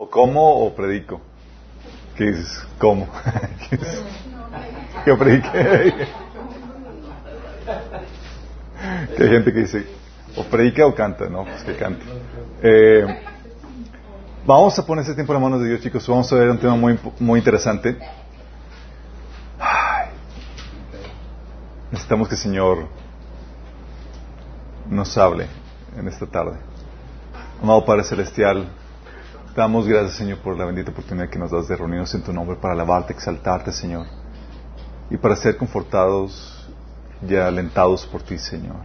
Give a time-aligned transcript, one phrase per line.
[0.00, 1.20] ¿O como o predico?
[2.16, 2.64] ¿Qué dices?
[2.78, 3.08] ¿Cómo?
[5.04, 5.50] ¿Qué predique?
[9.16, 9.84] que hay gente que dice,
[10.36, 11.42] o predica o canta, ¿no?
[11.42, 12.04] Pues que cante.
[12.62, 13.22] Eh,
[14.46, 16.06] vamos a poner ese tiempo en las manos de Dios, chicos.
[16.06, 17.98] Vamos a ver un tema muy, muy interesante.
[21.90, 22.86] Necesitamos que el Señor
[24.88, 25.48] nos hable
[25.98, 26.56] en esta tarde.
[27.60, 28.68] Amado Padre Celestial,
[29.58, 32.56] damos gracias, Señor, por la bendita oportunidad que nos das de reunirnos en tu nombre
[32.56, 34.06] para alabarte, exaltarte, Señor,
[35.10, 36.70] y para ser confortados
[37.28, 38.76] y alentados por ti, Señor.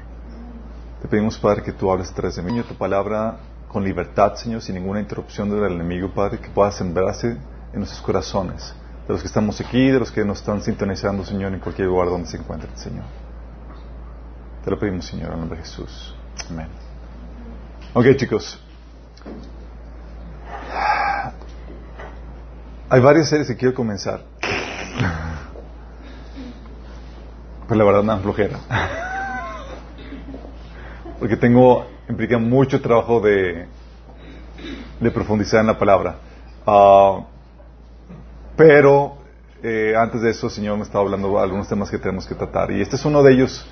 [0.99, 4.73] Te pedimos, Padre, que tú hables tras de mí, tu palabra con libertad, Señor, sin
[4.73, 7.37] ninguna interrupción del enemigo, Padre, que pueda sembrarse
[7.71, 8.73] en nuestros corazones,
[9.07, 12.09] de los que estamos aquí, de los que nos están sintonizando, Señor, en cualquier lugar
[12.09, 13.05] donde se encuentren, Señor.
[14.65, 16.15] Te lo pedimos, Señor, en nombre de Jesús.
[16.49, 16.69] Amén.
[17.93, 18.59] Ok, chicos.
[22.93, 24.21] Hay varias series que quiero comenzar.
[27.67, 28.59] Pero la verdad dan flojera.
[31.17, 33.65] Porque tengo, implica mucho trabajo de,
[34.99, 36.17] de profundizar en la palabra.
[36.67, 37.21] Ah,
[38.55, 39.17] pero
[39.63, 42.35] eh, antes de eso, el Señor me estaba hablando de algunos temas que tenemos que
[42.35, 42.69] tratar.
[42.69, 43.67] Y este es uno de ellos.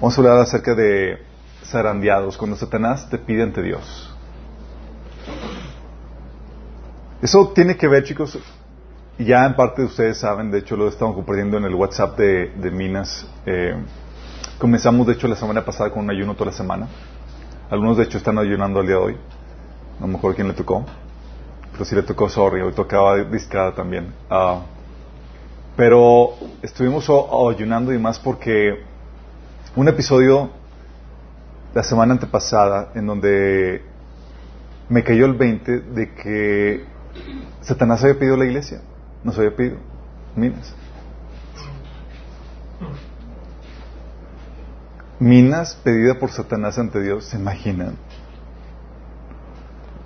[0.00, 1.16] Vamos a hablar acerca de
[1.64, 4.12] zarandeados, cuando Satanás te pide ante Dios.
[7.22, 8.38] Eso tiene que ver, chicos,
[9.18, 13.26] ya en parte ustedes saben, de hecho lo estamos compartiendo en el WhatsApp de, Minas.
[13.44, 13.74] Eh,
[14.58, 16.88] comenzamos, de hecho, la semana pasada con un ayuno toda la semana.
[17.68, 19.16] Algunos, de hecho, están ayunando al día de hoy.
[20.00, 20.86] No me acuerdo quién le tocó.
[21.72, 24.14] Pero sí le tocó Sorry, hoy tocaba discada también.
[24.30, 24.62] Ah,
[25.76, 27.08] pero estuvimos
[27.54, 28.82] ayunando y más porque
[29.76, 30.50] un episodio
[31.74, 33.82] la semana antepasada en donde
[34.88, 36.84] me cayó el 20 de que
[37.60, 38.80] Satanás había pedido la iglesia,
[39.22, 39.76] nos había pedido
[40.34, 40.74] minas.
[45.18, 47.96] Minas pedida por Satanás ante Dios, ¿se imaginan?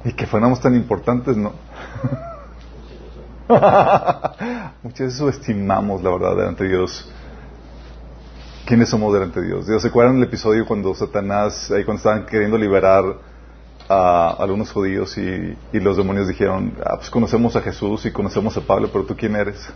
[0.04, 1.52] Y que fuéramos tan importantes, ¿no?
[4.82, 7.10] Muchas veces subestimamos la verdad delante de Dios.
[8.66, 9.66] ¿Quiénes somos delante de Dios?
[9.66, 13.04] Dios, ¿se acuerdan el episodio cuando Satanás, ahí cuando estaban queriendo liberar
[13.88, 18.60] a algunos judíos y, los demonios dijeron, ah, pues conocemos a Jesús y conocemos a
[18.60, 19.68] Pablo, pero tú quién eres?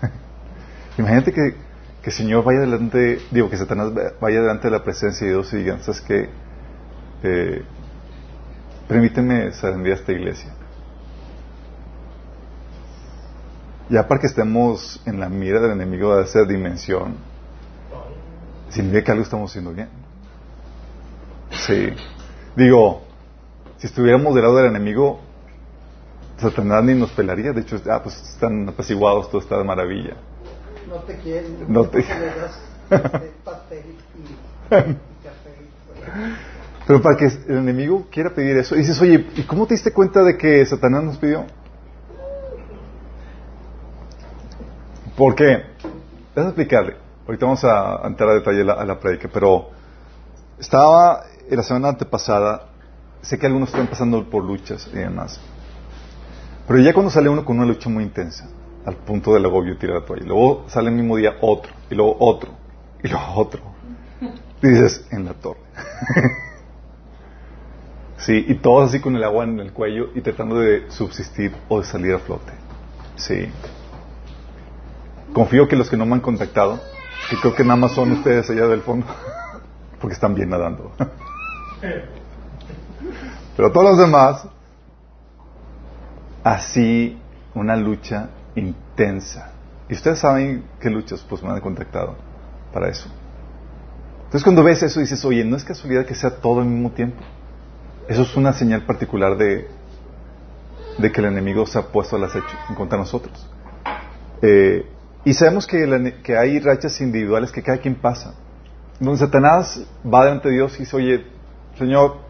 [0.99, 1.55] Imagínate que,
[2.03, 5.53] que el Señor vaya delante, digo, que Satanás vaya delante de la presencia de Dios
[5.53, 6.29] y diga, ¿sabes qué?
[7.23, 7.63] Eh,
[8.89, 10.53] permíteme salir a esta iglesia.
[13.91, 17.17] Ya para que estemos en la mira del enemigo de esa dimensión,
[18.69, 19.89] significa que algo estamos haciendo bien.
[21.51, 21.91] Sí.
[22.55, 23.08] Digo,
[23.79, 25.21] si estuviéramos del lado del enemigo,
[26.39, 27.53] Satanás ni nos pelaría.
[27.53, 30.15] De hecho, ah, pues están apaciguados, todo está de maravilla.
[30.89, 31.65] No te quieren.
[31.69, 32.05] No te...
[36.87, 40.23] Pero para que el enemigo quiera pedir eso, dices, oye, ¿y cómo te diste cuenta
[40.23, 41.45] de que Satanás nos pidió?
[45.17, 45.65] ¿Por qué?
[46.35, 46.97] Déjame explicarle.
[47.27, 49.69] Ahorita vamos a entrar a detalle a la, a la prédica, pero
[50.59, 52.69] estaba en la semana antepasada
[53.23, 55.41] sé que algunos están pasando por luchas y demás.
[56.67, 58.49] Pero ya cuando sale uno con una lucha muy intensa,
[58.85, 62.17] al punto del agobio tirar la toalla, luego sale el mismo día otro, y luego
[62.21, 62.53] otro,
[63.03, 63.61] y luego otro,
[64.63, 65.61] y dices, en la torre.
[68.19, 71.81] sí, y todos así con el agua en el cuello y tratando de subsistir o
[71.81, 72.53] de salir a flote.
[73.17, 73.49] Sí.
[75.33, 76.81] Confío que los que no me han contactado,
[77.31, 79.07] que creo que nada más son ustedes allá del fondo,
[80.01, 80.93] porque están bien nadando.
[83.59, 84.47] Pero todos los demás,
[86.45, 87.19] así
[87.57, 89.51] una lucha intensa.
[89.89, 92.15] Y ustedes saben qué luchas pues me han contactado
[92.73, 93.09] para eso.
[94.19, 97.17] Entonces cuando ves eso dices, oye, no es casualidad que sea todo al mismo tiempo.
[98.07, 99.67] Eso es una señal particular de,
[100.99, 103.51] de que el enemigo se ha puesto al acecho en contra de nosotros.
[104.41, 104.87] Eh,
[105.25, 108.35] y sabemos que, que, hay rachas individuales que cada quien pasa.
[109.01, 111.27] Donde Satanás va delante de Dios y dice, oye,
[111.77, 112.28] Señor,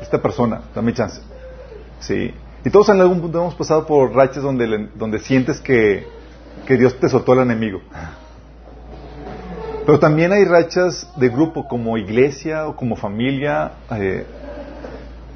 [0.00, 1.20] esta persona, dame chance.
[2.00, 2.32] ¿Sí?
[2.64, 6.06] Y todos en algún punto hemos pasado por rachas donde, donde sientes que,
[6.66, 7.80] que Dios te soltó al enemigo.
[9.86, 14.26] Pero también hay rachas de grupo como iglesia o como familia, eh,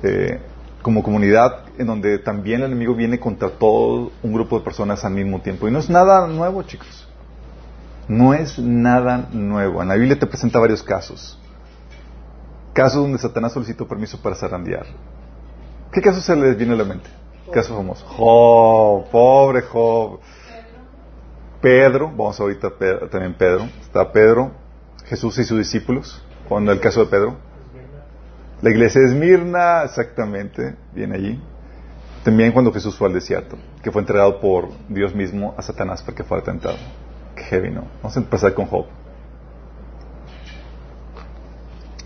[0.02, 0.40] eh,
[0.82, 5.14] como comunidad, en donde también el enemigo viene contra todo un grupo de personas al
[5.14, 5.66] mismo tiempo.
[5.66, 7.08] Y no es nada nuevo, chicos.
[8.06, 9.80] No es nada nuevo.
[9.80, 11.38] En la Biblia te presenta varios casos.
[12.74, 14.84] Casos donde Satanás solicitó permiso para zarandear.
[15.92, 17.08] ¿Qué casos se les viene a la mente?
[17.52, 18.04] Caso famoso.
[18.04, 20.18] Job, pobre Job.
[21.62, 23.68] Pedro, vamos ahorita Pedro, también Pedro.
[23.80, 24.50] Está Pedro,
[25.04, 27.36] Jesús y sus discípulos, cuando el caso de Pedro.
[28.60, 31.40] La iglesia de Esmirna, exactamente, viene allí.
[32.24, 36.16] También cuando Jesús fue al desierto, que fue entregado por Dios mismo a Satanás para
[36.16, 36.76] que fuera tentado.
[37.36, 37.84] Qué heavy, ¿no?
[38.02, 38.86] Vamos a empezar con Job.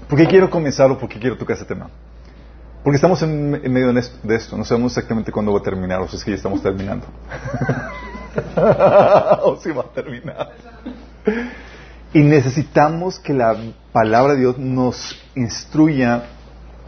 [0.08, 1.90] ¿Por qué quiero comenzar o por qué quiero tocar este tema?
[2.82, 6.16] Porque estamos en, medio de esto, no sabemos exactamente cuándo va a terminar, o si
[6.16, 7.06] es que ya estamos terminando.
[9.42, 10.52] o si va a terminar.
[12.14, 13.54] Y necesitamos que la
[13.92, 16.24] palabra de Dios nos instruya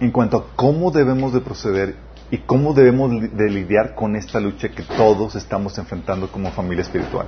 [0.01, 1.97] en cuanto a cómo debemos de proceder
[2.31, 7.27] y cómo debemos de lidiar con esta lucha que todos estamos enfrentando como familia espiritual.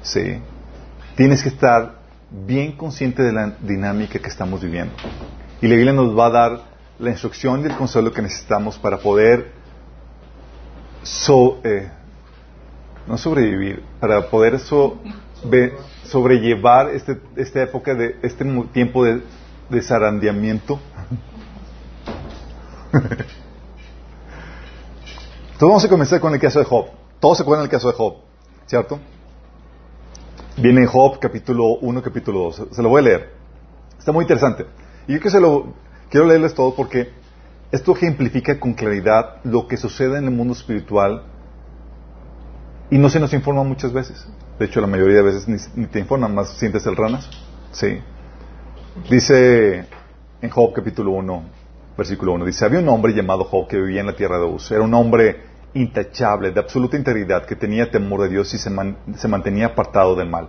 [0.00, 0.38] Sí.
[1.16, 2.03] Tienes que estar
[2.46, 4.94] bien consciente de la dinámica que estamos viviendo.
[5.62, 6.60] Y la Biblia nos va a dar
[6.98, 9.52] la instrucción y el consuelo que necesitamos para poder
[11.64, 11.90] eh,
[13.06, 14.58] no sobrevivir, para poder
[16.04, 19.20] sobrellevar este, esta época de este tiempo de,
[19.68, 20.80] de zarandeamiento.
[25.52, 26.86] Entonces vamos a comenzar con el caso de Job.
[27.20, 28.16] Todos se acuerdan del caso de Job,
[28.66, 28.98] ¿cierto?
[30.56, 32.68] Viene en Job capítulo 1, capítulo 2.
[32.70, 33.30] Se lo voy a leer.
[33.98, 34.64] Está muy interesante.
[35.08, 35.74] Y yo que se lo
[36.08, 37.10] quiero leerles todo porque
[37.72, 41.24] esto ejemplifica con claridad lo que sucede en el mundo espiritual
[42.88, 44.28] y no se nos informa muchas veces.
[44.56, 47.28] De hecho, la mayoría de veces ni, te informan, más sientes el ranas.
[47.72, 47.98] Sí.
[49.10, 49.86] Dice
[50.40, 51.42] en Job capítulo 1,
[51.98, 54.70] versículo 1, dice, había un hombre llamado Job que vivía en la tierra de Uz.
[54.70, 58.70] Era un hombre intachable, de absoluta integridad, que tenía temor de Dios y se,
[59.28, 60.48] mantenía apartado del mal.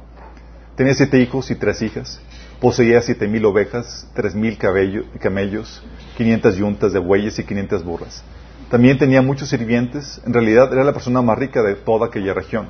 [0.76, 2.22] Tenía siete hijos y tres hijas.
[2.62, 5.84] Poseía siete mil ovejas, tres mil camellos,
[6.18, 8.24] quinientas yuntas de bueyes y quinientas burras.
[8.70, 10.22] También tenía muchos sirvientes.
[10.26, 12.68] En realidad era la persona más rica de toda aquella región.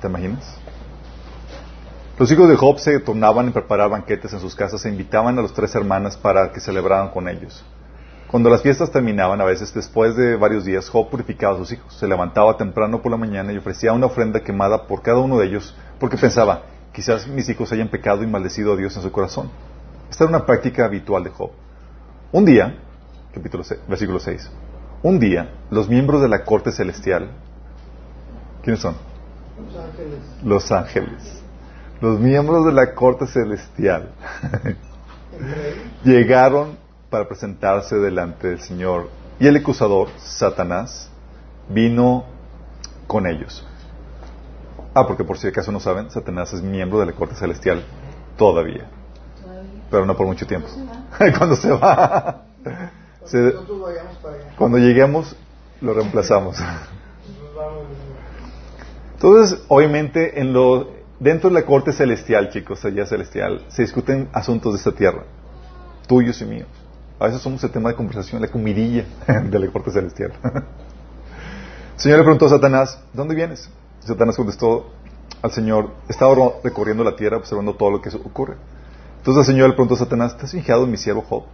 [0.00, 0.58] ¿Te imaginas?
[2.18, 5.42] Los hijos de Job se tornaban a preparar banquetes en sus casas e invitaban a
[5.42, 7.62] las tres hermanas para que celebraran con ellos.
[8.28, 11.94] Cuando las fiestas terminaban, a veces después de varios días, Job purificaba a sus hijos.
[11.94, 15.46] Se levantaba temprano por la mañana y ofrecía una ofrenda quemada por cada uno de
[15.46, 16.62] ellos, porque pensaba,
[16.92, 19.50] quizás mis hijos hayan pecado y maldecido a Dios en su corazón.
[20.10, 21.50] Esta era una práctica habitual de Job.
[22.32, 22.76] Un día,
[23.32, 24.50] capítulo versículo 6,
[25.02, 27.30] un día los miembros de la corte celestial,
[28.62, 28.96] ¿quiénes son?
[29.56, 30.18] Los ángeles.
[30.42, 31.42] Los ángeles.
[32.00, 34.10] Los miembros de la corte celestial
[36.04, 39.08] llegaron para presentarse delante del Señor.
[39.38, 41.10] Y el acusador, Satanás,
[41.68, 42.24] vino
[43.06, 43.66] con ellos.
[44.94, 47.84] Ah, porque por si acaso no saben, Satanás es miembro de la corte celestial
[48.36, 48.88] todavía.
[49.90, 50.68] Pero no por mucho tiempo.
[51.38, 52.44] cuando se va.
[54.56, 55.36] cuando lleguemos,
[55.80, 56.56] lo reemplazamos.
[59.14, 64.72] Entonces, obviamente, en lo, dentro de la corte celestial, chicos, allá celestial, se discuten asuntos
[64.72, 65.24] de esta tierra,
[66.06, 66.68] tuyos y míos.
[67.18, 69.04] A veces somos el tema de conversación, la comidilla
[69.44, 70.32] de la corte celestial.
[70.42, 70.62] el
[71.96, 73.70] Señor le preguntó a Satanás, ¿dónde vienes?
[74.00, 74.90] Satanás contestó
[75.42, 78.56] al Señor, estaba recorriendo la tierra observando todo lo que ocurre.
[79.18, 81.44] Entonces el Señor le preguntó a Satanás, ¿estás fijado en mi siervo Job?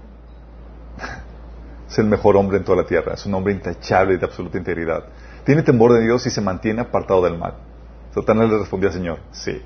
[1.89, 4.59] es el mejor hombre en toda la tierra, es un hombre intachable y de absoluta
[4.59, 5.05] integridad.
[5.45, 7.55] Tiene temor de Dios y se mantiene apartado del mal.
[8.15, 9.63] Satanás le respondió al Señor, sí.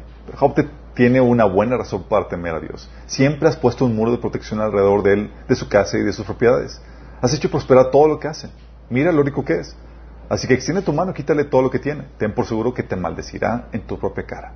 [0.54, 2.90] Te tiene una buena razón para temer a Dios.
[3.06, 6.12] Siempre has puesto un muro de protección alrededor de él, de su casa y de
[6.12, 6.80] sus propiedades.
[7.20, 8.48] Has hecho prosperar todo lo que hace.
[8.88, 9.76] Mira lo rico que es.
[10.28, 12.06] Así que extiende tu mano, quítale todo lo que tiene.
[12.18, 14.52] Ten por seguro que te maldecirá en tu propia cara.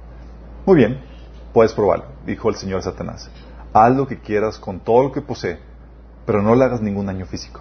[0.66, 1.00] Muy bien,
[1.52, 3.30] puedes probarlo, dijo el Señor Satanás.
[3.72, 5.58] Haz lo que quieras con todo lo que posee,
[6.26, 7.60] pero no le hagas ningún daño físico.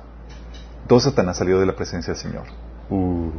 [0.82, 2.46] Entonces Satanás salió de la presencia del Señor.
[2.90, 3.30] Uh.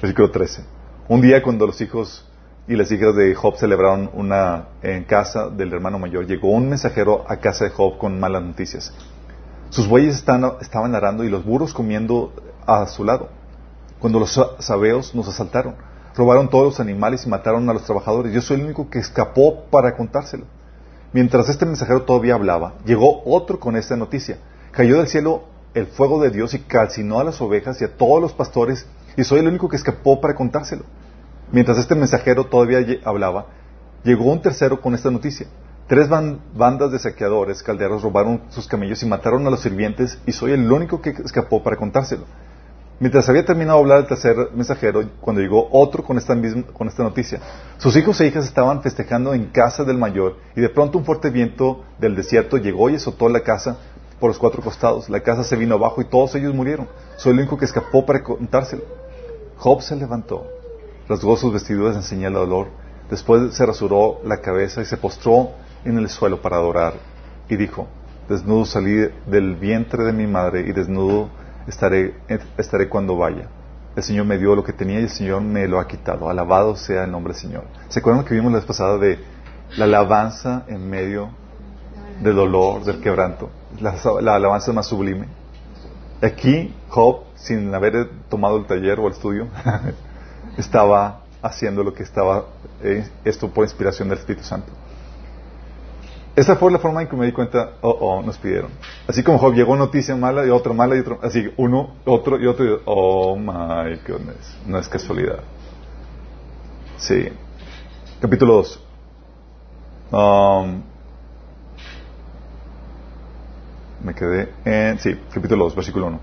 [0.00, 0.64] Versículo 13.
[1.08, 2.26] Un día cuando los hijos
[2.66, 7.26] y las hijas de Job celebraron una en casa del hermano mayor, llegó un mensajero
[7.28, 8.94] a casa de Job con malas noticias.
[9.68, 12.32] Sus bueyes estaban arando y los burros comiendo
[12.66, 13.28] a su lado.
[13.98, 15.74] Cuando los sabeos nos asaltaron,
[16.16, 18.32] robaron todos los animales y mataron a los trabajadores.
[18.32, 20.46] Yo soy el único que escapó para contárselo.
[21.12, 24.38] Mientras este mensajero todavía hablaba, llegó otro con esta noticia.
[24.70, 28.22] Cayó del cielo el fuego de Dios y calcinó a las ovejas y a todos
[28.22, 28.86] los pastores
[29.16, 30.84] y soy el único que escapó para contárselo.
[31.52, 33.46] Mientras este mensajero todavía hablaba,
[34.04, 35.46] llegó un tercero con esta noticia.
[35.88, 40.52] Tres bandas de saqueadores calderos robaron sus camellos y mataron a los sirvientes y soy
[40.52, 42.26] el único que escapó para contárselo.
[43.00, 46.86] Mientras había terminado de hablar el tercer mensajero, cuando llegó otro con esta, misma, con
[46.86, 47.40] esta noticia,
[47.78, 51.30] sus hijos e hijas estaban festejando en casa del mayor y de pronto un fuerte
[51.30, 53.78] viento del desierto llegó y azotó la casa
[54.20, 55.08] por los cuatro costados.
[55.08, 56.88] La casa se vino abajo y todos ellos murieron.
[57.16, 58.99] Soy el único que escapó para contárselo.
[59.60, 60.46] Job se levantó,
[61.06, 62.68] rasgó sus vestiduras en señal de dolor.
[63.10, 65.50] Después se rasuró la cabeza y se postró
[65.84, 66.94] en el suelo para adorar.
[67.46, 67.86] Y dijo,
[68.26, 71.28] desnudo salí del vientre de mi madre y desnudo
[71.66, 72.14] estaré,
[72.56, 73.50] estaré cuando vaya.
[73.96, 76.30] El Señor me dio lo que tenía y el Señor me lo ha quitado.
[76.30, 77.64] Alabado sea el nombre del Señor.
[77.90, 79.18] ¿Se acuerdan que vimos la vez pasada de
[79.76, 81.28] la alabanza en medio
[82.22, 83.50] del dolor, del quebranto?
[83.78, 85.39] La alabanza más sublime.
[86.22, 89.48] Aquí, Job, sin haber tomado el taller o el estudio,
[90.58, 92.44] estaba haciendo lo que estaba,
[92.82, 94.70] eh, esto por inspiración del Espíritu Santo.
[96.36, 98.70] Esa fue la forma en que me di cuenta, oh, oh, nos pidieron.
[99.08, 102.46] Así como Job llegó noticia mala y otra mala y otro, así uno, otro y
[102.46, 105.40] otro, y, oh my goodness, no es casualidad.
[106.98, 107.28] Sí.
[108.20, 108.80] Capítulo 2.
[110.12, 110.82] Um,
[114.02, 116.20] me quedé en, sí, capítulo 2, versículo 1.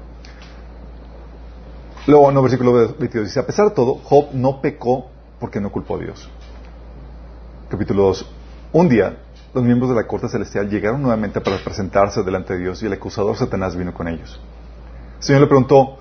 [2.08, 5.96] Luego, no, versículo 22 dice, a pesar de todo, Job no pecó porque no culpó
[5.96, 6.30] a Dios.
[7.70, 8.26] Capítulo 2.
[8.74, 9.18] Un día,
[9.54, 12.94] los miembros de la corte celestial llegaron nuevamente para presentarse delante de Dios y el
[12.94, 14.40] acusador Satanás vino con ellos.
[15.18, 15.98] El Señor le preguntó,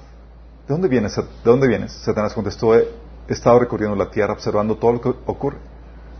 [0.68, 1.16] ¿de dónde vienes?
[1.16, 1.92] ¿De dónde vienes?
[1.92, 2.87] Satanás contestó, he
[3.28, 5.59] estado recorriendo la tierra observando todo lo que ocurre.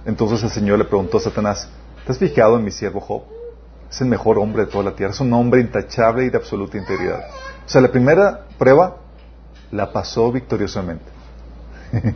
[0.05, 1.69] Entonces el Señor le preguntó a Satanás,
[2.05, 3.36] ¿te has fijado en mi siervo Job?
[3.91, 6.77] Es el mejor hombre de toda la tierra, es un hombre intachable y de absoluta
[6.77, 7.21] integridad.
[7.65, 8.97] O sea, la primera prueba
[9.71, 11.05] la pasó victoriosamente.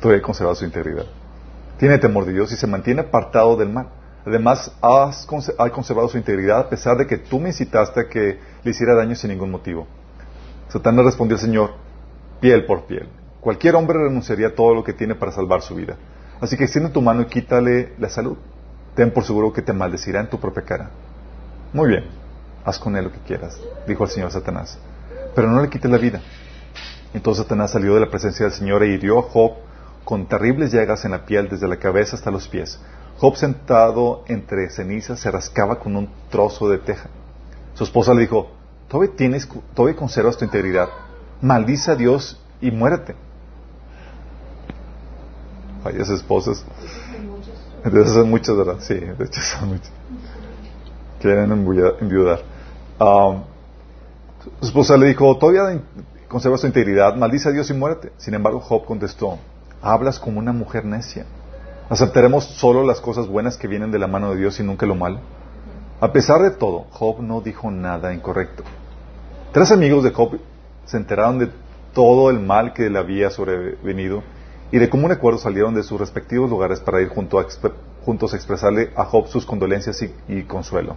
[0.00, 1.06] Todavía conservado su integridad
[1.80, 3.88] tiene temor de Dios y se mantiene apartado del mal.
[4.26, 5.26] Además, has
[5.58, 8.94] ha conservado su integridad a pesar de que tú me incitaste a que le hiciera
[8.94, 9.86] daño sin ningún motivo.
[10.68, 11.70] Satanás respondió al Señor,
[12.38, 13.08] piel por piel.
[13.40, 15.96] Cualquier hombre renunciaría a todo lo que tiene para salvar su vida.
[16.38, 18.36] Así que extiende tu mano y quítale la salud.
[18.94, 20.90] Ten por seguro que te maldecirá en tu propia cara.
[21.72, 22.04] Muy bien,
[22.64, 24.78] haz con él lo que quieras, dijo el Señor Satanás.
[25.34, 26.20] Pero no le quites la vida.
[27.14, 29.52] Entonces Satanás salió de la presencia del Señor e hirió a Job
[30.04, 32.80] con terribles llagas en la piel desde la cabeza hasta los pies.
[33.18, 37.08] Job sentado entre cenizas se rascaba con un trozo de teja.
[37.74, 38.50] Su esposa le dijo,
[38.88, 40.88] todavía, tienes, todavía conservas tu integridad,
[41.40, 43.14] maldice a Dios y muérete.
[45.84, 46.64] Varias esposas.
[47.84, 48.76] Esas son muchas, ¿verdad?
[48.80, 49.92] Sí, de hecho son muchas.
[51.20, 52.40] Quieren enviudar.
[52.98, 53.42] Um,
[54.60, 55.80] su esposa le dijo, todavía
[56.28, 58.12] conservas tu integridad, maldice a Dios y muérete.
[58.16, 59.38] Sin embargo, Job contestó,
[59.82, 61.26] hablas como una mujer necia.
[61.88, 64.94] ¿Aceptaremos solo las cosas buenas que vienen de la mano de Dios y nunca lo
[64.94, 65.18] malo?
[66.00, 68.62] A pesar de todo, Job no dijo nada incorrecto.
[69.52, 70.38] Tres amigos de Job
[70.84, 71.50] se enteraron de
[71.92, 74.22] todo el mal que le había sobrevenido
[74.72, 79.04] y de común acuerdo salieron de sus respectivos lugares para ir juntos a expresarle a
[79.04, 80.96] Job sus condolencias y, consuelo.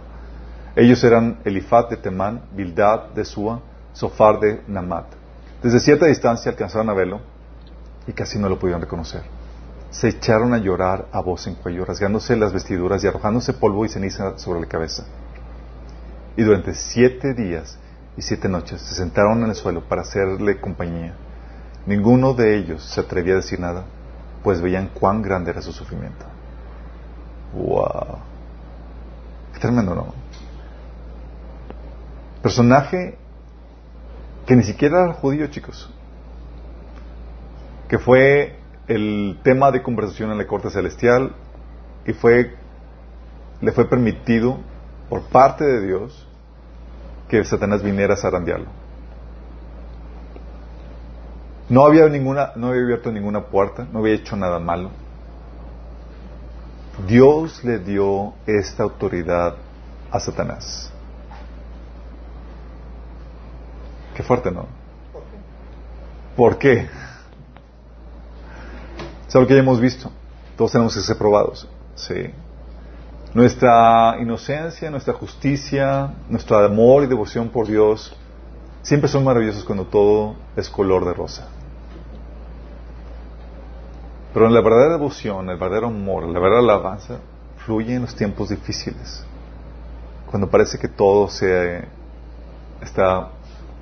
[0.76, 3.60] Ellos eran Elifat de Temán, Bildad de Sua,
[3.92, 5.06] Sofar de Namat.
[5.62, 7.20] Desde cierta distancia alcanzaron a verlo
[8.06, 9.22] y casi no lo pudieron reconocer.
[9.90, 13.88] Se echaron a llorar a voz en cuello, rasgándose las vestiduras y arrojándose polvo y
[13.88, 15.04] ceniza sobre la cabeza.
[16.36, 17.78] Y durante siete días
[18.16, 21.14] y siete noches se sentaron en el suelo para hacerle compañía.
[21.86, 23.84] Ninguno de ellos se atrevía a decir nada,
[24.42, 26.24] pues veían cuán grande era su sufrimiento.
[27.54, 28.18] ¡Wow!
[29.52, 30.14] Qué tremendo, ¿no?
[32.42, 33.16] Personaje
[34.46, 35.90] que ni siquiera era judío, chicos
[37.88, 38.56] que fue
[38.88, 41.32] el tema de conversación en la corte celestial
[42.06, 42.54] y fue
[43.60, 44.58] le fue permitido
[45.08, 46.26] por parte de Dios
[47.28, 48.66] que Satanás viniera a zarandearlo.
[51.68, 54.90] No había ninguna, no había abierto ninguna puerta, no había hecho nada malo.
[57.06, 59.56] Dios le dio esta autoridad
[60.10, 60.92] a Satanás.
[64.14, 64.66] Qué fuerte, ¿no?
[66.36, 66.88] ¿Por qué?
[69.26, 70.10] Es algo que ya hemos visto.
[70.56, 71.68] Todos tenemos que ser probados.
[71.96, 72.30] Sí.
[73.32, 78.16] Nuestra inocencia, nuestra justicia, nuestro amor y devoción por Dios
[78.82, 81.48] siempre son maravillosos cuando todo es color de rosa.
[84.34, 87.20] Pero la verdadera devoción, el verdadero amor, la verdadera alabanza
[87.64, 89.24] fluye en los tiempos difíciles.
[90.28, 91.84] Cuando parece que todo se
[92.82, 93.30] está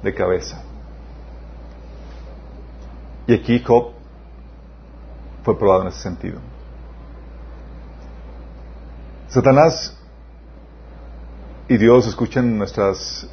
[0.02, 0.62] de cabeza.
[3.26, 3.92] Y aquí Job
[5.42, 6.38] fue probado en ese sentido.
[9.28, 9.96] Satanás
[11.66, 13.26] y Dios escuchan nuestras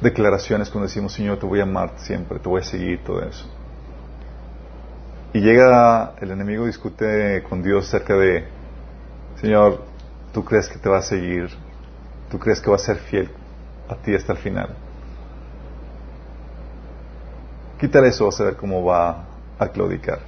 [0.00, 3.46] declaraciones cuando decimos, Señor, te voy a amar siempre, te voy a seguir, todo eso.
[5.36, 8.48] Y llega el enemigo discute con Dios acerca de,
[9.38, 9.82] Señor,
[10.32, 11.50] ¿tú crees que te va a seguir
[12.30, 13.28] ¿Tú crees que va a ser fiel
[13.86, 14.70] a ti hasta el final?
[17.78, 19.26] Quítale eso, vas a ver cómo va
[19.58, 20.20] a claudicar.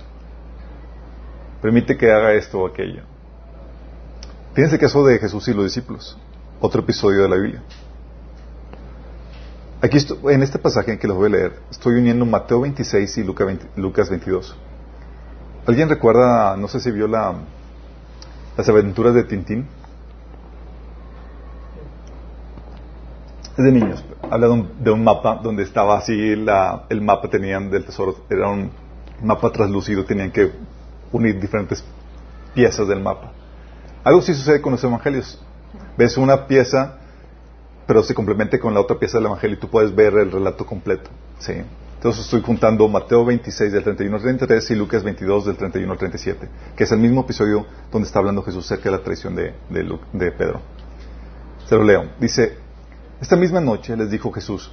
[1.63, 3.05] Permite que haga esto o aquello.
[4.53, 6.19] Fíjense el caso de Jesús y los discípulos.
[6.61, 7.63] Otro episodio de la Biblia.
[9.81, 14.11] Aquí en este pasaje que los voy a leer, estoy uniendo Mateo 26 y Lucas
[14.11, 14.55] 22.
[15.69, 17.35] ¿Alguien recuerda, no sé si vio la,
[18.57, 19.67] las aventuras de Tintín?
[23.51, 24.03] Es de niños.
[24.31, 28.71] Habla de un, mapa donde estaba así, la, el mapa tenían del tesoro, era un
[29.23, 30.53] mapa translúcido, tenían que
[31.13, 31.85] unir diferentes
[32.55, 33.33] piezas del mapa.
[34.05, 35.39] Algo sí sucede con los evangelios.
[35.99, 36.97] Ves una pieza,
[37.87, 40.65] pero se complementa con la otra pieza del evangelio y tú puedes ver el relato
[40.65, 41.11] completo.
[41.41, 41.53] ¿sí?
[41.99, 45.99] Entonces estoy juntando Mateo 26 del 31 al 33 y Lucas 22 del 31 al
[45.99, 49.53] 37, que es el mismo episodio donde está hablando Jesús cerca de la traición de,
[49.69, 50.61] de Pedro.
[51.67, 52.05] Se lo leo.
[52.21, 52.57] Dice,
[53.21, 54.71] esta misma noche les dijo Jesús,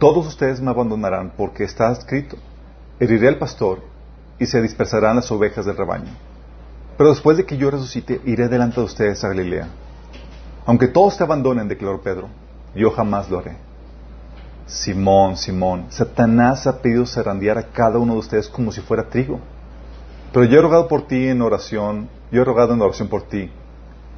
[0.00, 2.36] todos ustedes me abandonarán porque está escrito,
[2.98, 3.82] heriré al pastor
[4.40, 6.10] y se dispersarán las ovejas del rebaño.
[6.98, 9.68] Pero después de que yo resucite, iré delante de ustedes a Galilea.
[10.66, 12.28] Aunque todos te abandonen, declaró Pedro,
[12.74, 13.65] yo jamás lo haré.
[14.66, 19.38] Simón, Simón, Satanás ha pedido zarandear a cada uno de ustedes como si fuera trigo.
[20.32, 23.50] Pero yo he rogado por ti en oración, yo he rogado en oración por ti,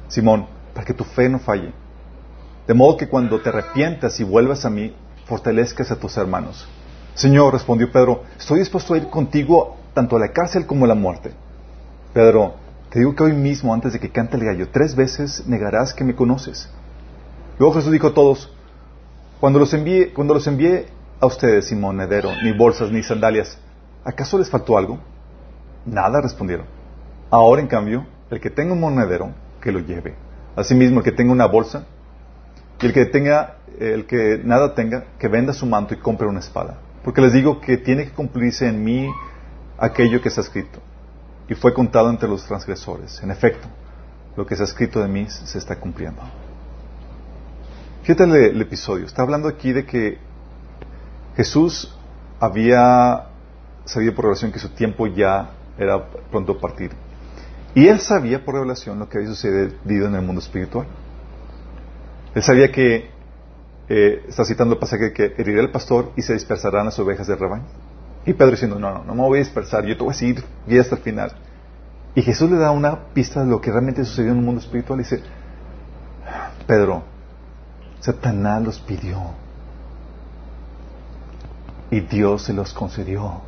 [0.07, 1.71] Simón, para que tu fe no falle.
[2.67, 4.93] De modo que cuando te arrepientas y vuelvas a mí,
[5.25, 6.67] fortalezcas a tus hermanos.
[7.13, 10.95] Señor, respondió Pedro, estoy dispuesto a ir contigo tanto a la cárcel como a la
[10.95, 11.31] muerte.
[12.13, 12.55] Pedro,
[12.89, 16.03] te digo que hoy mismo, antes de que cante el gallo, tres veces negarás que
[16.03, 16.69] me conoces.
[17.59, 18.51] Luego Jesús dijo a todos,
[19.39, 20.87] cuando los envié, cuando los envié
[21.19, 23.57] a ustedes sin monedero, ni bolsas, ni sandalias,
[24.03, 24.99] ¿acaso les faltó algo?
[25.85, 26.65] Nada, respondieron.
[27.29, 29.31] Ahora, en cambio, el que tenga un monedero,
[29.61, 30.15] que lo lleve.
[30.55, 31.85] Asimismo, el que tenga una bolsa,
[32.81, 36.39] y el que tenga, el que nada tenga, que venda su manto y compre una
[36.39, 36.77] espada.
[37.03, 39.09] Porque les digo que tiene que cumplirse en mí
[39.77, 40.79] aquello que está escrito.
[41.47, 43.21] Y fue contado entre los transgresores.
[43.23, 43.67] En efecto,
[44.35, 46.21] lo que está escrito de mí se está cumpliendo.
[48.09, 49.05] Fíjate el, episodio.
[49.05, 50.17] Está hablando aquí de que
[51.35, 51.95] Jesús
[52.39, 53.27] había
[53.85, 56.89] sabido por revelación que su tiempo ya era pronto a partir.
[57.75, 60.87] Y él sabía por revelación lo que había sucedido en el mundo espiritual.
[62.33, 63.11] Él sabía que,
[63.89, 67.37] eh, está citando el pasaje que herirá el pastor y se dispersarán las ovejas del
[67.37, 67.67] rebaño.
[68.25, 70.43] Y Pedro diciendo, no, no, no me voy a dispersar, yo te voy a seguir
[70.65, 71.33] bien hasta el final.
[72.15, 74.99] Y Jesús le da una pista de lo que realmente sucedió en el mundo espiritual
[74.99, 75.21] y dice,
[76.65, 77.03] Pedro,
[77.99, 79.19] Satanás los pidió
[81.91, 83.41] y Dios se los concedió.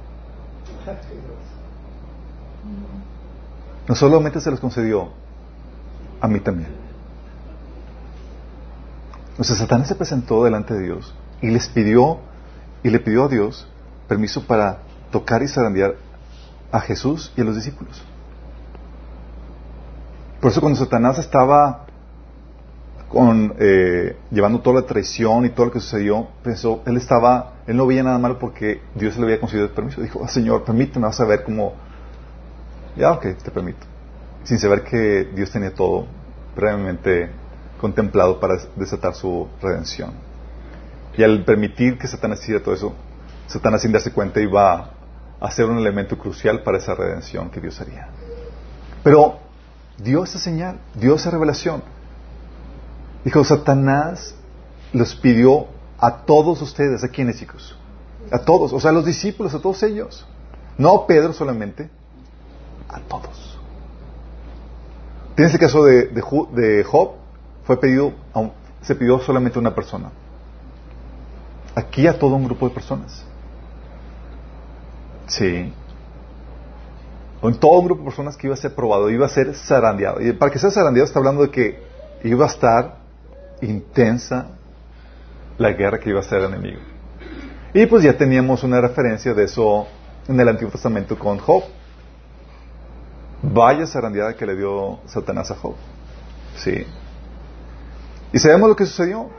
[3.88, 5.10] No solamente se los concedió,
[6.20, 6.70] a mí también.
[9.32, 12.20] Entonces Satanás se presentó delante de Dios y les pidió
[12.84, 13.68] y le pidió a Dios
[14.08, 14.80] permiso para
[15.12, 15.96] tocar y zarandear
[16.72, 18.04] a Jesús y a los discípulos.
[20.40, 21.86] Por eso cuando Satanás estaba
[23.12, 27.76] con, eh, llevando toda la traición y todo lo que sucedió, pensó, él estaba, él
[27.76, 30.02] no veía nada malo porque Dios le había concedido el permiso.
[30.02, 31.74] Dijo, oh, Señor, permíteme, vas a ver cómo,
[32.96, 33.86] ya, ok, te permito.
[34.46, 36.08] Sin saber que Dios tenía todo
[36.56, 37.30] previamente
[37.82, 40.14] contemplado para desatar su redención.
[41.18, 42.94] Y al permitir que Satanás hiciera todo eso,
[43.48, 44.92] Satanás sin darse cuenta iba
[45.38, 48.08] a ser un elemento crucial para esa redención que Dios haría.
[49.04, 49.40] Pero
[49.98, 51.84] dio esa señal, dio esa revelación.
[53.24, 54.36] Dijo, Satanás
[54.94, 55.68] los pidió
[56.00, 57.78] a todos ustedes, ¿a quiénes chicos?
[58.32, 60.26] A todos, o sea, a los discípulos, a todos ellos.
[60.78, 61.90] No a Pedro solamente,
[62.90, 63.60] a todos.
[65.36, 67.12] Tienes el caso de, de, Job,
[67.64, 68.14] fue pedido,
[68.82, 70.12] se pidió solamente a una persona.
[71.76, 73.24] Aquí a todo un grupo de personas.
[75.28, 75.72] Sí.
[77.40, 80.22] Con todo un grupo de personas que iba a ser probado, iba a ser zarandeado.
[80.22, 81.84] Y para que sea zarandeado está hablando de que
[82.24, 83.01] iba a estar
[83.62, 84.48] intensa
[85.58, 86.80] la guerra que iba a ser el enemigo.
[87.74, 89.88] Y pues ya teníamos una referencia de eso
[90.28, 91.64] en el Antiguo Testamento con Job.
[93.44, 95.76] Vaya zarandeada que le dio Satanás a Job.
[96.58, 96.86] Sí.
[98.34, 99.30] Y sabemos lo que sucedió.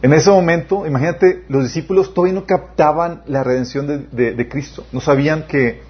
[0.00, 4.86] En ese momento, imagínate, los discípulos todavía no captaban la redención de, Cristo.
[4.92, 5.82] No sabían que,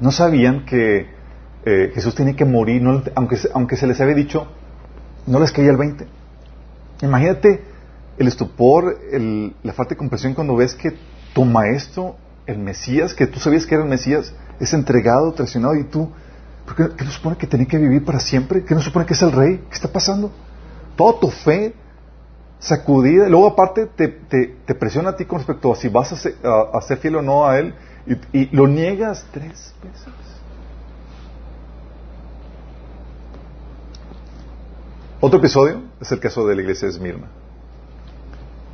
[0.00, 1.06] no sabían que
[1.66, 2.82] eh, Jesús tenía que morir,
[3.14, 4.48] aunque, aunque se les había dicho,
[5.30, 6.06] no les caía el 20.
[7.02, 7.62] Imagínate
[8.18, 8.98] el estupor,
[9.62, 10.94] la falta de comprensión cuando ves que
[11.32, 12.16] tu maestro,
[12.46, 16.10] el Mesías, que tú sabías que era el Mesías, es entregado, traicionado y tú,
[16.76, 18.64] ¿qué, qué nos supone que tenía que vivir para siempre?
[18.64, 19.64] ¿Qué nos supone que es el rey?
[19.68, 20.30] ¿Qué está pasando?
[21.00, 21.72] toda tu fe
[22.58, 23.26] sacudida.
[23.26, 26.98] Luego aparte te, presiona a ti con respecto a si vas a ser, a, ser
[26.98, 27.74] fiel o no a Él
[28.06, 30.29] y, y lo niegas tres veces.
[35.22, 37.26] Otro episodio es el caso de la iglesia de Esmirna.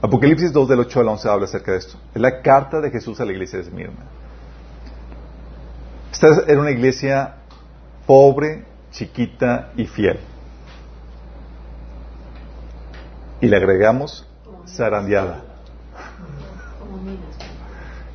[0.01, 1.99] Apocalipsis 2 del 8 al 11 habla acerca de esto.
[2.15, 4.05] Es la carta de Jesús a la iglesia de Esmirna.
[6.13, 7.35] Esta era una iglesia
[8.07, 10.21] pobre, chiquita y fiel.
[13.41, 14.25] Y le agregamos
[14.69, 15.43] zarandeada.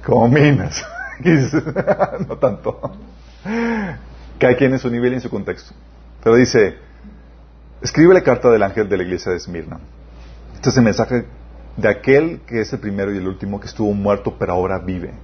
[0.06, 0.86] Como minas.
[2.30, 2.80] no tanto.
[4.40, 5.74] Cada quien en su nivel y en su contexto.
[6.24, 6.78] Pero dice,
[7.82, 9.80] Escribe la carta del ángel de la iglesia de Esmirna.
[10.54, 11.26] Este es el mensaje
[11.78, 15.16] de aquel que es el primero y el último que estuvo muerto pero ahora vive.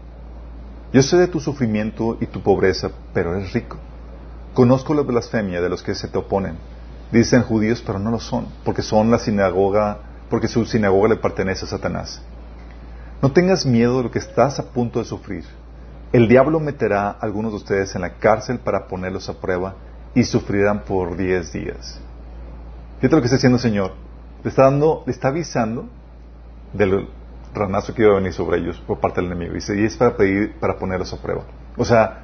[0.91, 3.78] Yo sé de tu sufrimiento y tu pobreza, pero eres rico.
[4.56, 6.56] Conozco la blasfemia de los que se te oponen.
[7.12, 11.65] Dicen judíos, pero no lo son, porque son la sinagoga, porque su sinagoga le pertenece
[11.65, 12.24] a Satanás.
[13.22, 15.46] No tengas miedo de lo que estás a punto de sufrir.
[16.12, 19.76] El diablo meterá a algunos de ustedes en la cárcel para ponerlos a prueba
[20.15, 22.00] y sufrirán por diez días.
[22.97, 23.93] Fíjate lo que está haciendo el Señor.
[24.43, 25.88] Le está dando, le está avisando
[26.73, 27.07] del
[27.53, 29.55] ranazo que iba a venir sobre ellos por parte del enemigo.
[29.55, 31.43] Y es para pedir, para ponerlos a prueba.
[31.75, 32.23] O sea,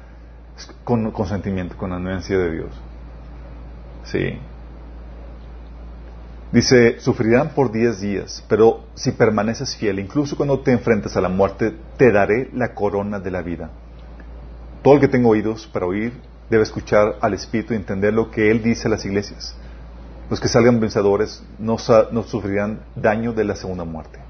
[0.84, 2.70] con consentimiento, con anuencia de Dios.
[4.04, 4.38] Sí.
[6.52, 11.28] Dice, sufrirán por diez días, pero si permaneces fiel, incluso cuando te enfrentes a la
[11.28, 13.70] muerte, te daré la corona de la vida.
[14.82, 16.12] Todo el que tenga oídos para oír
[16.50, 19.56] debe escuchar al Espíritu y entender lo que Él dice a las iglesias.
[20.30, 24.20] Los que salgan vencedores no, sufrirán daño de la segunda muerte.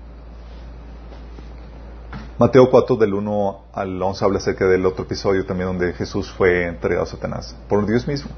[2.37, 6.67] Mateo 4 del 1 al 11 habla acerca del otro episodio también donde Jesús fue
[6.67, 8.31] entregado a Satanás por Dios mismo.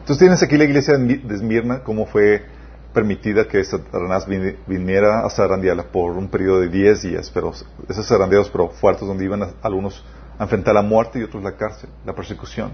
[0.00, 2.46] Entonces tienes aquí la iglesia de Esmirna, cómo fue
[2.94, 7.52] permitida que Satanás viniera a zarandearla por un periodo de 10 días, pero
[7.88, 10.02] esos zarandeos pero fuertes donde iban algunos
[10.38, 12.70] a enfrentar la muerte y otros la cárcel, la persecución,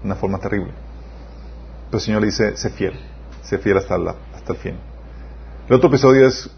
[0.00, 0.72] de una forma terrible.
[1.86, 3.13] Pero el Señor le dice, sé fiel
[3.44, 3.94] se fiel hasta,
[4.34, 4.74] hasta el fin.
[5.68, 6.50] El otro episodio es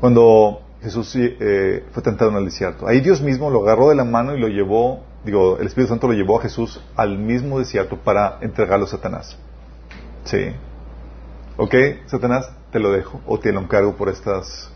[0.00, 2.86] cuando Jesús eh, fue tentado en el desierto.
[2.86, 6.06] Ahí Dios mismo lo agarró de la mano y lo llevó, digo, el Espíritu Santo
[6.06, 9.36] lo llevó a Jesús al mismo desierto para entregarlo a Satanás.
[10.24, 10.52] Sí.
[11.56, 11.74] ¿Ok,
[12.06, 12.50] Satanás?
[12.72, 14.70] Te lo dejo o te lo encargo por estas,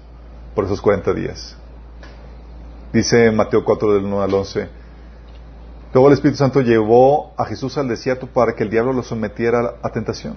[0.55, 1.57] por esos 40 días.
[2.93, 4.69] Dice Mateo 4 del 1 al 11.
[5.95, 9.77] Luego el Espíritu Santo llevó a Jesús al desierto para que el diablo lo sometiera
[9.83, 10.37] a tentación.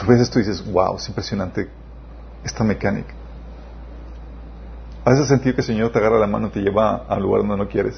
[0.00, 1.68] A veces tú dices, wow, es impresionante
[2.44, 3.14] esta mecánica.
[5.04, 7.56] ¿Has sentido que el Señor te agarra la mano y te lleva al lugar donde
[7.56, 7.96] no quieres?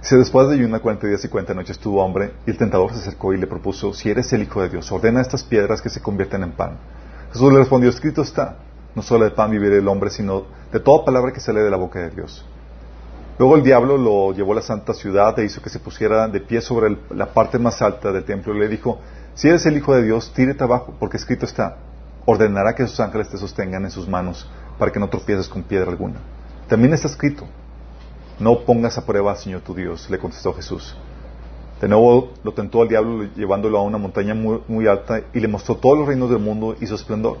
[0.00, 3.00] Si después de una cuarenta días y cuarenta noches tuvo hambre, y el tentador se
[3.00, 6.00] acercó y le propuso, si eres el Hijo de Dios, ordena estas piedras que se
[6.00, 6.78] conviertan en pan.
[7.32, 8.56] Jesús le respondió, escrito está,
[8.94, 11.76] no solo de pan vivirá el hombre, sino de toda palabra que sale de la
[11.76, 12.46] boca de Dios.
[13.38, 16.40] Luego el diablo lo llevó a la santa ciudad e hizo que se pusiera de
[16.40, 19.00] pie sobre la parte más alta del templo y le dijo,
[19.36, 21.76] si eres el Hijo de Dios, tírate abajo, porque escrito está,
[22.24, 25.90] ordenará que sus ángeles te sostengan en sus manos para que no tropieces con piedra
[25.90, 26.20] alguna.
[26.68, 27.46] También está escrito,
[28.38, 30.96] no pongas a prueba Señor tu Dios, le contestó Jesús.
[31.82, 35.76] De nuevo lo tentó al diablo llevándolo a una montaña muy, alta y le mostró
[35.76, 37.36] todos los reinos del mundo y su esplendor.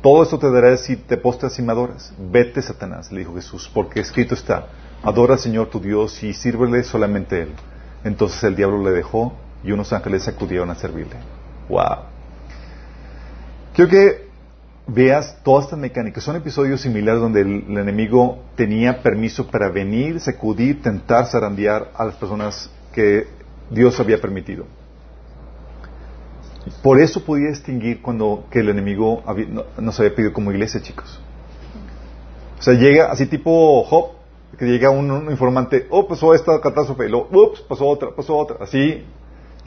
[0.00, 2.14] Todo esto te daré si te postras y me adoras.
[2.18, 4.68] Vete, Satanás, le dijo Jesús, porque escrito está,
[5.02, 7.52] adora al Señor tu Dios y sírvele solamente Él.
[8.02, 9.34] Entonces el diablo le dejó
[9.64, 11.16] y unos ángeles acudieron a servirle.
[11.68, 11.98] ¡Wow!
[13.74, 14.28] Quiero que
[14.88, 16.24] veas todas estas mecánicas.
[16.24, 22.16] Son episodios similares donde el, enemigo tenía permiso para venir, sacudir, tentar, zarandear a las
[22.16, 23.26] personas que
[23.70, 24.64] Dios había permitido.
[26.82, 29.22] Por eso podía distinguir cuando que el enemigo
[29.78, 31.20] nos había pedido como iglesia, chicos.
[32.58, 34.10] O sea, llega así tipo Job,
[34.58, 38.56] que llega un, informante, oh, pasó esta catástrofe, y luego, ups, pasó otra, pasó otra,
[38.60, 39.04] así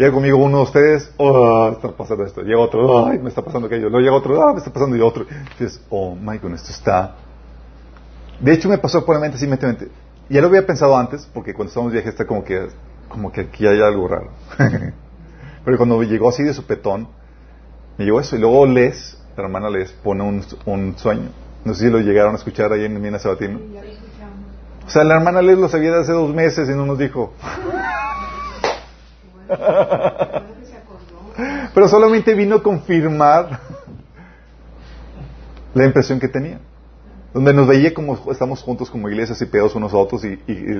[0.01, 2.41] Llega conmigo uno de ustedes, oh, está pasando esto.
[2.41, 3.87] Llega otro, ay, me está pasando aquello.
[3.87, 5.27] Luego llega otro, ah, me está pasando y otro.
[5.29, 7.15] Y dices, oh my goodness, esto está.
[8.39, 9.89] De hecho, me pasó por la mente, simplemente.
[10.27, 12.69] Ya lo había pensado antes, porque cuando estábamos viaje está como que,
[13.09, 14.31] como que aquí hay algo raro.
[15.65, 17.07] Pero cuando llegó así de su petón,
[17.99, 18.35] me llegó eso.
[18.35, 21.29] Y luego Les, la hermana Les, pone un, un sueño.
[21.63, 23.59] No sé si lo llegaron a escuchar ahí en Mina Sabatino.
[24.83, 27.33] O sea, la hermana Les lo sabía de hace dos meses y no nos dijo.
[31.73, 33.59] Pero solamente vino a confirmar
[35.73, 36.59] la impresión que tenía.
[37.33, 40.37] Donde nos veía como estamos juntos como iglesias y pedos unos a otros y,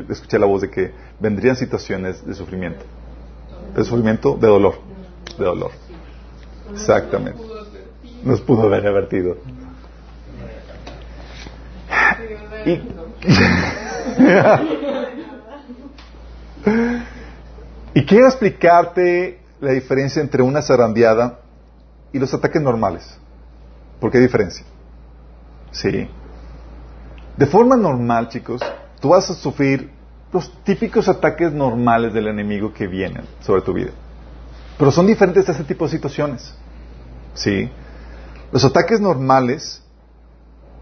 [0.09, 2.83] escuché la voz de que vendrían situaciones de sufrimiento.
[3.75, 4.75] De sufrimiento, de dolor.
[5.37, 5.71] de dolor.
[6.73, 7.41] Exactamente.
[8.23, 9.37] Nos pudo haber advertido.
[17.93, 21.39] y quiero explicarte la diferencia entre una zarandeada
[22.13, 23.17] y los ataques normales.
[23.99, 24.65] ¿Por qué diferencia?
[25.71, 26.09] Sí.
[27.37, 28.61] De forma normal, chicos,
[28.99, 29.89] tú vas a sufrir
[30.31, 33.91] los típicos ataques normales del enemigo que vienen sobre tu vida.
[34.77, 36.55] Pero son diferentes de ese tipo de situaciones.
[37.33, 37.69] ¿Sí?
[38.51, 39.83] Los ataques normales,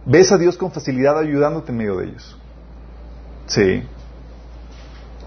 [0.05, 2.37] ves a Dios con facilidad ayudándote en medio de ellos.
[3.47, 3.83] ¿Sí?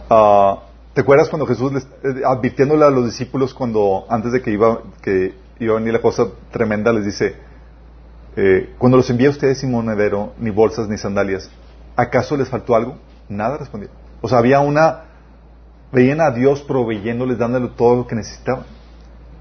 [0.09, 0.59] Ah,
[0.94, 4.83] ¿Te acuerdas cuando Jesús, les, eh, advirtiéndole a los discípulos cuando, antes de que iba,
[5.00, 7.35] que iba a venir la cosa tremenda, les dice,
[8.37, 11.50] eh, cuando los envié a ustedes sin monedero, ni bolsas, ni sandalias,
[11.96, 12.98] ¿acaso les faltó algo?
[13.28, 13.88] Nada respondió.
[14.20, 15.05] O sea, había una,
[15.92, 18.66] veían a Dios proveyéndoles, dándole todo lo que necesitaban.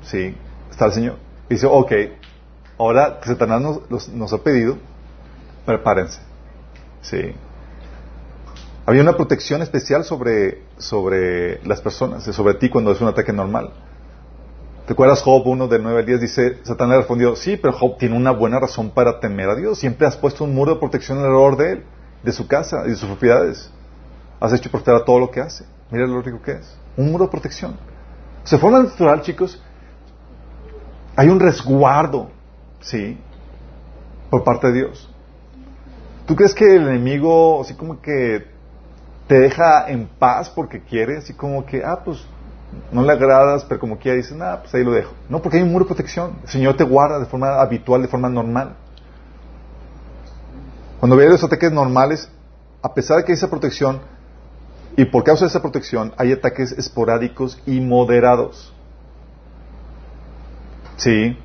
[0.03, 0.35] Sí,
[0.69, 1.15] está el Señor.
[1.49, 1.91] dice, ok,
[2.77, 4.77] ahora que Satanás nos ha pedido,
[5.65, 6.21] prepárense.
[7.01, 7.35] Sí.
[8.85, 13.71] Había una protección especial sobre, sobre las personas, sobre ti cuando es un ataque normal.
[14.85, 16.21] ¿Te acuerdas Job 1 del 9 al 10?
[16.21, 19.79] Dice, Satanás respondió, sí, pero Job tiene una buena razón para temer a Dios.
[19.79, 21.83] Siempre has puesto un muro de protección alrededor de él,
[22.23, 23.71] de su casa y de sus propiedades.
[24.39, 25.65] Has hecho prosperar todo lo que hace.
[25.91, 26.77] Mira lo rico que es.
[26.97, 27.77] Un muro de protección.
[28.43, 29.61] O sea, forma natural, chicos,
[31.15, 32.29] hay un resguardo,
[32.81, 33.17] ¿sí?
[34.29, 35.09] Por parte de Dios.
[36.25, 38.50] ¿Tú crees que el enemigo, así como que
[39.31, 42.21] te deja en paz porque quiere, así como que, ah, pues
[42.91, 45.13] no le agradas, pero como quiera dices, ah, pues ahí lo dejo.
[45.29, 46.33] No, porque hay un muro de protección.
[46.43, 48.75] El Señor te guarda de forma habitual, de forma normal.
[50.99, 52.29] Cuando veas los ataques normales,
[52.81, 54.01] a pesar de que hay esa protección,
[54.97, 58.73] y por causa de esa protección, hay ataques esporádicos y moderados.
[60.97, 61.37] Sí.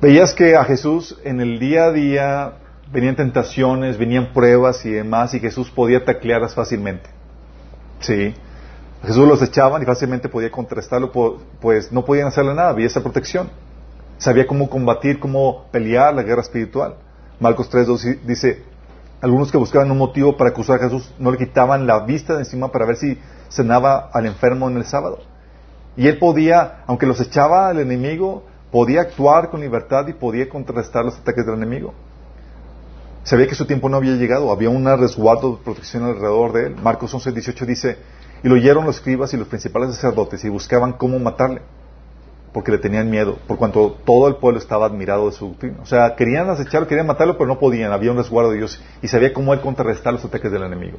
[0.00, 2.52] Veías que a Jesús en el día a día
[2.92, 7.08] venían tentaciones, venían pruebas y demás, y Jesús podía taclearlas fácilmente.
[8.00, 8.34] Sí.
[9.02, 11.10] Jesús los echaban y fácilmente podía contrastarlo,
[11.60, 13.50] pues no podían hacerle nada, había esa protección.
[14.18, 16.94] Sabía cómo combatir, cómo pelear la guerra espiritual.
[17.40, 18.62] Marcos 3.2 dice,
[19.20, 22.40] algunos que buscaban un motivo para acusar a Jesús no le quitaban la vista de
[22.40, 25.18] encima para ver si cenaba al enfermo en el sábado.
[25.96, 31.04] Y él podía, aunque los echaba al enemigo, podía actuar con libertad y podía contrarrestar
[31.04, 31.94] los ataques del enemigo.
[33.24, 36.76] Sabía que su tiempo no había llegado, había un resguardo de protección alrededor de él.
[36.82, 37.98] Marcos 11, 18 dice,
[38.42, 41.62] y lo oyeron los escribas y los principales sacerdotes y buscaban cómo matarle,
[42.52, 45.76] porque le tenían miedo, por cuanto todo el pueblo estaba admirado de su doctrina.
[45.82, 49.08] O sea, querían acecharlo, querían matarlo, pero no podían, había un resguardo de Dios y
[49.08, 50.98] sabía cómo él contrarrestar los ataques del enemigo.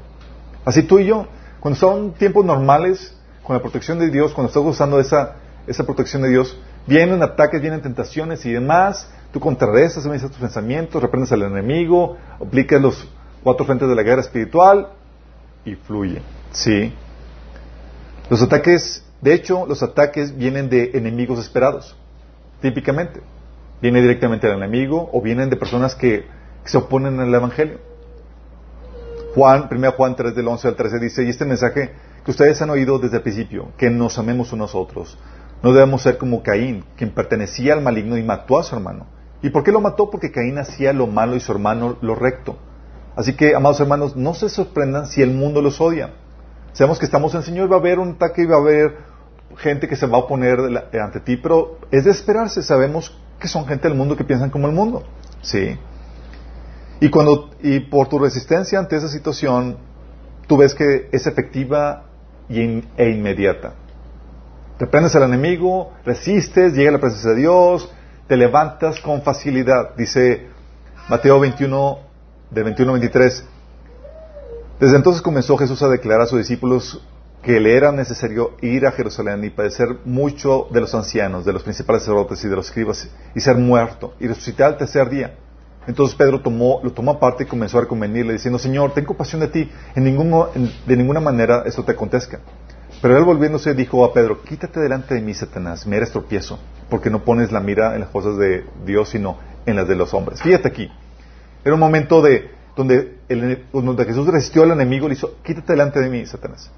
[0.63, 1.27] Así tú y yo,
[1.59, 5.36] cuando son tiempos normales, con la protección de Dios, cuando estás usando esa,
[5.67, 6.57] esa protección de Dios,
[6.88, 13.09] vienen ataques, vienen tentaciones y demás, Tú contrarrestas, tus pensamientos, reprendes al enemigo, aplicas los
[13.43, 14.89] cuatro frentes de la guerra espiritual
[15.65, 16.21] y fluye.
[16.51, 16.93] Sí.
[18.29, 21.97] Los ataques, de hecho, los ataques vienen de enemigos esperados,
[22.61, 23.21] típicamente.
[23.81, 26.27] Viene directamente del enemigo o vienen de personas que,
[26.63, 27.79] se oponen al Evangelio.
[29.33, 31.91] Juan, 1 Juan 3 del 11 al 13 dice, y este mensaje
[32.23, 35.17] que ustedes han oído desde el principio, que nos amemos unos a otros.
[35.63, 39.07] No debemos ser como Caín, quien pertenecía al maligno y mató a su hermano.
[39.43, 40.10] ¿Y por qué lo mató?
[40.10, 42.58] Porque Caín hacía lo malo y su hermano lo recto.
[43.15, 46.12] Así que, amados hermanos, no se sorprendan si el mundo los odia.
[46.71, 48.97] Sabemos que estamos en el Señor, va a haber un ataque y va a haber
[49.58, 50.60] gente que se va a oponer
[50.93, 52.63] ante ti, pero es de esperarse.
[52.63, 55.03] Sabemos que son gente del mundo que piensan como el mundo.
[55.41, 55.77] Sí.
[57.01, 59.77] Y cuando, y por tu resistencia ante esa situación,
[60.47, 62.06] tú ves que es efectiva
[62.47, 63.73] e inmediata.
[64.77, 67.93] Te prendes al enemigo, resistes, llega la presencia de Dios,
[68.27, 69.95] te levantas con facilidad.
[69.95, 70.47] Dice
[71.09, 71.99] Mateo 21,
[72.51, 73.45] de 21 a 23.
[74.79, 77.01] Desde entonces comenzó Jesús a declarar a sus discípulos
[77.41, 81.63] que le era necesario ir a Jerusalén y padecer mucho de los ancianos, de los
[81.63, 85.36] principales sacerdotes y de los escribas, y ser muerto, y resucitar al tercer día.
[85.86, 89.49] Entonces Pedro tomó, lo tomó aparte y comenzó a reconvenirle, diciendo, Señor, tengo compasión de
[89.49, 92.39] ti, en de ninguna manera esto te acontezca.
[93.03, 96.57] Pero él volviéndose dijo a Pedro, quítate delante de mí, Satanás, me eres tropiezo,
[96.89, 100.13] porque no pones la mira en las cosas de Dios, sino en las de los
[100.13, 100.41] hombres.
[100.41, 100.89] Fíjate aquí,
[101.65, 103.17] era un momento de donde,
[104.07, 106.71] Jesús resistió al enemigo y le hizo, quítate delante de mí, Satanás.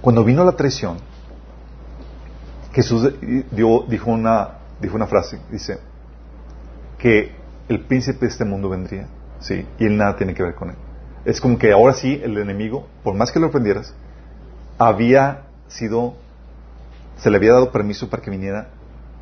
[0.00, 0.98] Cuando vino la traición,
[2.72, 3.12] Jesús
[3.50, 5.80] dijo, una, dijo una frase, dice,
[6.98, 7.32] que
[7.68, 9.08] el príncipe de este mundo vendría,
[9.40, 9.66] ¿sí?
[9.80, 10.76] Y él nada tiene que ver con él.
[11.24, 13.92] Es como que ahora sí, el enemigo, por más que lo ofendieras,
[14.80, 16.14] había sido,
[17.18, 18.68] se le había dado permiso para que viniera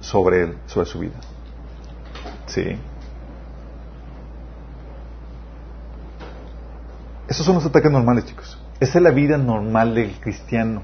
[0.01, 1.17] sobre él, sobre su vida.
[2.47, 2.79] Sí.
[7.27, 8.57] Esos son los ataques normales, chicos.
[8.79, 10.83] Esa es la vida normal del cristiano.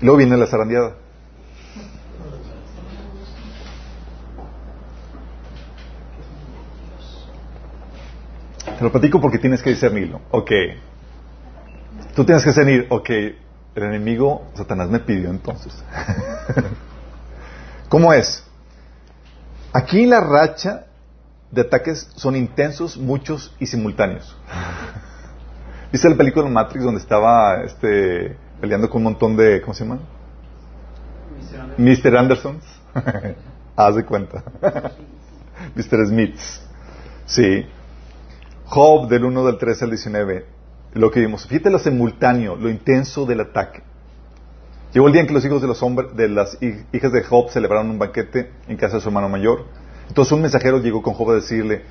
[0.00, 0.94] Luego viene la zarandeada.
[8.78, 10.20] Te lo platico porque tienes que discernirlo.
[10.30, 10.50] Ok.
[12.14, 15.72] Tú tienes que discernir, ok, el enemigo, Satanás me pidió entonces.
[17.88, 18.44] ¿Cómo es?
[19.72, 20.86] Aquí la racha
[21.50, 24.36] de ataques son intensos, muchos y simultáneos.
[25.92, 30.00] ¿Viste la película Matrix donde estaba este, peleando con un montón de, ¿cómo se llaman?
[31.78, 32.16] Mr.
[32.16, 32.60] Anderson.
[33.76, 34.42] Haz de cuenta.
[35.74, 36.06] Mr.
[36.06, 36.62] Smiths.
[37.26, 37.66] Sí.
[38.66, 40.46] Job del 1 del 13 al 19.
[40.94, 41.46] Lo que vimos.
[41.46, 43.82] Fíjate lo simultáneo, lo intenso del ataque.
[44.92, 47.50] Llegó el día en que los hijos de los hombres, de las hijas de Job
[47.50, 49.64] celebraron un banquete en casa de su hermano mayor.
[50.08, 51.82] Entonces un mensajero llegó con Job a decirle,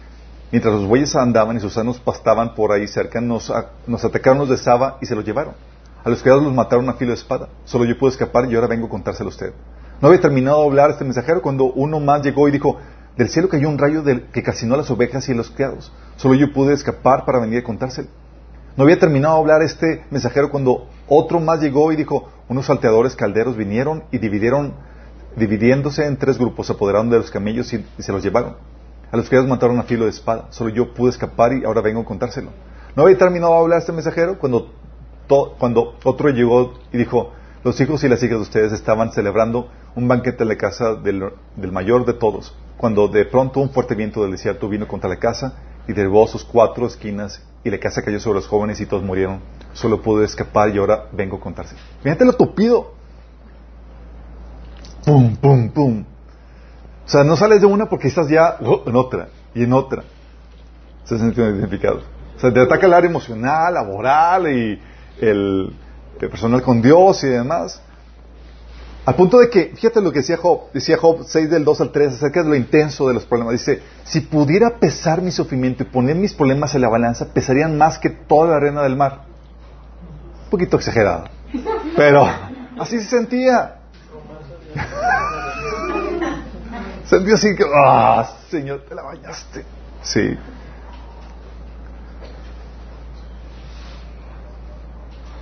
[0.52, 3.52] mientras los bueyes andaban y sus sanos pastaban por ahí cerca, nos,
[3.88, 5.56] nos atacaron los de Saba y se los llevaron.
[6.04, 7.50] A los criados los mataron a filo de espada.
[7.66, 9.54] Solo yo pude escapar y ahora vengo a contárselo a usted.
[10.02, 12.78] No había terminado de hablar este mensajero cuando uno más llegó y dijo,
[13.18, 15.92] del cielo cayó un rayo que casinó a las ovejas y a los criados.
[16.16, 18.10] Solo yo pude escapar para venir a contárselo.
[18.76, 23.16] No había terminado de hablar este mensajero cuando otro más llegó y dijo, unos salteadores
[23.16, 24.74] calderos vinieron y dividieron,
[25.36, 28.56] dividiéndose en tres grupos, se apoderaron de los camellos y, se los llevaron.
[29.12, 30.48] A los criados mataron a filo de espada.
[30.50, 32.50] Solo yo pude escapar y ahora vengo a contárselo.
[32.96, 34.72] No había terminado de hablar este mensajero cuando
[35.58, 37.32] cuando otro llegó y dijo,
[37.64, 41.32] los hijos y las hijas de ustedes estaban celebrando un banquete en la casa del,
[41.72, 45.54] mayor de todos, cuando de pronto un fuerte viento del desierto vino contra la casa
[45.88, 49.40] y derribó sus cuatro esquinas y la casa cayó sobre los jóvenes y todos murieron.
[49.74, 51.76] Solo pude escapar y ahora vengo a contarse.
[52.02, 52.94] Fíjate lo tupido.
[55.06, 56.06] Pum, pum, pum.
[57.06, 60.04] O sea, no sales de una porque estás ya en otra y en otra.
[61.04, 62.02] Se siente identificado.
[62.36, 64.82] O sea, te ataca el área emocional, laboral y
[65.20, 65.76] el,
[66.20, 67.82] personal con Dios y demás.
[69.06, 71.92] Al punto de que, fíjate lo que decía Job, decía Job 6 del 2 al
[71.92, 73.54] 3 acerca de lo intenso de los problemas.
[73.54, 78.00] Dice, si pudiera pesar mi sufrimiento y poner mis problemas en la balanza, pesarían más
[78.00, 79.26] que toda la arena del mar.
[80.46, 81.26] Un poquito exagerado.
[81.98, 82.26] Pero
[82.80, 83.80] así se sentía.
[87.06, 89.66] sentía así que, ah, Señor, te la bañaste.
[90.02, 90.38] Sí.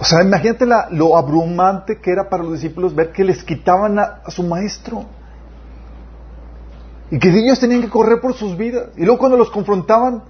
[0.02, 4.24] O sea, imagínate lo abrumante que era para los discípulos ver que les quitaban a,
[4.30, 5.06] su maestro.
[7.12, 8.88] Y que ellos tenían que correr por sus vidas.
[8.98, 10.24] Y luego cuando los confrontaban,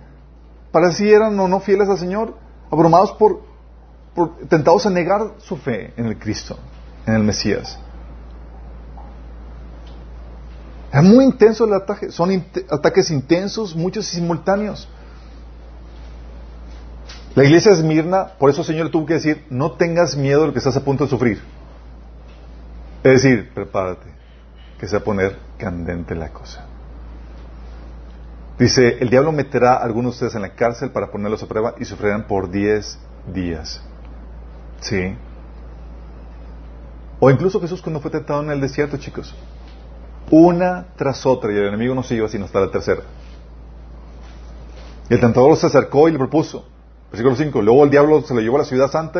[0.73, 2.35] para si eran o no fieles al Señor,
[2.69, 3.43] abrumados por,
[4.49, 6.57] tentados a negar su fe en el Cristo,
[7.05, 7.79] en el Mesías.
[10.91, 14.89] Era muy intenso el ataque, son ataques intensos, muchos y simultáneos.
[17.35, 20.47] La iglesia es Mirna, por eso el Señor tuvo que decir, no tengas miedo de
[20.47, 21.41] lo que estás a punto de sufrir.
[23.03, 24.07] Es decir, prepárate,
[24.77, 26.65] que se va a poner candente la cosa.
[28.59, 31.73] Dice, el diablo meterá a algunos de ustedes en la cárcel para ponerlos a prueba
[31.79, 32.99] y sufrirán por diez
[33.33, 33.81] días.
[34.81, 35.15] ¿Sí?
[37.19, 39.33] O incluso Jesús cuando fue tentado en el desierto, chicos.
[40.29, 43.01] Una tras otra, y el enemigo no se iba sino hasta la tercera.
[45.09, 46.67] Y el tentador se acercó y le propuso,
[47.11, 47.61] Versículo 5.
[47.61, 49.19] Luego el diablo se lo llevó a la ciudad santa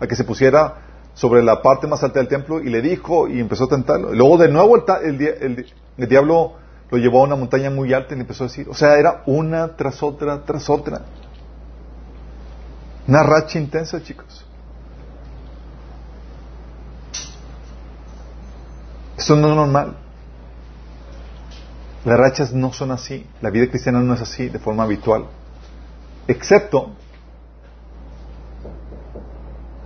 [0.00, 0.76] a que se pusiera
[1.14, 4.14] sobre la parte más alta del templo y le dijo y empezó a tentarlo.
[4.14, 6.54] Luego de nuevo el, diablo
[6.90, 9.22] lo llevó a una montaña muy alta y le empezó a decir, o sea, era
[9.26, 11.02] una tras otra, tras otra.
[13.08, 14.46] Una racha intensa, chicos.
[19.18, 19.96] Esto no es normal.
[22.04, 23.26] Las rachas no son así.
[23.40, 25.26] La vida cristiana no es así de forma habitual.
[26.26, 26.92] Excepto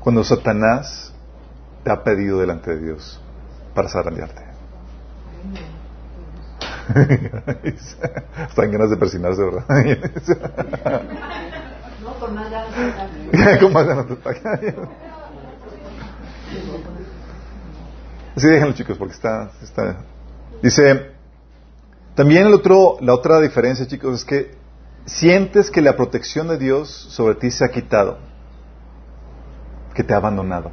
[0.06, 1.12] cuando Satanás
[1.82, 3.20] te ha pedido delante de Dios
[3.74, 4.40] para zarandearte.
[8.48, 9.64] Están ganas de persinarse, ¿verdad?
[12.04, 13.58] no, con más ganas.
[13.58, 14.06] con más ganas
[18.36, 19.96] Así déjenlo, chicos, porque está, está.
[20.62, 21.14] Dice,
[22.14, 24.54] también el otro, la otra diferencia, chicos, es que
[25.04, 28.25] sientes que la protección de Dios sobre ti se ha quitado
[29.96, 30.70] que te ha abandonado.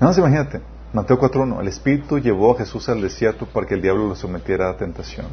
[0.00, 0.60] No, más imagínate,
[0.92, 4.68] Mateo 4.1, el Espíritu llevó a Jesús al desierto para que el diablo lo sometiera
[4.68, 5.26] a tentación.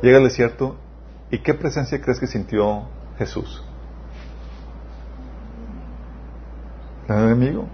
[0.00, 0.76] Llega al desierto
[1.32, 2.82] ¿Y qué presencia crees que sintió
[3.16, 3.64] Jesús?
[7.08, 7.66] ¿El enemigo?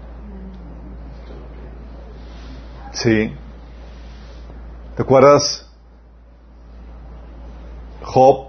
[2.93, 3.35] Sí.
[4.95, 5.69] ¿Te acuerdas?
[8.01, 8.48] Job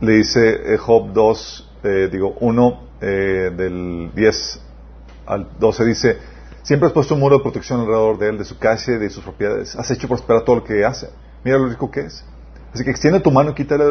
[0.00, 4.60] le dice eh, Job 2, eh, digo 1 eh, del 10
[5.26, 6.18] al 12 dice,
[6.62, 9.10] siempre has puesto un muro de protección alrededor de él, de su casa y de
[9.10, 9.76] sus propiedades.
[9.76, 11.10] Has hecho prosperar todo lo que hace.
[11.44, 12.24] Mira lo rico que es.
[12.72, 13.84] Así que extiende tu mano y quítale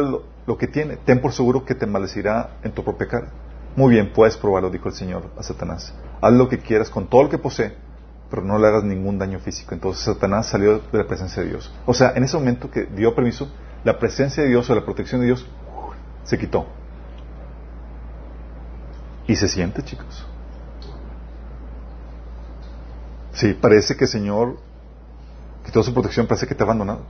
[0.46, 0.96] lo, que tiene.
[0.96, 3.28] Ten por seguro que te maldecirá en tu propia cara.
[3.76, 5.94] Muy bien, puedes probarlo, dijo el Señor a Satanás.
[6.20, 7.74] Haz lo que quieras con todo lo que posee,
[8.30, 9.74] pero no le hagas ningún daño físico.
[9.74, 11.72] Entonces Satanás salió de la presencia de Dios.
[11.86, 13.48] O sea, en ese momento que dio permiso,
[13.84, 15.46] la presencia de Dios o la protección de Dios
[16.24, 16.66] se quitó.
[19.26, 20.26] Y se siente, chicos.
[23.32, 24.56] Sí, parece que el Señor
[25.64, 27.02] quitó su protección, parece que te ha abandonado.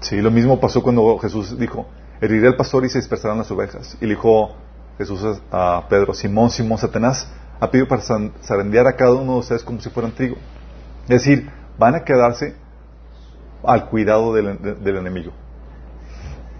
[0.00, 1.86] Sí, lo mismo pasó cuando Jesús dijo,
[2.20, 3.96] heriré al pastor y se dispersarán las ovejas.
[4.00, 4.56] Y le dijo
[4.98, 7.28] Jesús a Pedro, Simón, Simón, Satanás
[7.60, 10.36] ha pedido para zarandear a cada uno de ustedes como si fueran trigo.
[11.04, 11.48] Es decir,
[11.78, 12.56] van a quedarse
[13.64, 15.32] al cuidado del, enemigo.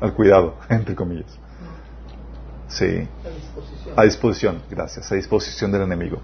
[0.03, 1.39] Al cuidado, entre comillas.
[2.69, 3.09] Sí.
[3.25, 3.95] A disposición.
[3.97, 5.13] A disposición, gracias.
[5.13, 6.21] A disposición del enemigo.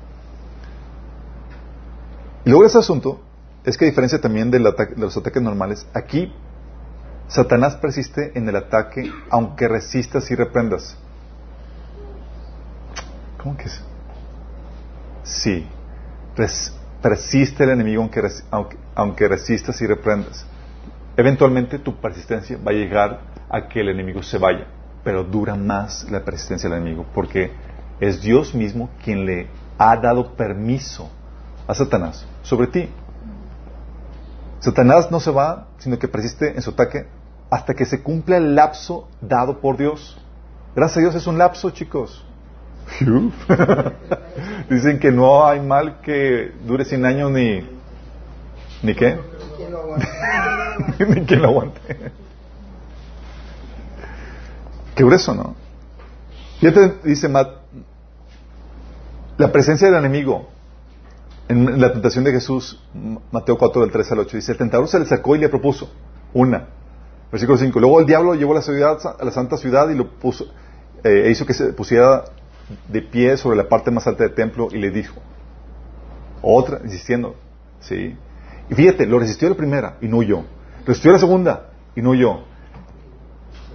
[2.44, 3.20] Y luego ese asunto
[3.64, 6.32] es que a diferencia también de los ataques normales, aquí
[7.28, 10.96] Satanás persiste en el ataque aunque resistas y reprendas.
[13.36, 13.82] ¿Cómo que es?
[15.22, 15.68] Sí.
[17.02, 18.02] persiste el enemigo
[18.50, 20.46] aunque, aunque, resistas y reprendas.
[21.16, 23.20] Eventualmente tu persistencia va a llegar
[23.50, 24.66] a que el enemigo se vaya,
[25.04, 27.52] pero dura más la persistencia del enemigo porque
[28.00, 31.10] es Dios mismo quien le ha dado permiso
[31.66, 32.88] a Satanás sobre ti.
[34.60, 37.06] Satanás no se va, sino que persiste en su ataque
[37.50, 40.18] hasta que se cumpla el lapso dado por Dios.
[40.74, 42.24] Gracias a Dios es un lapso, chicos.
[44.70, 47.66] Dicen que no hay mal que dure 100 años ni...
[48.82, 49.18] ¿Ni qué?
[51.08, 52.12] ni quien lo aguante.
[54.98, 55.54] Qué grueso, ¿no?
[56.58, 57.50] Fíjate, dice Matt,
[59.36, 60.48] la presencia del enemigo
[61.46, 62.82] en la tentación de Jesús,
[63.30, 65.88] Mateo 4 del 3 al 8, dice, el tentador se le sacó y le propuso
[66.34, 66.66] una,
[67.30, 67.78] Versículo 5.
[67.78, 70.46] Luego el diablo llevó la, ciudad, a la santa ciudad y lo puso,
[71.04, 72.24] eh, e hizo que se pusiera
[72.88, 75.20] de pie sobre la parte más alta del templo y le dijo,
[76.42, 77.36] otra, insistiendo,
[77.78, 78.16] ¿sí?
[78.68, 80.42] Y fíjate, lo resistió la primera y no huyó.
[80.84, 82.40] Resistió la segunda y no huyó.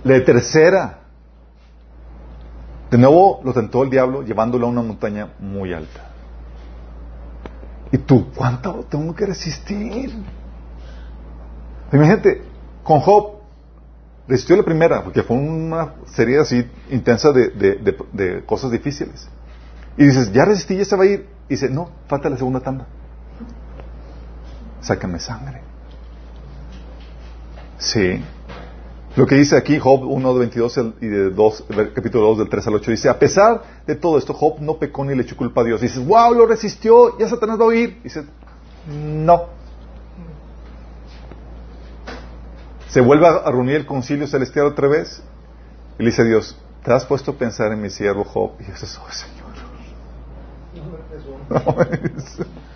[0.04, 1.03] La tercera,
[2.94, 6.12] de nuevo lo tentó el diablo llevándolo a una montaña muy alta.
[7.92, 10.14] ¿Y tú cuánto tengo que resistir?
[11.92, 12.44] Imagínate,
[12.84, 13.44] con Job
[14.28, 19.28] Resistió la primera, porque fue una serie así intensa de, cosas difíciles.
[19.98, 21.28] Y dices, ya resistí, ya se va a ir.
[21.50, 22.88] Y dice, no, falta la segunda tanda.
[24.82, 25.62] Sácame sangre.
[27.78, 28.24] Sí.
[29.16, 32.68] Lo que dice aquí Job 1, de 22 y de 2, capítulo 2 del 3
[32.68, 35.62] al 8 dice, a pesar de todo esto, Job no pecó ni le echó culpa
[35.62, 35.82] a Dios.
[35.82, 38.02] dices, wow, lo resistió, ya Satanás va a oír.
[38.04, 38.26] dice,
[38.88, 39.50] no.
[42.94, 45.24] se vuelve a reunir el concilio celestial otra vez
[45.98, 48.52] y le dice a Dios, ¿te has puesto a pensar en mi siervo Job?
[48.60, 49.44] Y dice, oh Señor.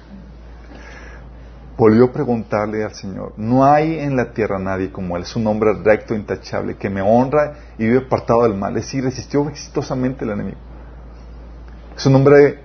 [1.78, 5.45] Volvió a preguntarle al Señor, no hay en la tierra nadie como Él, es un
[5.45, 8.75] hombre recto, intachable, que me honra y vive apartado del mal.
[8.78, 10.57] Es decir, resistió exitosamente el enemigo.
[11.95, 12.63] Es un hombre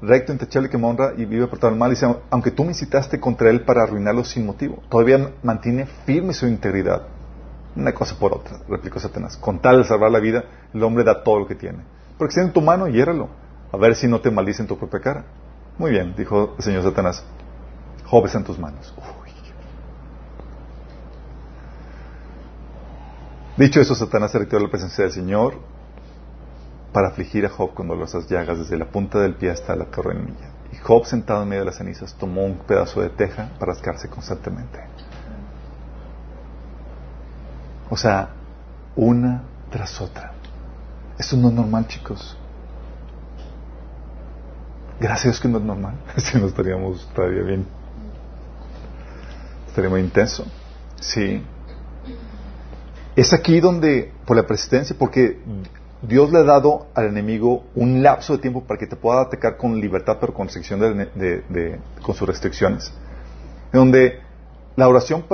[0.00, 1.90] recto, intachable, que me honra y vive por el mal.
[1.90, 6.32] Y dice, aunque tú me incitaste contra él para arruinarlo sin motivo, todavía mantiene firme
[6.32, 7.02] su integridad.
[7.74, 9.36] Una cosa por otra, replicó Satanás.
[9.38, 11.78] Con tal de salvar la vida, el hombre da todo lo que tiene.
[12.16, 13.28] Pero extiende tu mano hiéralo,
[13.72, 15.24] a ver si no te maldice en tu propia cara.
[15.78, 17.24] Muy bien, dijo el Señor Satanás.
[18.12, 18.94] Job en tus manos.
[23.56, 25.54] Dicho eso, Satanás se retiró a la presencia del Señor
[26.92, 30.50] para afligir a Job con dolorosas llagas desde la punta del pie hasta la coronilla.
[30.72, 34.10] Y Job, sentado en medio de las cenizas, tomó un pedazo de teja para rascarse
[34.10, 34.78] constantemente.
[37.88, 38.28] O sea,
[38.94, 40.34] una tras otra.
[41.16, 42.36] Eso no es normal, chicos.
[45.00, 45.94] Gracias que no es normal.
[46.18, 47.81] Si no estaríamos todavía bien.
[49.72, 50.44] Estaría muy intenso.
[51.00, 51.42] Sí.
[53.16, 55.38] Es aquí donde, por la persistencia, porque
[56.02, 59.56] Dios le ha dado al enemigo un lapso de tiempo para que te pueda atacar
[59.56, 62.92] con libertad, pero con, con sus restricciones.
[63.72, 64.20] En donde
[64.76, 65.24] la oración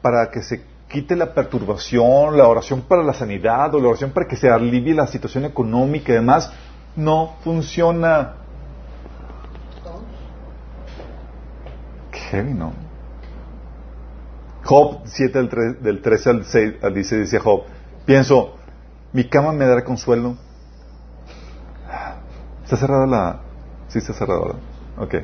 [0.00, 4.28] para que se quite la perturbación, la oración para la sanidad o la oración para
[4.28, 6.52] que se alivie la situación económica y demás,
[6.94, 8.34] no funciona.
[12.12, 12.79] Qué ¿no?
[14.70, 15.48] Job 7
[15.80, 17.62] del, 13 al 6 dice, dice Job,
[18.06, 18.54] pienso,
[19.12, 20.36] mi cama me dará consuelo.
[22.62, 23.40] Está cerrada la...
[23.88, 24.54] Sí, está cerrada.
[24.96, 25.14] Ok.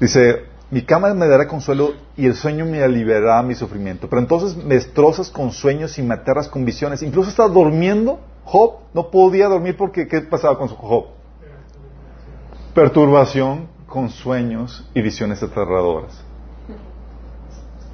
[0.00, 4.08] Dice, mi cama me dará consuelo y el sueño me aliviará mi sufrimiento.
[4.08, 7.00] Pero entonces me destrozas con sueños y me aterras con visiones.
[7.04, 8.18] Incluso estaba durmiendo.
[8.42, 11.04] Job no podía dormir porque ¿qué pasaba con Job?
[12.74, 16.24] Perturbación con sueños y visiones aterradoras.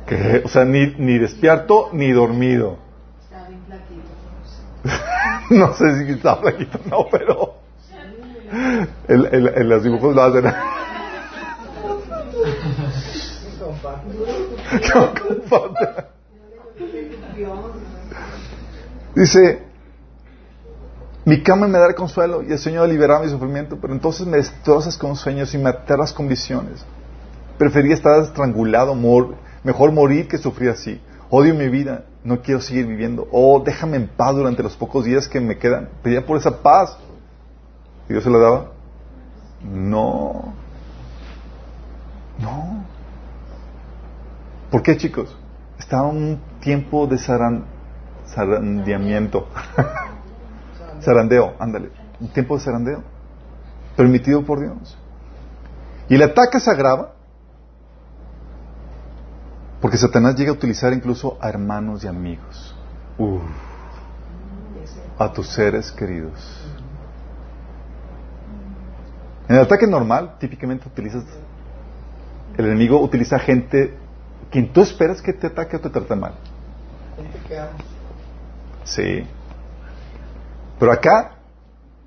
[0.07, 2.79] Que, o sea, ni, ni despierto ni dormido.
[3.31, 3.61] Bien
[5.51, 7.57] no sé si estaba flaquito, no, pero
[9.09, 10.45] en, los dibujos lo hacen.
[19.15, 19.63] Dice,
[21.25, 24.97] mi cama me dará consuelo y el Señor liberará mi sufrimiento, pero entonces me destrozas
[24.97, 26.85] con sueños y me aterras con visiones.
[27.59, 28.95] Prefería estar estrangulado,
[29.67, 31.03] mejor morir que sufrir así.
[31.29, 33.27] Odio mi vida, no quiero seguir viviendo.
[33.33, 35.89] Oh, déjame en paz durante los pocos días que me quedan.
[36.05, 36.97] Pedía por esa paz.
[38.09, 38.71] ¿Y Dios se la daba?
[39.65, 40.55] No.
[42.39, 42.85] No.
[44.71, 45.37] ¿Por qué, chicos?
[45.81, 49.49] Estaba un tiempo de zarandeamiento.
[51.01, 51.91] Zarandeo, ándale.
[52.21, 53.03] Un tiempo de zarandeo.
[53.97, 54.97] Permitido por Dios.
[56.09, 57.16] Y el ataque se agrava
[59.81, 62.75] porque Satanás llega a utilizar incluso a hermanos y amigos.
[65.19, 66.63] a tus seres queridos.
[69.49, 71.25] En el ataque normal, típicamente utilizas.
[72.57, 73.95] El enemigo utiliza gente
[74.51, 76.35] quien tú esperas que te ataque o te trate mal.
[78.85, 79.27] Sí.
[80.79, 81.33] Pero acá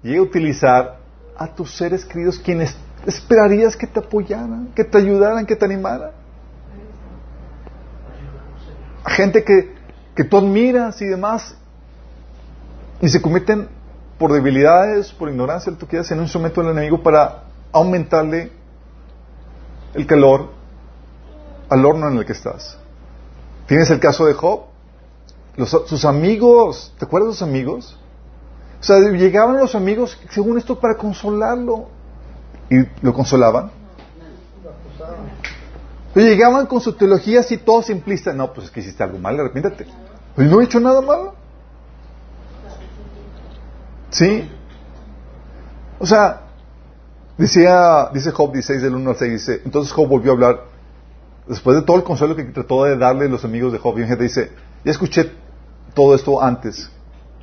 [0.04, 1.00] llega a utilizar
[1.38, 6.12] a tus seres queridos quienes esperarías que te apoyaran, que te ayudaran, que te animaran.
[9.06, 9.76] Gente que,
[10.16, 11.56] que tú admiras y demás,
[13.02, 13.70] y se cometen
[14.18, 18.52] por debilidades, por ignorancia, tú quieras, en un instrumento del enemigo para aumentarle
[19.94, 20.50] el calor
[21.70, 22.78] al horno en el que estás.
[23.68, 24.62] Tienes el caso de Job.
[25.86, 27.98] sus amigos, ¿te acuerdas de sus amigos?
[28.82, 31.88] O sea, llegaban los amigos, según esto, para consolarlo.
[32.70, 33.72] Y lo consolaban.
[36.14, 38.34] Pero llegaban con su teología así todo simplista.
[38.34, 39.86] No, pues es que hiciste algo mal, arrepiéntate.
[40.36, 41.36] Pues no he hecho nada malo.
[44.10, 44.50] ¿Sí?
[46.00, 46.42] O sea,
[47.38, 50.64] decía, dice Job 16 del 1 al 6, dice, entonces Job volvió a hablar
[51.48, 54.24] después de todo el consuelo que trató de darle los amigos de Job, y gente
[54.24, 54.52] dice,
[54.84, 55.32] ya escuché
[55.94, 56.90] todo esto antes.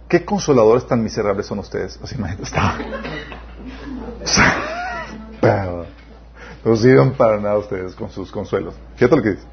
[0.09, 1.99] ¿Qué consoladores tan miserables son ustedes?
[2.03, 2.79] Así imagínate, está.
[6.67, 8.75] no sirven para nada ustedes con sus consuelos.
[8.97, 9.45] Fíjate lo que dice.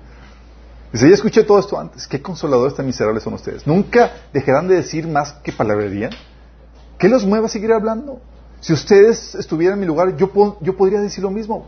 [0.91, 2.07] Dice, ya escuché todo esto antes.
[2.07, 3.67] ¿Qué consoladores tan miserables son ustedes?
[3.67, 6.09] ¿Nunca dejarán de decir más que palabrería?
[6.97, 8.19] ¿Qué los mueve a seguir hablando?
[8.61, 11.67] Si ustedes estuvieran en mi lugar, yo, yo podría decir lo mismo.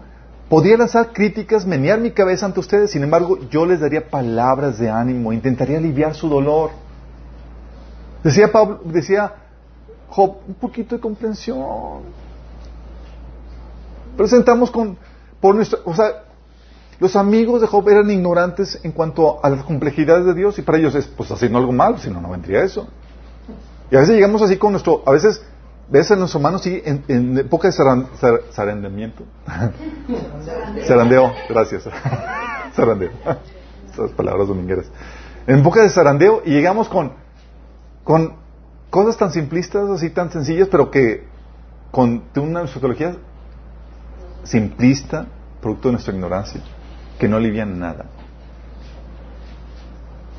[0.49, 4.89] Podría lanzar críticas, menear mi cabeza ante ustedes, sin embargo, yo les daría palabras de
[4.89, 6.71] ánimo, intentaría aliviar su dolor.
[8.23, 9.33] Decía Pablo, decía
[10.09, 12.03] Job, un poquito de comprensión.
[14.17, 14.97] Presentamos con,
[15.45, 16.23] por nuestra, o sea,
[16.99, 20.79] los amigos de Job eran ignorantes en cuanto a las complejidades de Dios y para
[20.79, 22.87] ellos es, pues haciendo algo mal, si no, no vendría eso.
[23.91, 25.45] Y a veces llegamos así con nuestro, a veces
[25.87, 29.23] ¿Ves en los humanos sí, en, en época de zarandamiento?
[30.83, 31.83] zarandeo, gracias.
[32.75, 33.11] zarandeo.
[33.93, 34.87] Esas palabras domingueras.
[35.45, 37.11] En época de zarandeo y llegamos con,
[38.03, 38.33] con
[38.89, 41.27] cosas tan simplistas, así tan sencillas, pero que
[41.91, 43.15] con una sociología
[44.43, 45.27] simplista,
[45.65, 46.61] producto de nuestra ignorancia,
[47.17, 48.05] que no alivian nada.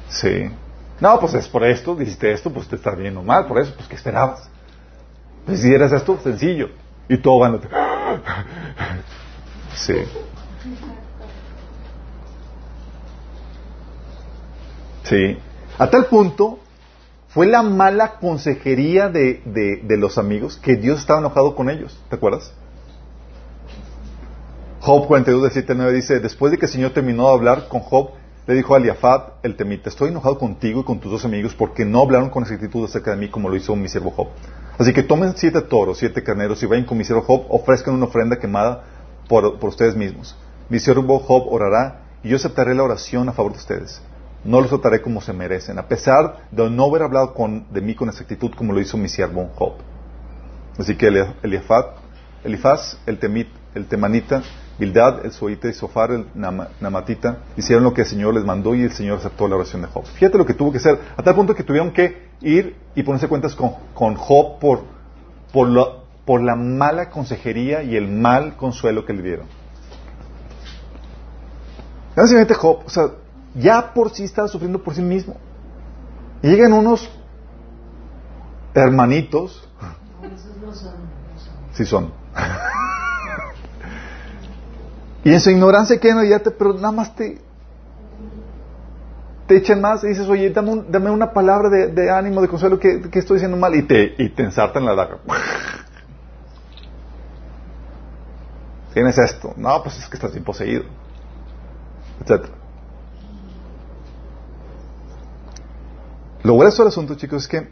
[0.08, 0.48] Sí.
[1.00, 3.88] No, pues es por esto, dijiste esto, pues te estás viendo mal, por eso, pues
[3.88, 4.48] ¿qué esperabas?
[5.44, 6.68] Pues si eras esto, sencillo.
[7.08, 7.60] Y todo va
[9.74, 9.96] Sí.
[15.02, 15.38] Sí.
[15.76, 16.60] A tal punto
[17.28, 22.00] fue la mala consejería de, de, los amigos que Dios estaba enojado con ellos.
[22.08, 22.52] ¿Te acuerdas?
[24.86, 27.80] Job 42, de 7 9 dice, después de que el Señor terminó de hablar con
[27.80, 28.10] Job,
[28.46, 31.84] le dijo a Eliafat, el temita, estoy enojado contigo y con tus dos amigos porque
[31.84, 34.28] no hablaron con exactitud acerca de mí como lo hizo mi siervo Job.
[34.78, 38.04] Así que tomen siete toros, siete carneros y vayan con mi siervo Job, ofrezcan una
[38.04, 38.84] ofrenda quemada
[39.28, 40.36] por, ustedes mismos.
[40.68, 44.00] Mi siervo Job orará y yo aceptaré la oración a favor de ustedes.
[44.44, 47.96] no los trataré como se merecen, a pesar de no haber hablado con, de mí
[47.96, 49.72] con exactitud como lo hizo mi siervo Job.
[50.78, 51.08] Así que
[51.42, 51.86] Elifaz,
[52.44, 54.44] Elifaz el, temit, el temanita,
[54.78, 58.82] Bildad, el suite y Sofar, el namatita, hicieron lo que el Señor les mandó y
[58.82, 60.04] el Señor aceptó la oración de Job.
[60.04, 63.28] Fíjate lo que tuvo que hacer, a tal punto que tuvieron que ir y ponerse
[63.28, 64.82] cuentas con, con Job por,
[65.52, 69.46] por, lo, por la mala consejería y el mal consuelo que le dieron.
[72.14, 73.04] Básicamente Job, o sea,
[73.54, 75.36] ya por sí estaba sufriendo por sí mismo.
[76.42, 77.08] Y llegan unos
[78.74, 79.66] hermanitos.
[81.72, 82.12] Sí son.
[85.26, 87.40] Y en su ignorancia quieren ya te, pero nada más te,
[89.48, 93.38] te echan más y dices, oye, dame, una palabra de, ánimo, de consuelo que, estoy
[93.38, 95.18] diciendo mal y te, y te ensartan la daga.
[98.94, 99.52] Tienes esto.
[99.56, 100.84] No, pues es que estás imposeído.
[102.20, 102.52] Etcétera.
[106.44, 107.68] Lo grueso del asunto, chicos, es que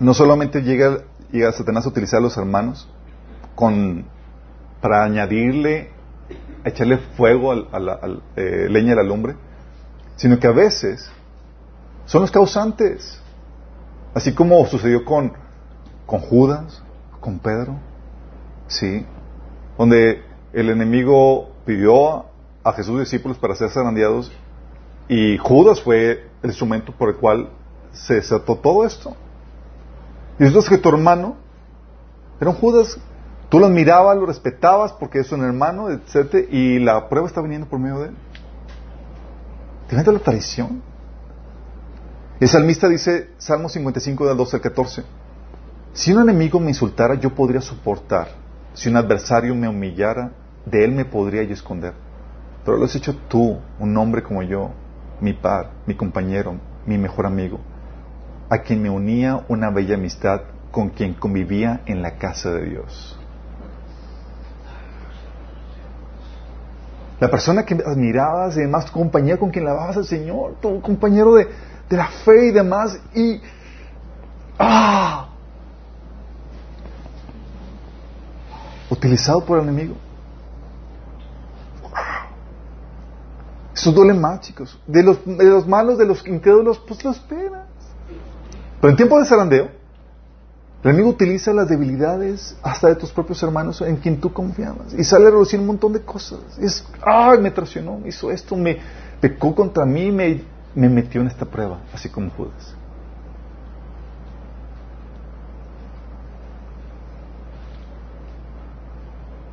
[0.00, 2.88] no solamente llega, llega Satanás a utilizar a los hermanos
[3.54, 4.06] con,
[4.80, 5.94] para añadirle,
[6.68, 8.00] echarle fuego a la
[8.36, 9.36] eh, leña a la lumbre,
[10.16, 11.10] sino que a veces
[12.06, 13.20] son los causantes.
[14.14, 15.32] Así como sucedió con,
[16.06, 16.82] con Judas,
[17.20, 17.78] con Pedro,
[18.66, 19.04] ¿sí?
[19.76, 22.24] Donde el enemigo pidió
[22.64, 24.32] a Jesús discípulos para ser zarandeados
[25.08, 27.50] y Judas fue el instrumento por el cual
[27.92, 29.14] se desató todo esto.
[30.38, 31.36] Y entonces que tu hermano
[32.40, 32.98] era un Judas,
[33.48, 36.46] tú lo admirabas, lo respetabas porque es un hermano, etc.
[36.50, 38.16] Y la prueba está viniendo por medio de él.
[39.88, 40.82] ¿Te la traición?
[42.40, 45.04] El salmista dice, Salmo 55 del 12 al 14,
[45.92, 48.28] si un enemigo me insultara, yo podría soportar.
[48.74, 50.32] Si un adversario me humillara,
[50.66, 51.94] de él me podría yo esconder.
[52.64, 54.72] Pero lo has hecho tú, un hombre como yo,
[55.20, 57.60] mi par, mi compañero, mi mejor amigo
[58.48, 63.18] a quien me unía una bella amistad con quien convivía en la casa de Dios.
[67.20, 71.34] La persona que admirabas y demás, tu compañero con quien lavabas al Señor, tu compañero
[71.34, 71.48] de,
[71.88, 73.40] de la fe y demás, y
[74.58, 75.28] ¡ah!
[78.90, 79.94] utilizado por el enemigo.
[83.74, 84.78] Eso duele más, chicos.
[84.86, 87.66] De los, de los malos, de los incrédulos, pues lo esperas.
[88.80, 89.70] Pero en tiempo de zarandeo,
[90.86, 94.94] el enemigo utiliza las debilidades hasta de tus propios hermanos en quien tú confiabas.
[94.96, 96.38] Y sale a reducir un montón de cosas.
[96.60, 98.78] es, ay, me traicionó, me hizo esto, me
[99.20, 100.44] pecó contra mí, me,
[100.76, 102.76] me metió en esta prueba, así como Judas.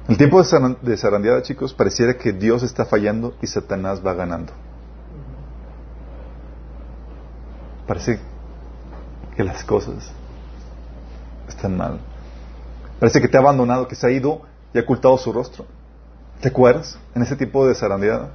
[0.08, 4.54] El tiempo de zarandeada, chicos, pareciera que Dios está fallando y Satanás va ganando.
[7.88, 8.20] Parece
[9.36, 10.14] que las cosas
[11.48, 12.00] están mal.
[13.00, 14.42] Parece que te ha abandonado, que se ha ido
[14.74, 15.66] y ha ocultado su rostro.
[16.42, 16.98] ¿Te acuerdas?
[17.16, 18.30] En ese tipo de zarandeada.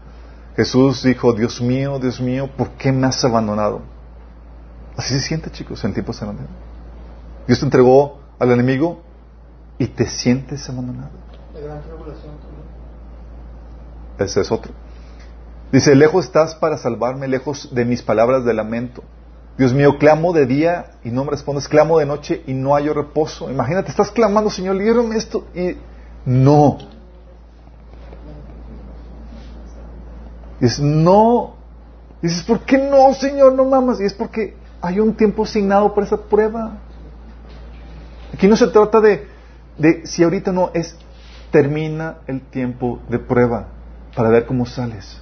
[0.57, 3.83] Jesús dijo, Dios mío, Dios mío, ¿por qué me has abandonado?
[4.97, 6.51] Así se siente, chicos, en tiempos de zarandeada.
[7.47, 9.03] Dios te entregó al enemigo
[9.79, 11.11] y te sientes abandonado.
[14.19, 14.73] Ese es otro.
[15.71, 19.03] Dice, lejos estás para salvarme, lejos de mis palabras de lamento.
[19.59, 22.95] Dios mío, clamo de día y no me respondes, clamo de noche y no hallo
[22.95, 23.51] reposo.
[23.51, 25.77] Imagínate, estás clamando, Señor, líbrame esto y
[26.25, 26.79] no.
[30.61, 31.57] Dices, no.
[32.23, 33.53] Dices, ¿por qué no, Señor?
[33.55, 34.01] No mamas.
[34.01, 36.79] Y es porque hay un tiempo asignado para esa prueba.
[38.33, 39.27] Aquí no se trata de,
[39.77, 40.97] de si ahorita no, es
[41.51, 43.69] termina el tiempo de prueba
[44.15, 45.21] para ver cómo sales.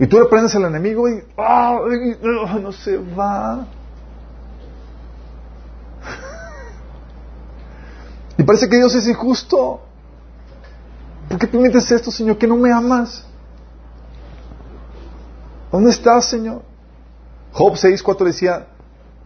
[0.00, 1.80] Y tú le prendes al enemigo y ¡ah!
[2.60, 3.66] no se va.
[8.36, 9.80] y parece que Dios es injusto.
[11.28, 12.38] ¿Por qué permites esto, Señor?
[12.38, 13.24] Que no me amas.
[15.70, 16.62] ¿Dónde estás, Señor?
[17.52, 18.66] Job 6.4 decía,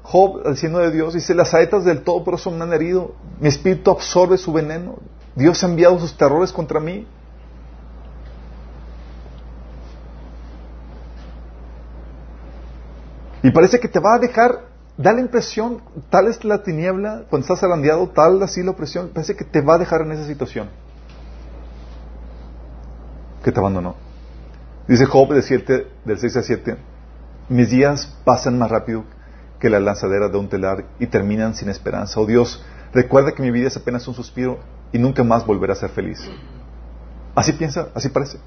[0.02, 3.90] Job, diciendo de Dios, dice, las saetas del todo pero me han herido, mi espíritu
[3.90, 4.96] absorbe su veneno,
[5.36, 7.06] Dios ha enviado sus terrores contra mí.
[13.42, 14.66] Y parece que te va a dejar,
[14.96, 19.34] da la impresión, tal es la tiniebla, cuando estás arandeado, tal así la opresión, parece
[19.34, 20.68] que te va a dejar en esa situación.
[23.42, 23.96] Que te abandonó.
[24.86, 26.76] Dice Job del, 7, del 6 a 7,
[27.48, 29.04] mis días pasan más rápido
[29.58, 32.20] que la lanzadera de un telar y terminan sin esperanza.
[32.20, 34.58] Oh Dios, recuerda que mi vida es apenas un suspiro
[34.92, 36.20] y nunca más volverá a ser feliz.
[37.34, 38.38] Así piensa, así parece.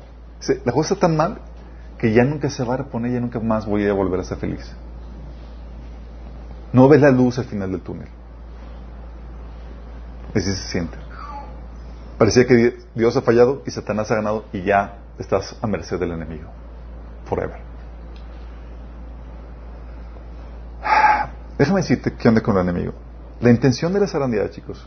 [0.64, 1.40] La cosa está tan mal
[1.98, 4.38] que ya nunca se va a reponer, ya nunca más voy a volver a ser
[4.38, 4.76] feliz.
[6.76, 8.10] No ves la luz al final del túnel.
[10.34, 10.98] Así se siente.
[12.18, 16.12] Parecía que Dios ha fallado y Satanás ha ganado y ya estás a merced del
[16.12, 16.50] enemigo.
[17.30, 17.62] Forever.
[21.58, 22.94] Déjame decirte qué onda con el enemigo.
[23.40, 24.86] La intención de la zarandeada, chicos,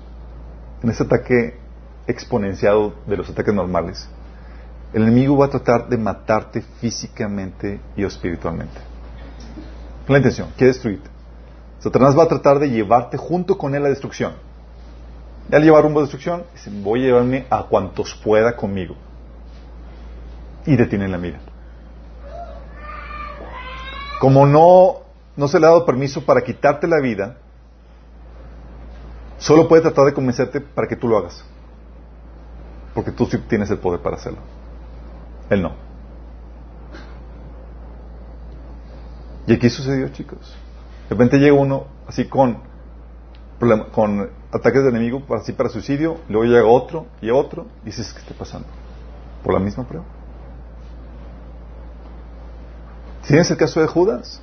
[0.83, 1.57] en este ataque
[2.07, 4.07] exponenciado de los ataques normales,
[4.93, 8.77] el enemigo va a tratar de matarte físicamente y espiritualmente.
[10.07, 11.18] La intención, quiere destruirte.
[11.89, 14.35] Satanás va a tratar de llevarte junto con él a destrucción.
[15.51, 18.95] Y al llevar rumbo a destrucción, dice, voy a llevarme a cuantos pueda conmigo.
[20.67, 21.41] Y detiene la mira.
[24.21, 24.99] Como no,
[25.35, 27.39] no se le ha dado permiso para quitarte la vida,
[29.39, 31.43] solo puede tratar de convencerte para que tú lo hagas.
[32.93, 34.41] Porque tú sí tienes el poder para hacerlo.
[35.49, 35.73] Él no.
[39.47, 40.55] Y aquí sucedió, chicos.
[41.09, 42.59] De repente llega uno así con,
[44.53, 48.35] ataques de enemigo, así para suicidio, luego llega otro y otro, y dices, ¿qué está
[48.35, 48.69] pasando?
[49.43, 50.05] ¿Por la misma prueba?
[53.27, 54.41] ¿Tienes el caso de Judas?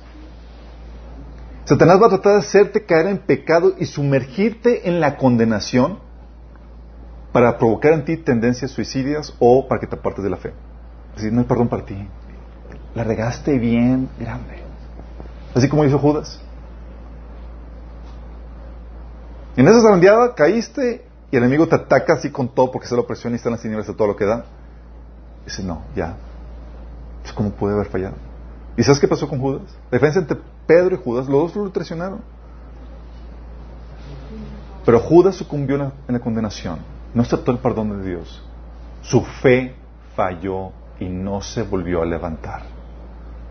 [1.64, 5.98] Satanás va a tratar de hacerte caer en pecado y sumergirte en la condenación
[7.32, 10.52] para provocar en ti tendencias suicidas o para que te apartes de la fe.
[11.16, 11.96] Así, no hay perdón para ti.
[12.94, 14.62] La regaste bien grande.
[15.54, 16.40] Así como hizo Judas.
[19.56, 23.06] En esa zarandeada caíste y el enemigo te ataca así con todo porque se lo
[23.06, 24.44] presiona y está en las tinieblas de todo lo que da.
[25.44, 26.16] Dice, no, ya.
[27.22, 28.14] Pues, ¿Cómo puede haber fallado?
[28.76, 29.62] ¿Y sabes qué pasó con Judas?
[29.90, 32.20] La diferencia entre Pedro y Judas, los dos lo traicionaron.
[34.84, 36.78] Pero Judas sucumbió en la condenación.
[37.14, 38.44] No aceptó el perdón de Dios.
[39.02, 39.74] Su fe
[40.14, 42.62] falló y no se volvió a levantar.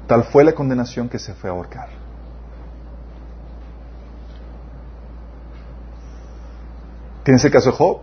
[0.08, 1.90] Tal fue la condenación que se fue a ahorcar.
[7.26, 8.02] ¿Tienes el caso de Job?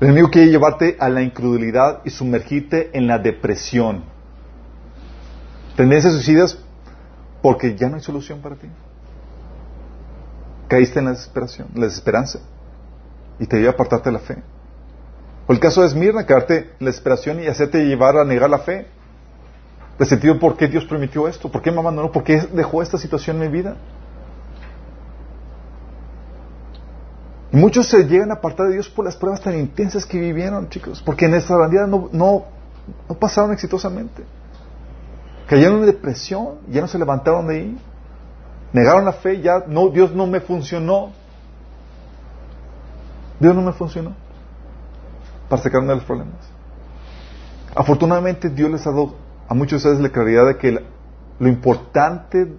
[0.00, 4.02] El enemigo quiere llevarte a la incredulidad y sumergirte en la depresión.
[5.76, 6.58] Tendencias suicidas
[7.42, 8.66] porque ya no hay solución para ti.
[10.68, 12.38] Caíste en la desesperación, la desesperanza
[13.38, 14.42] y te lleva a apartarte de la fe.
[15.46, 18.60] O el caso de Esmirna, quedarte en la desesperación y hacerte llevar a negar la
[18.60, 18.86] fe.
[20.00, 23.36] sentido por qué Dios permitió esto, por qué me abandonó, por qué dejó esta situación
[23.36, 23.76] en mi vida.
[27.56, 31.02] Muchos se llegan a apartar de Dios por las pruebas tan intensas que vivieron, chicos,
[31.04, 32.44] porque en esta no, no,
[33.08, 34.24] no pasaron exitosamente.
[35.46, 37.78] Cayeron en depresión, ya no se levantaron de ahí.
[38.72, 41.12] Negaron la fe, ya no, Dios no me funcionó.
[43.38, 44.14] Dios no me funcionó
[45.48, 46.34] para sacarme de los problemas.
[47.74, 49.14] Afortunadamente Dios les ha dado
[49.48, 50.82] a muchos de ustedes la claridad de que
[51.38, 52.52] lo importante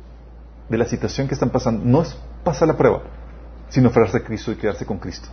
[0.70, 3.02] de la situación que están pasando no es pasar la prueba,
[3.70, 5.28] sino aferrarse a Cristo y quedarse con Cristo.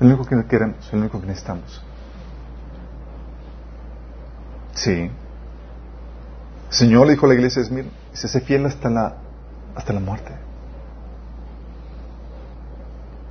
[0.00, 1.82] El único que queremos, el único que necesitamos.
[4.74, 4.92] Sí.
[5.00, 5.10] El
[6.68, 9.16] Señor le dijo a la iglesia de Esmir, se sé fiel hasta la,
[9.74, 10.32] hasta la muerte.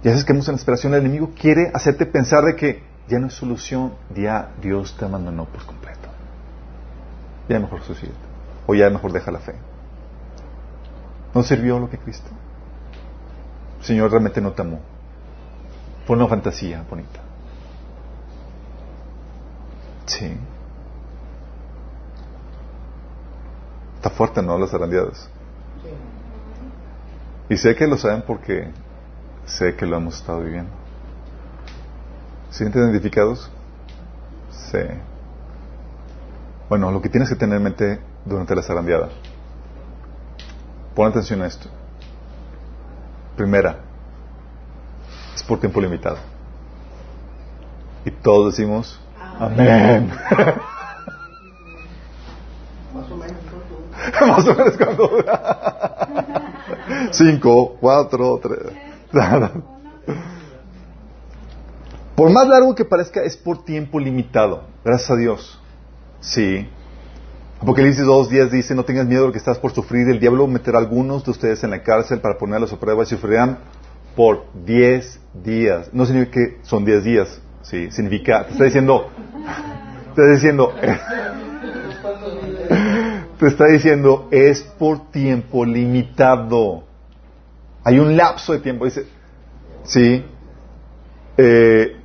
[0.04, 3.20] Y a veces quedamos en la esperación, el enemigo quiere hacerte pensar de que ya
[3.20, 6.10] no hay solución, ya Dios te abandonó por completo.
[7.50, 8.14] Ya mejor suicida.
[8.66, 9.54] O ya mejor deja la fe.
[11.34, 12.30] ¿No sirvió lo que Cristo?
[13.86, 14.80] El Señor realmente no te amó.
[16.08, 17.20] Fue una fantasía bonita.
[20.08, 20.36] Sí.
[23.98, 24.58] Está fuerte, ¿no?
[24.58, 25.30] Las zarandeadas.
[27.48, 28.72] Y sé que lo saben porque
[29.46, 30.72] sé que lo hemos estado viviendo.
[32.50, 33.52] ¿Se sienten identificados?
[34.50, 34.80] Sí.
[36.70, 39.10] Bueno, lo que tienes que tener en mente durante la zarandeada.
[40.96, 41.70] Pon atención a esto.
[43.36, 43.80] Primera,
[45.36, 46.18] es por tiempo limitado.
[48.06, 49.00] Y todos decimos,
[49.40, 50.12] amén.
[52.94, 53.38] Más o menos.
[54.22, 55.10] Más o menos cuando.
[57.12, 58.60] Cinco, cuatro, tres.
[62.16, 64.64] Por más largo que parezca, es por tiempo limitado.
[64.84, 65.62] Gracias a Dios.
[66.22, 66.70] Sí.
[67.62, 70.08] Apocalipsis 2, 10 dice, no tengas miedo de lo que estás por sufrir.
[70.10, 73.06] El diablo meterá a algunos de ustedes en la cárcel para ponerlos a prueba y
[73.06, 73.60] sufrirán
[74.16, 75.89] por 10 días.
[75.93, 77.41] No significa que son 10 días.
[77.64, 79.10] Sí, significa, te está diciendo,
[80.14, 80.74] te está diciendo,
[83.39, 86.84] te está diciendo, es por tiempo limitado.
[87.84, 88.86] Hay un lapso de tiempo.
[88.86, 89.08] Dice,
[89.84, 90.24] sí.
[91.38, 91.95] Eh,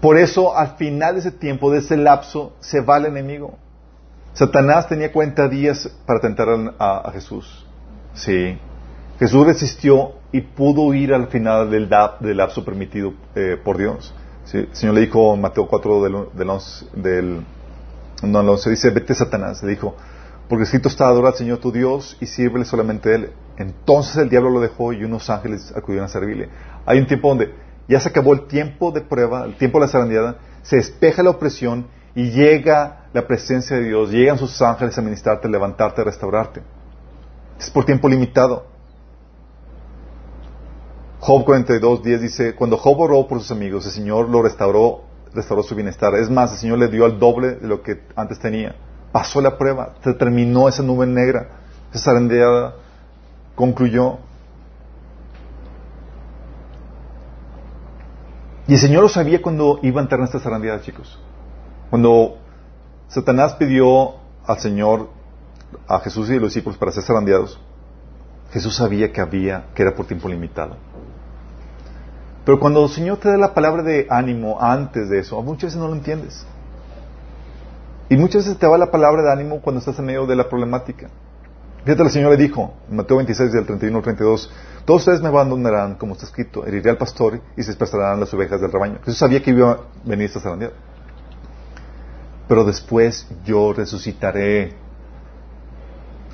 [0.00, 3.58] Por eso, al final de ese tiempo, de ese lapso, se va el enemigo.
[4.34, 7.64] Satanás tenía 40 días para tentar a, Jesús.
[8.14, 8.58] Sí.
[9.18, 11.88] Jesús resistió y pudo ir al final del,
[12.36, 14.12] lapso permitido eh, por Dios.
[14.52, 17.46] El Señor le dijo en Mateo 4 del, del, 11, del
[18.24, 19.94] no, el 11 dice, vete Satanás, le dijo,
[20.48, 23.30] porque escrito está, adora al Señor tu Dios y sírvele solamente a Él.
[23.56, 26.48] Entonces el diablo lo dejó y unos ángeles acudieron a servirle.
[26.84, 27.54] Hay un tiempo donde
[27.88, 31.30] ya se acabó el tiempo de prueba, el tiempo de la zarandeada, se despeja la
[31.30, 36.62] opresión y llega la presencia de Dios, llegan sus ángeles a ministrarte, levantarte, a restaurarte.
[37.58, 38.66] Es por tiempo limitado.
[41.20, 45.62] Job 42, 10 dice, cuando Job oró por sus amigos, el Señor lo restauró, restauró
[45.62, 46.12] su bienestar.
[46.16, 48.74] Es más, el Señor le dio al doble de lo que antes tenía.
[49.12, 51.50] Pasó la prueba, se terminó esa nube negra,
[51.92, 52.74] esa zarandeada
[53.54, 54.18] concluyó.
[58.66, 61.20] Y el Señor lo sabía cuando iba a entrar en esta zarandeada, chicos.
[61.90, 62.38] Cuando
[63.14, 65.08] Satanás pidió al Señor,
[65.86, 67.60] a Jesús y a los discípulos para ser zarandeados,
[68.50, 70.76] Jesús sabía que había, que era por tiempo limitado.
[72.44, 75.76] Pero cuando el Señor te da la palabra de ánimo antes de eso, muchas veces
[75.76, 76.44] no lo entiendes.
[78.08, 80.48] Y muchas veces te va la palabra de ánimo cuando estás en medio de la
[80.48, 81.08] problemática.
[81.84, 84.52] Fíjate, el Señor le dijo, en Mateo 26, del 31 al 32,
[84.84, 88.60] todos ustedes me abandonarán, como está escrito, heriré al pastor y se expresarán las ovejas
[88.60, 88.98] del rebaño.
[89.04, 90.74] Jesús sabía que iba a venir esta zarandeada.
[92.48, 94.74] Pero después yo resucitaré.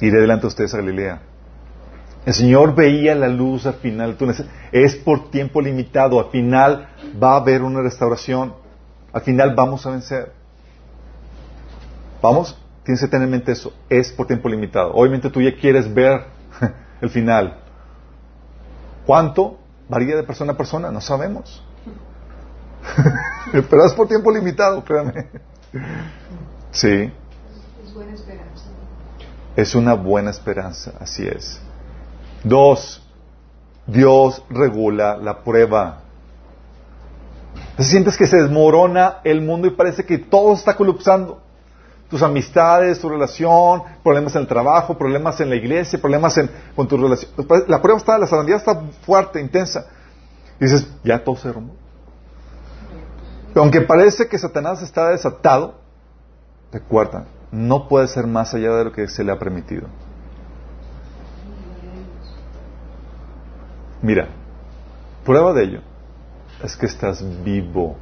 [0.00, 1.20] Iré delante de ustedes a Galilea.
[2.26, 4.16] El Señor veía la luz al final
[4.72, 6.18] Es por tiempo limitado.
[6.18, 6.88] Al final
[7.22, 8.54] va a haber una restauración.
[9.12, 10.32] Al final vamos a vencer.
[12.22, 13.72] Vamos, tienes que tener en mente eso.
[13.88, 14.92] Es por tiempo limitado.
[14.92, 16.24] Obviamente tú ya quieres ver
[17.00, 17.58] el final.
[19.06, 19.58] ¿Cuánto?
[19.88, 20.90] Varía de persona a persona.
[20.90, 21.64] No sabemos.
[23.52, 25.28] Pero es por tiempo limitado, créanme.
[26.72, 27.12] Sí.
[27.84, 28.64] Es buena esperanza.
[29.56, 31.60] Es una buena esperanza, así es.
[32.44, 33.02] Dos,
[33.86, 36.00] Dios regula la prueba.
[37.78, 41.40] sientes que se desmorona el mundo y parece que todo está colapsando.
[42.08, 46.88] Tus amistades, tu relación, problemas en el trabajo, problemas en la iglesia, problemas en, con
[46.88, 47.30] tu relación.
[47.68, 49.86] La prueba está, la sandía está fuerte, intensa.
[50.58, 51.79] Y dices, ya todo se derrumbó.
[53.54, 55.74] Aunque parece que Satanás está desatado,
[56.72, 59.88] recuerda, no puede ser más allá de lo que se le ha permitido.
[64.02, 64.28] Mira,
[65.24, 65.80] prueba de ello
[66.62, 67.96] es que estás vivo.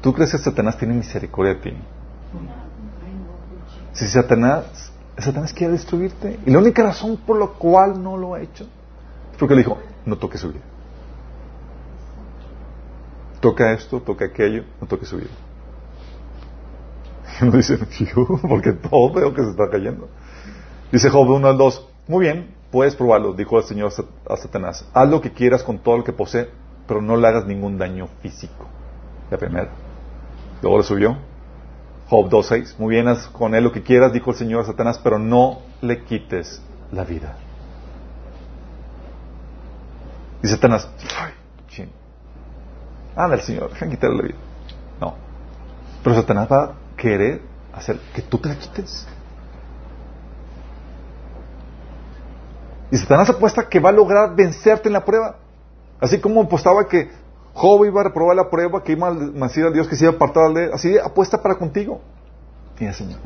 [0.00, 1.76] ¿Tú crees que Satanás tiene misericordia de ti?
[3.92, 8.40] Si Satanás, Satanás quiere destruirte, y la única razón por la cual no lo ha
[8.40, 10.62] hecho es porque le dijo, no toques su vida.
[13.42, 15.28] Toca esto, toca aquello, no toques su vida.
[17.40, 17.78] Y uno dice,
[18.48, 20.08] porque todo veo que se está cayendo.
[20.90, 23.92] Dice Job 1 al 2, muy bien, Puedes probarlo, dijo el Señor
[24.26, 24.88] a Satanás.
[24.94, 26.48] Haz lo que quieras con todo lo que posee,
[26.88, 28.66] pero no le hagas ningún daño físico.
[29.30, 29.68] La primera.
[30.62, 31.18] Luego le subió.
[32.08, 32.78] Job 2.6.
[32.78, 35.60] Muy bien, haz con él lo que quieras, dijo el Señor a Satanás, pero no
[35.82, 36.62] le quites
[36.92, 37.36] la vida.
[40.42, 40.88] Y Satanás,
[41.20, 41.41] ay.
[43.16, 44.38] Anda el Señor, dejen quitarle la vida.
[45.00, 45.14] No.
[46.02, 47.42] Pero Satanás va a querer
[47.72, 49.06] hacer que tú te la quites.
[52.90, 55.36] Y Satanás apuesta que va a lograr vencerte en la prueba.
[56.00, 57.10] Así como apostaba que
[57.54, 60.12] Job iba a reprobar la prueba, que iba a decir a Dios que se iba
[60.12, 60.72] a apartar de.
[60.72, 62.00] Así apuesta para contigo.
[62.78, 63.20] Mira, Señor,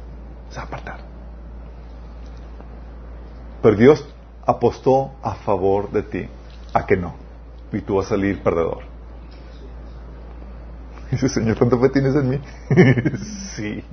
[0.50, 0.98] se va a apartar.
[3.62, 4.06] Pero Dios
[4.46, 6.28] apostó a favor de ti,
[6.72, 7.14] a que no.
[7.72, 8.95] Y tú vas a salir perdedor.
[11.10, 12.40] Dice, Señor, ¿cuánto fe tienes en mí?
[13.54, 13.84] sí.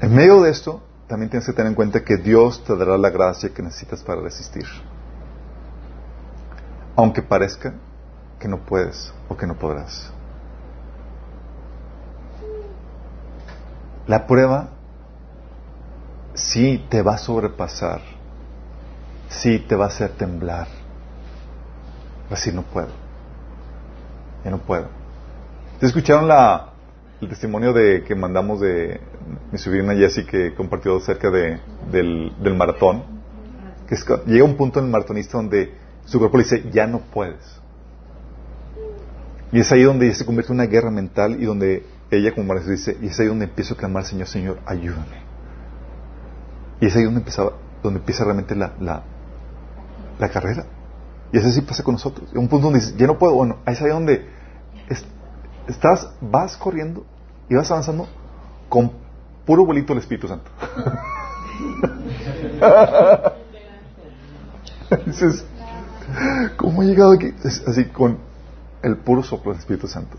[0.00, 3.10] En medio de esto, también tienes que tener en cuenta que Dios te dará la
[3.10, 4.64] gracia que necesitas para resistir.
[6.96, 7.74] Aunque parezca
[8.38, 10.10] que no puedes o que no podrás.
[14.06, 14.70] La prueba
[16.34, 18.00] sí te va a sobrepasar,
[19.30, 20.68] sí te va a hacer temblar.
[22.30, 22.90] Así no puedo.
[24.44, 24.88] Ya no puedo.
[25.80, 26.70] ¿Te escucharon la,
[27.20, 29.00] el testimonio de que mandamos de
[29.52, 31.60] mi sobrina Jessie que compartió acerca de,
[31.90, 33.02] del, del maratón.
[33.88, 35.74] Que llega un punto en el maratonista donde
[36.04, 37.60] su cuerpo le dice, ya no puedes.
[39.52, 42.68] Y es ahí donde se convierte en una guerra mental y donde ella como María
[42.68, 45.30] dice, y es ahí donde empiezo a clamar, Señor, Señor, ayúdame.
[46.80, 47.52] Y es ahí donde, empezaba,
[47.82, 49.02] donde empieza realmente la, la,
[50.20, 50.66] la carrera.
[51.32, 52.30] Y eso sí pasa con nosotros.
[52.34, 53.34] un punto donde dices, ya no puedo.
[53.34, 54.28] Bueno, ahí es ahí donde
[55.66, 57.04] estás, vas corriendo
[57.48, 58.08] y vas avanzando
[58.68, 58.92] con
[59.46, 60.50] puro bolito del Espíritu Santo.
[65.06, 65.44] Dices,
[66.56, 67.32] ¿cómo he llegado aquí?
[67.44, 68.18] así con
[68.82, 70.16] el puro soplo del Espíritu Santo.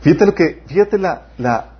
[0.00, 1.72] Fíjate lo que, fíjate la, la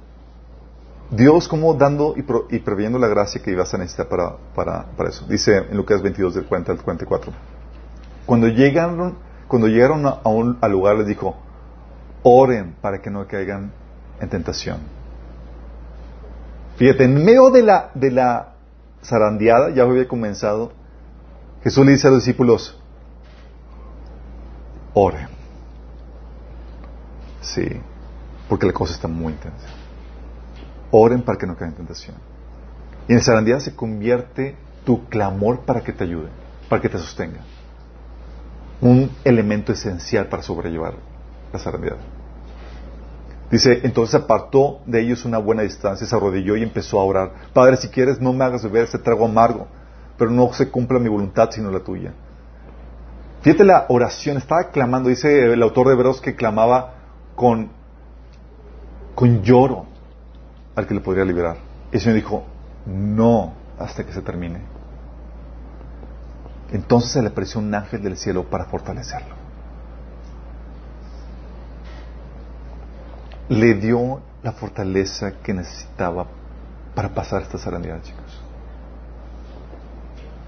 [1.12, 5.26] Dios como dando y, pro, y previendo la gracia que ibas a necesitar para, eso.
[5.26, 7.32] Dice en Lucas 22 del 40 al 44.
[8.24, 11.36] Cuando llegaron, cuando llegaron a un al lugar les dijo,
[12.22, 13.72] oren para que no caigan
[14.20, 14.78] en tentación.
[16.76, 18.54] Fíjate, en medio de la, de la
[19.04, 20.72] zarandeada, ya había comenzado,
[21.62, 22.80] Jesús le dice a los discípulos,
[24.94, 25.28] oren.
[27.42, 27.68] Sí,
[28.48, 29.81] porque la cosa está muy intensa.
[30.92, 32.16] Oren para que no caigan en tentación.
[33.08, 36.28] Y en zarandeada se convierte tu clamor para que te ayude,
[36.68, 37.40] para que te sostenga.
[38.80, 40.94] Un elemento esencial para sobrellevar
[41.52, 41.98] la zarandeada.
[43.50, 47.32] Dice, entonces apartó de ellos una buena distancia, se arrodilló y empezó a orar.
[47.52, 49.68] Padre, si quieres, no me hagas beber este trago amargo,
[50.18, 52.12] pero no se cumpla mi voluntad sino la tuya.
[53.40, 56.94] Fíjate la oración, estaba clamando, dice el autor de Hebreos que clamaba
[57.34, 57.70] con,
[59.14, 59.91] con lloro
[60.74, 61.56] al que le podría liberar.
[61.90, 62.44] Y el Señor dijo,
[62.86, 64.60] no, hasta que se termine.
[66.72, 69.42] Entonces se le apareció un ángel del cielo para fortalecerlo.
[73.52, 76.26] le dio la fortaleza que necesitaba
[76.94, 78.40] para pasar esta serenidad, chicos.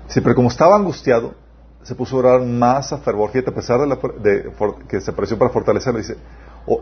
[0.09, 1.35] Sí, pero como estaba angustiado,
[1.83, 3.31] se puso a orar más a fervor.
[3.31, 4.53] Fíjate, a pesar de,
[4.89, 6.17] que se apareció para fortalecerlo, dice,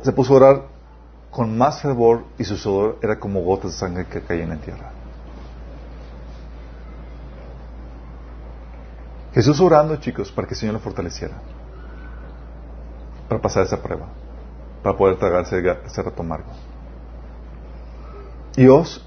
[0.03, 0.63] se puso a orar
[1.33, 4.93] con más fervor y su sudor era como gotas de sangre que caían en tierra.
[9.35, 11.35] Jesús orando, chicos, para que el Señor lo fortaleciera,
[13.29, 14.07] para pasar esa prueba
[14.83, 16.51] para poder tragarse ese reto amargo.
[18.57, 19.07] Dios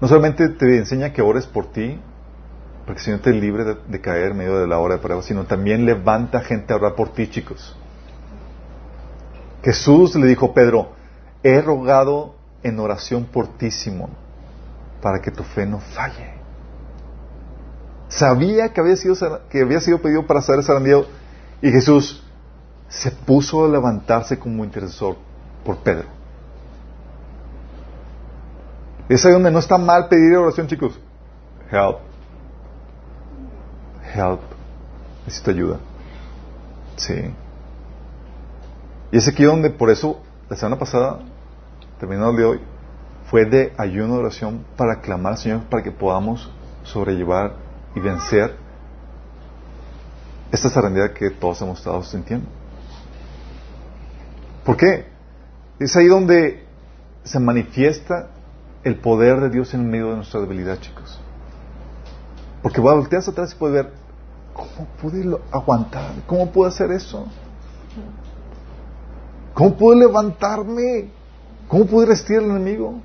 [0.00, 1.98] no solamente te enseña que ores por ti,
[2.82, 5.22] para que el Señor te libre de, caer en medio de la hora de prueba,
[5.22, 7.76] sino también levanta gente a orar por ti, chicos.
[9.62, 10.92] Jesús le dijo Pedro,
[11.42, 14.10] he rogado en oración por ti, Simón,
[15.02, 16.34] para que tu fe no falle.
[18.08, 19.14] Sabía que había sido,
[19.48, 21.06] que había sido pedido para ser zarandeado
[21.60, 22.24] y Jesús,
[22.88, 25.16] se puso a levantarse como intercesor
[25.64, 26.06] por Pedro.
[29.08, 30.98] Es ahí donde no está mal pedir oración, chicos.
[31.70, 31.98] Help.
[34.14, 34.40] Help.
[35.26, 35.78] Necesito ayuda.
[36.96, 37.30] Sí.
[39.10, 41.20] Y es aquí donde, por eso, la semana pasada,
[41.98, 42.60] terminando el de hoy,
[43.30, 46.50] fue de ayuno de oración para clamar al Señor para que podamos
[46.82, 47.54] sobrellevar
[47.94, 48.56] y vencer
[50.50, 52.46] esta serenidad que todos hemos estado sintiendo.
[54.64, 55.06] ¿Por qué?
[55.78, 56.64] Es ahí donde
[57.24, 58.28] se manifiesta
[58.84, 61.20] el poder de Dios en medio de nuestra debilidad, chicos.
[62.62, 63.92] Porque volteas atrás y puedes ver,
[64.54, 66.12] ¿cómo pude aguantar?
[66.26, 67.26] ¿Cómo pude hacer eso?
[69.58, 71.08] ¿Cómo pude levantarme?
[71.66, 73.00] ¿Cómo pude resistir al enemigo?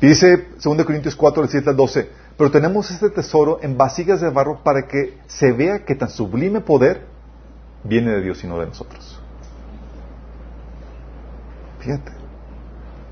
[0.00, 4.20] Y dice 2 Corintios 4, del 7 al 12, pero tenemos este tesoro en vasijas
[4.20, 7.06] de barro para que se vea que tan sublime poder
[7.84, 9.20] viene de Dios y no de nosotros.
[11.78, 12.10] Fíjate.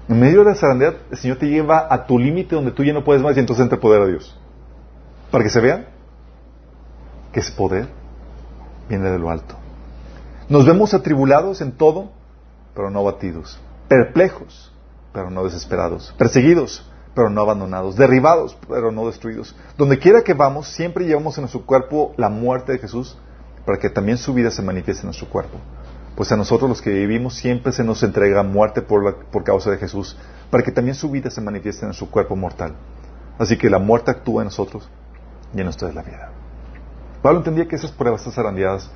[0.08, 2.92] En medio de la zarandead, el Señor te lleva a tu límite donde tú ya
[2.92, 4.36] no puedes más y entonces entra el poder a Dios.
[5.30, 5.86] Para que se vea
[7.32, 7.86] que ese poder
[8.88, 9.61] viene de lo alto.
[10.52, 12.10] Nos vemos atribulados en todo,
[12.74, 13.58] pero no abatidos.
[13.88, 14.70] Perplejos,
[15.10, 16.14] pero no desesperados.
[16.18, 17.96] Perseguidos, pero no abandonados.
[17.96, 19.56] Derribados, pero no destruidos.
[19.78, 23.16] Donde quiera que vamos, siempre llevamos en nuestro cuerpo la muerte de Jesús
[23.64, 25.56] para que también su vida se manifieste en nuestro cuerpo
[26.16, 29.78] pues a nosotros los que vivimos siempre se nos entrega muerte por, por causa de
[29.78, 30.14] Jesús,
[30.50, 32.74] para que también su vida se manifieste en su cuerpo mortal.
[33.38, 34.86] Así que la muerte actúa en nosotros
[35.54, 36.30] y en ustedes la vida.
[37.22, 38.90] Pablo entendía que esas pruebas, esas zarandeadas,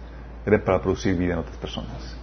[0.47, 2.16] eran para producir vida en otras personas.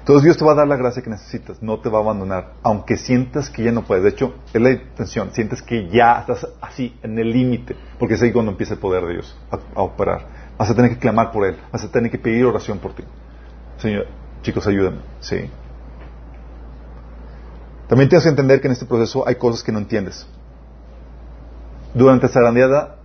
[0.00, 2.52] Entonces Dios te va a dar la gracia que necesitas, no te va a abandonar,
[2.62, 4.04] aunque sientas que ya no puedes.
[4.04, 8.22] De hecho, es la intención, sientes que ya estás así, en el límite, porque es
[8.22, 9.36] ahí cuando empieza el poder de Dios
[9.74, 10.26] a operar.
[10.56, 11.56] Vas a tener que clamar por Él.
[11.72, 13.02] Vas a tener que pedir oración por ti.
[13.78, 14.06] Señor,
[14.42, 15.00] chicos, ayúdenme.
[15.20, 15.50] Sí.
[17.88, 20.26] También tienes que entender que en este proceso hay cosas que no entiendes.
[21.94, 22.96] Durante esta grandeada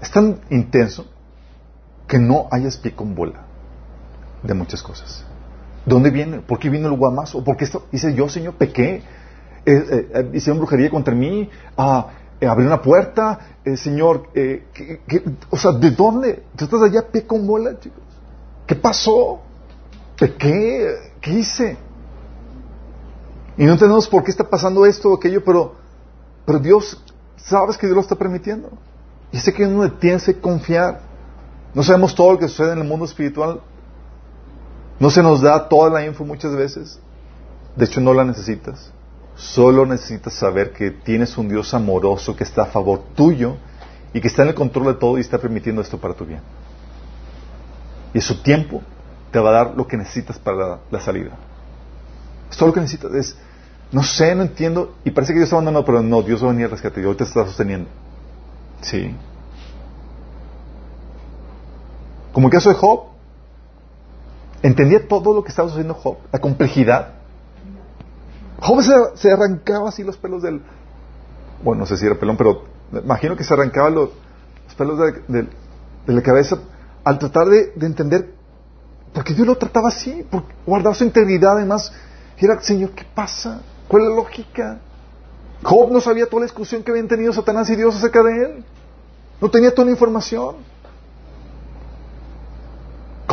[0.00, 1.06] es tan intenso
[2.06, 3.44] que no hayas pie con bola
[4.42, 5.24] de muchas cosas.
[5.86, 6.38] ¿Dónde viene?
[6.38, 7.44] ¿Por qué vino el guamazo?
[7.44, 7.86] ¿Por qué esto?
[7.92, 9.02] Dice yo, Señor, pequé.
[9.66, 11.48] Eh, eh, hicieron brujería contra mí.
[11.76, 12.08] Ah,
[12.40, 14.66] eh, abrir una puerta, eh, Señor, eh,
[15.50, 16.42] o sea, ¿de dónde?
[16.56, 18.02] ¿Tú estás allá pie con bola, chicos?
[18.66, 19.40] ¿Qué pasó?
[20.16, 20.94] ¿Qué?
[21.20, 21.76] ¿Qué hice?
[23.56, 25.76] Y no entendemos por qué está pasando esto o aquello, pero,
[26.44, 27.02] pero Dios,
[27.36, 28.70] sabes que Dios lo está permitiendo.
[29.30, 31.00] Y sé que uno tiene que confiar.
[31.74, 33.60] No sabemos todo lo que sucede en el mundo espiritual.
[35.00, 37.00] No se nos da toda la info muchas veces.
[37.76, 38.92] De hecho, no la necesitas.
[39.34, 43.56] Solo necesitas saber que tienes un Dios amoroso que está a favor tuyo
[44.12, 46.40] y que está en el control de todo y está permitiendo esto para tu bien.
[48.12, 48.80] Y su tiempo
[49.32, 51.32] te va a dar lo que necesitas para la, salida.
[52.48, 53.12] Es todo lo que necesitas.
[53.12, 53.36] Es,
[53.90, 54.94] no sé, no entiendo.
[55.04, 57.04] Y parece que Dios está abandonado, pero no, Dios va a venir a rescate y
[57.04, 57.90] hoy te está sosteniendo.
[58.82, 59.16] Sí.
[62.34, 63.04] Como el caso de Job.
[64.62, 67.12] Entendía todo lo que estaba sucediendo Job, la complejidad.
[68.60, 68.82] Job
[69.14, 70.60] se, arrancaba así los pelos del...
[71.62, 74.10] Bueno, no sé si era pelón, pero imagino que se arrancaba los,
[74.76, 75.46] pelos de,
[76.06, 76.58] la cabeza
[77.04, 78.34] al tratar de, entender
[79.12, 81.92] por qué Dios lo trataba así, por guardar su integridad además.
[82.38, 83.60] Era, Señor, ¿qué pasa?
[83.86, 84.78] ¿Cuál es la lógica?
[85.62, 88.64] Job no sabía toda la discusión que habían tenido Satanás y Dios acerca de él.
[89.40, 90.73] No tenía toda la información.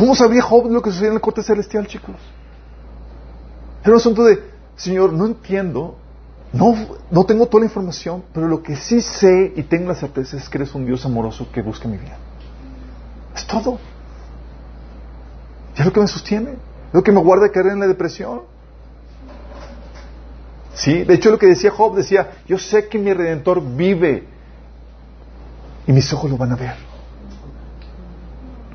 [0.02, 2.16] ¿Cómo sabía Job lo que sucedía en la corte celestial, chicos?
[3.82, 4.42] Era un asunto de,
[4.74, 5.94] Señor, no entiendo,
[6.52, 6.74] no,
[7.08, 10.48] no tengo toda la información, pero lo que sí sé y tengo la certeza es
[10.48, 12.18] que eres un Dios amoroso que busca mi vida.
[13.32, 13.78] Es todo.
[15.76, 16.56] Y es lo que me sostiene,
[16.92, 18.42] lo que me guarda de caer en la depresión.
[20.74, 24.26] Sí, de hecho lo que decía Job decía, yo sé que mi redentor vive
[25.86, 26.91] y mis ojos lo van a ver.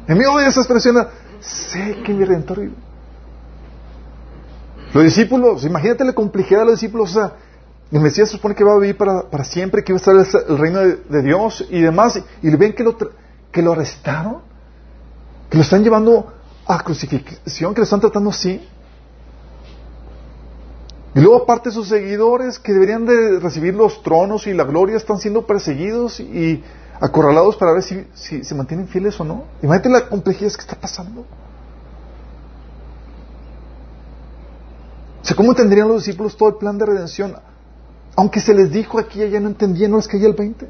[0.07, 0.95] En medio de esa expresión,
[1.39, 2.73] sé que mi redentor vive.
[4.93, 7.33] Los discípulos, imagínate la complejidad de los discípulos, o sea,
[7.91, 10.57] el Mesías supone que va a vivir para, para siempre, que va a estar el
[10.57, 12.97] reino de, Dios y demás, y ven que lo,
[13.51, 14.39] que lo arrestaron,
[15.49, 16.33] que lo están llevando
[16.65, 18.65] a crucifixión, que lo están tratando así.
[21.15, 25.17] Y luego aparte sus seguidores que deberían de recibir los tronos y la gloria están
[25.17, 26.63] siendo perseguidos y
[26.99, 29.43] acorralados para ver si, si se mantienen fieles o no.
[29.61, 31.25] Imagínate la complejidad que está pasando.
[35.29, 37.35] O ¿cómo entenderían los discípulos todo el plan de redención?
[38.15, 40.69] Aunque se les dijo aquí y allá no entendían, no les caía el 20.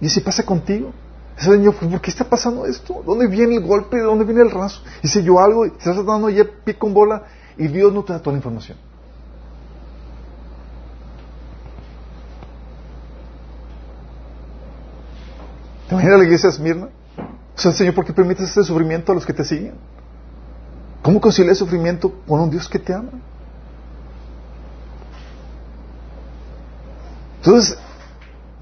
[0.00, 0.92] Y si pasa contigo.
[1.36, 3.02] Ese Señor, ¿por qué está pasando esto?
[3.06, 3.96] ¿Dónde viene el golpe?
[3.96, 4.82] ¿De dónde viene el raso?
[5.02, 7.22] Si yo algo, y te estás dando ya pico en bola
[7.56, 8.76] y Dios no te da toda la información.
[16.00, 16.88] ¿Te la iglesia de Esmirna?
[17.54, 19.74] O Señor, ¿por qué permites este sufrimiento a los que te siguen?
[21.02, 23.10] ¿Cómo conciliar sufrimiento con un Dios que te ama?
[27.36, 27.76] Entonces,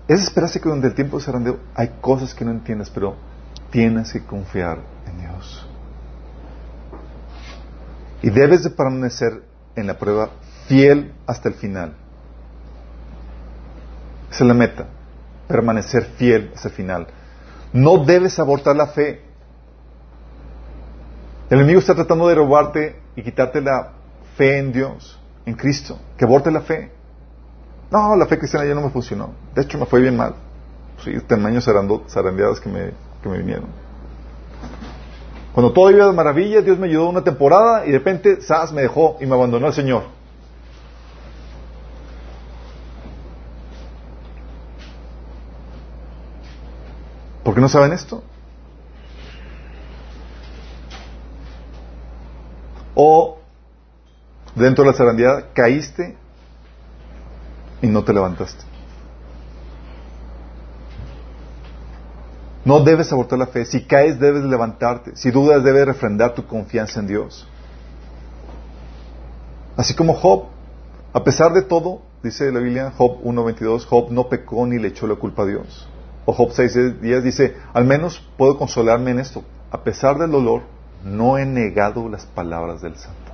[0.09, 3.14] es esperarse que donde el tiempo se randeo hay cosas que no entiendes, pero
[3.70, 5.66] tienes que confiar en Dios.
[8.22, 9.43] Y debes de permanecer
[9.76, 10.31] en la prueba
[10.66, 11.95] fiel hasta el final.
[14.31, 14.87] Esa es la meta,
[15.47, 17.07] permanecer fiel hasta el final.
[17.72, 19.22] No debes abortar la fe.
[21.48, 23.92] El enemigo está tratando de robarte y quitarte la
[24.36, 26.92] fe en Dios, en Cristo, que aborte la fe.
[27.90, 29.30] No, la fe cristiana ya no me funcionó.
[29.55, 30.34] De hecho, me fue bien mal.
[31.05, 32.92] Sí, tamaños zarandeadas que me,
[33.22, 33.66] que me vinieron.
[35.52, 38.72] Cuando todo iba de maravilla, Dios me ayudó una temporada y de repente, ¡zas!
[38.72, 40.05] me dejó y me abandonó el Señor.
[47.51, 48.22] ¿Por qué no saben esto?
[52.94, 53.39] O
[54.55, 56.16] dentro de la zarandeada caíste
[57.82, 58.62] y no te levantaste.
[62.64, 63.64] No debes abortar la fe.
[63.64, 65.16] Si caes, debes levantarte.
[65.16, 67.48] Si dudas, debes refrendar tu confianza en Dios.
[69.77, 70.44] Así como Job,
[71.12, 75.09] a pesar de todo, dice la Biblia, Job 1.22, Job no pecó ni le echó
[75.09, 75.89] la culpa a Dios.
[76.32, 79.44] Job 6.10 dice, al menos puedo consolarme en esto.
[79.70, 80.62] A pesar del dolor,
[81.05, 83.32] no he negado las palabras del Santo.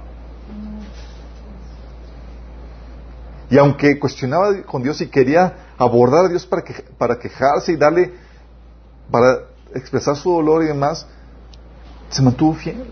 [3.49, 6.65] Y aunque cuestionaba con Dios y quería abordar a Dios para,
[6.99, 8.13] para quejarse y darle,
[9.11, 9.39] para
[9.75, 11.07] expresar su dolor y demás,
[12.09, 12.91] se mantuvo fiel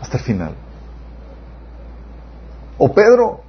[0.00, 0.54] hasta el final.
[2.78, 3.42] O Pedro,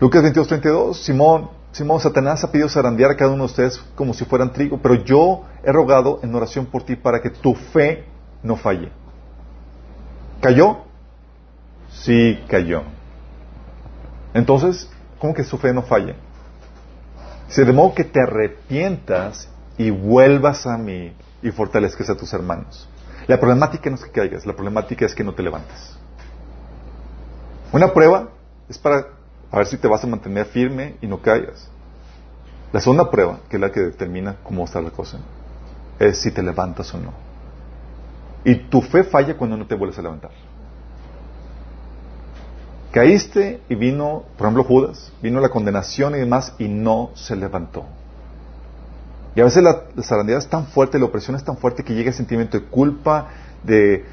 [0.00, 4.14] Lucas 22, 32, Simón, Simón, Satanás ha pedido zarandear a cada uno de ustedes como
[4.14, 8.06] si fueran trigo, pero yo he rogado en oración por ti para que tu fe
[8.42, 8.90] no falle.
[10.40, 10.84] ¿Cayó?
[11.90, 12.82] Sí, cayó.
[14.32, 14.88] Entonces,
[15.18, 16.16] ¿cómo que su fe no falla?
[17.46, 21.12] Dice, de modo que te arrepientas y vuelvas a mí
[21.42, 22.88] y fortalezcas a tus hermanos.
[23.26, 25.94] La problemática no es que caigas, la problemática es que no te levantes.
[27.70, 28.30] Una prueba
[28.66, 29.15] es para
[29.50, 31.68] a ver si te vas a mantener firme y no caigas.
[32.72, 35.18] La segunda prueba, que es la que determina cómo está la cosa,
[35.98, 37.12] es si te levantas o no.
[38.44, 40.30] Y tu fe falla cuando no te vuelves a levantar.
[42.92, 47.84] Caíste y vino, por ejemplo, Judas, vino la condenación y demás y no se levantó.
[49.34, 52.08] Y a veces la, la es tan fuerte, la opresión es tan fuerte que llega
[52.08, 53.28] el sentimiento de culpa,
[53.62, 54.04] de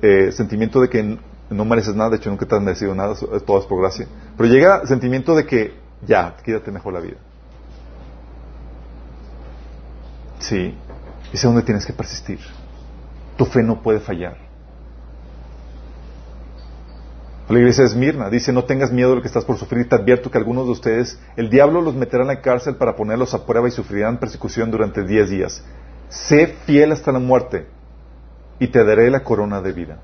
[0.00, 1.18] eh, sentimiento de que
[1.50, 4.06] no mereces nada, de hecho nunca te has merecido nada, todo es por gracia.
[4.40, 5.74] Pero llega el sentimiento de que
[6.06, 7.18] ya, quédate mejor la vida.
[10.38, 10.74] Sí,
[11.30, 12.38] es donde tienes que persistir.
[13.36, 14.38] Tu fe no puede fallar.
[17.50, 19.96] La iglesia de Esmirna dice, no tengas miedo de lo que estás por sufrir, te
[19.96, 23.44] advierto que algunos de ustedes, el diablo los meterá en la cárcel para ponerlos a
[23.44, 25.62] prueba y sufrirán persecución durante diez días.
[26.08, 27.66] Sé fiel hasta la muerte
[28.58, 29.98] y te daré la corona de vida.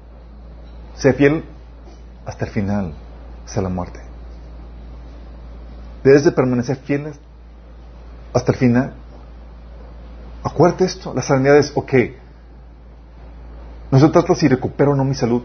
[0.94, 1.42] Sé fiel
[2.26, 2.92] hasta el final,
[3.46, 4.05] hasta la muerte.
[6.06, 7.12] Debes de permanecer fiel
[8.32, 8.92] hasta el final.
[10.44, 11.94] Acuérdate esto, la sanidad es, ok,
[13.90, 15.42] no se trata si recupero o no mi salud.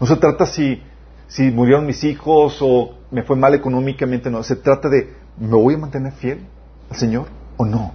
[0.00, 0.82] No se trata si,
[1.28, 4.42] si murieron mis hijos o me fue mal económicamente, no.
[4.42, 6.46] Se trata de, ¿me voy a mantener fiel
[6.90, 7.26] al Señor
[7.58, 7.92] o no?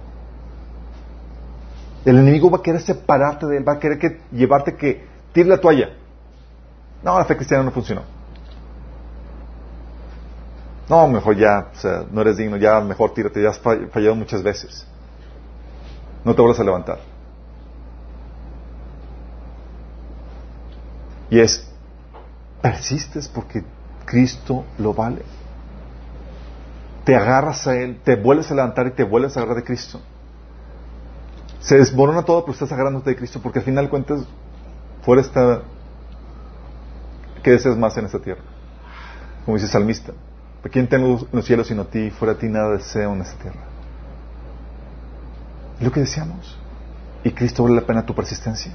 [2.04, 5.48] El enemigo va a querer separarte de él, va a querer que, llevarte que tire
[5.48, 5.96] la toalla.
[7.02, 8.21] No, la fe cristiana no funcionó.
[10.88, 14.42] No, mejor ya, o sea, no eres digno, ya mejor tírate, ya has fallado muchas
[14.42, 14.86] veces.
[16.24, 16.98] No te vuelvas a levantar.
[21.30, 21.66] Y es,
[22.60, 23.64] persistes porque
[24.04, 25.22] Cristo lo vale.
[27.04, 30.00] Te agarras a Él, te vuelves a levantar y te vuelves a agarrar de Cristo.
[31.60, 34.24] Se desmorona todo, pero estás agarrándote de Cristo porque al final cuentas,
[35.04, 35.62] fuera está
[37.42, 38.42] ¿Qué deseas más en esta tierra?
[39.44, 40.12] Como dice salmista,
[40.64, 42.10] ¿a quién tengo los cielos sino a ti?
[42.10, 43.60] Fuera a ti nada deseo en esta tierra.
[45.78, 46.58] Es lo que deseamos.
[47.24, 48.72] Y Cristo vale la pena tu persistencia.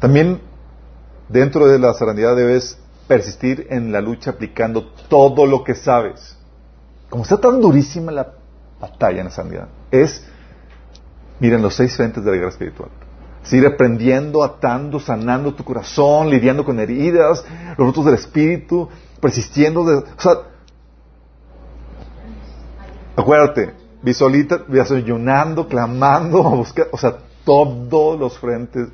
[0.00, 0.40] También
[1.28, 6.36] dentro de la serenidad debes persistir en la lucha aplicando todo lo que sabes.
[7.08, 8.32] Como está tan durísima la
[8.80, 10.24] batalla en la sanidad, es,
[11.38, 12.90] miren, los seis frentes de la guerra espiritual.
[13.42, 17.44] Seguir aprendiendo, atando, sanando tu corazón, lidiando con heridas,
[17.76, 18.88] los frutos del espíritu,
[19.20, 19.84] persistiendo.
[19.84, 20.32] De, o sea,
[23.16, 28.88] acuérdate, visualita, ayunando, clamando, buscar, o sea, todos los frentes.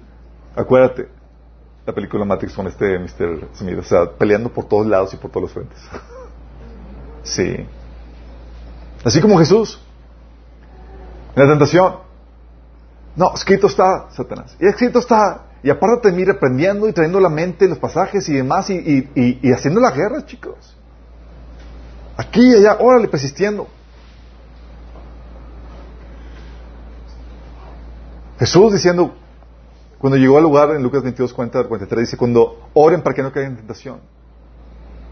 [0.57, 1.09] Acuérdate,
[1.87, 3.49] la película Matrix con este Mr.
[3.55, 5.79] Smith, o sea, peleando por todos lados y por todos los frentes.
[7.23, 7.67] sí.
[9.05, 9.81] Así como Jesús.
[11.37, 12.08] En la tentación,
[13.19, 14.57] no, escrito está, Satanás.
[14.61, 15.47] Y escrito está.
[15.65, 19.81] Y aparte de mí reprendiendo y trayendo la mente los pasajes y demás y, haciendo
[19.81, 20.77] la guerra, chicos.
[22.17, 23.67] Aquí y allá, órale, persistiendo.
[28.39, 29.17] Jesús diciendo,
[29.99, 33.51] cuando llegó al lugar en Lucas 22, 43, dice, cuando oren para que no caigan
[33.51, 33.99] en tentación.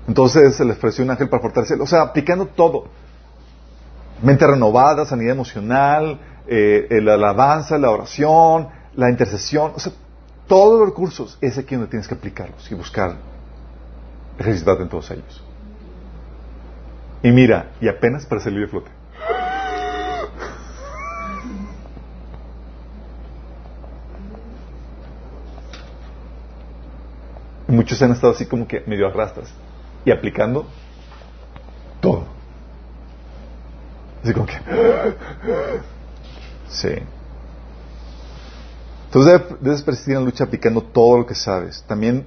[0.06, 1.82] Entonces se le ofreció un ángel para fortalecerlo.
[1.82, 2.84] O sea, aplicando todo.
[4.22, 9.92] Mente renovada, sanidad emocional, eh, la alabanza, la oración, la intercesión, o sea,
[10.46, 13.16] todos los recursos, es aquí donde tienes que aplicarlos y buscar
[14.38, 15.42] ejercitarte en todos ellos.
[17.22, 18.90] Y mira, y apenas para salir de flote.
[27.68, 29.52] muchos han estado así como que medio arrastras
[30.04, 30.66] y aplicando
[32.00, 32.24] todo.
[34.22, 34.54] Así como que
[36.68, 36.94] Sí.
[39.06, 41.82] Entonces debes persistir en la lucha aplicando todo lo que sabes.
[41.86, 42.26] También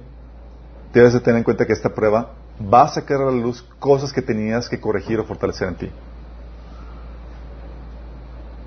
[0.92, 2.32] debes de tener en cuenta que esta prueba
[2.72, 5.90] va a sacar a la luz cosas que tenías que corregir o fortalecer en ti.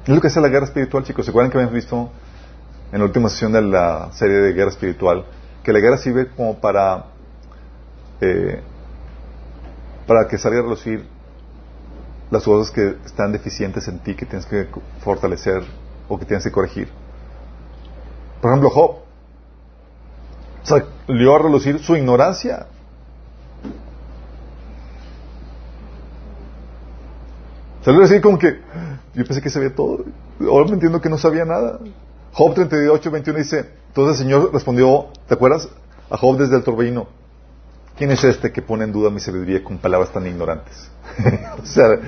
[0.06, 1.26] Es lo que es la guerra espiritual, chicos.
[1.26, 2.10] ¿Se acuerdan que habíamos visto
[2.92, 5.26] en la última sesión de la serie de guerra espiritual?
[5.64, 7.06] Que la guerra sirve como para,
[8.20, 8.62] eh,
[10.06, 11.08] para que salga a relucir
[12.34, 14.68] las cosas que están deficientes en ti que tienes que
[15.02, 15.64] fortalecer
[16.10, 16.90] o que tienes que corregir.
[18.42, 18.96] Por ejemplo, Job
[20.64, 22.66] salió a relucir su ignorancia.
[27.84, 28.60] Salió a decir como que
[29.14, 30.04] yo pensé que sabía todo,
[30.42, 31.80] ahora me entiendo que no sabía nada.
[32.34, 35.70] Job 38, 21 dice, entonces el Señor respondió, ¿te acuerdas?
[36.10, 37.08] A Job desde el torbellino.
[37.98, 40.92] ¿Quién es este que pone en duda mi sabiduría con palabras tan ignorantes?
[41.62, 42.00] o sea,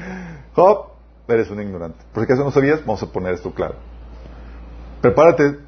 [0.56, 0.88] Job,
[1.28, 2.00] eres un ignorante.
[2.14, 3.76] Por si acaso no sabías, vamos a poner esto claro.
[5.02, 5.60] Prepárate,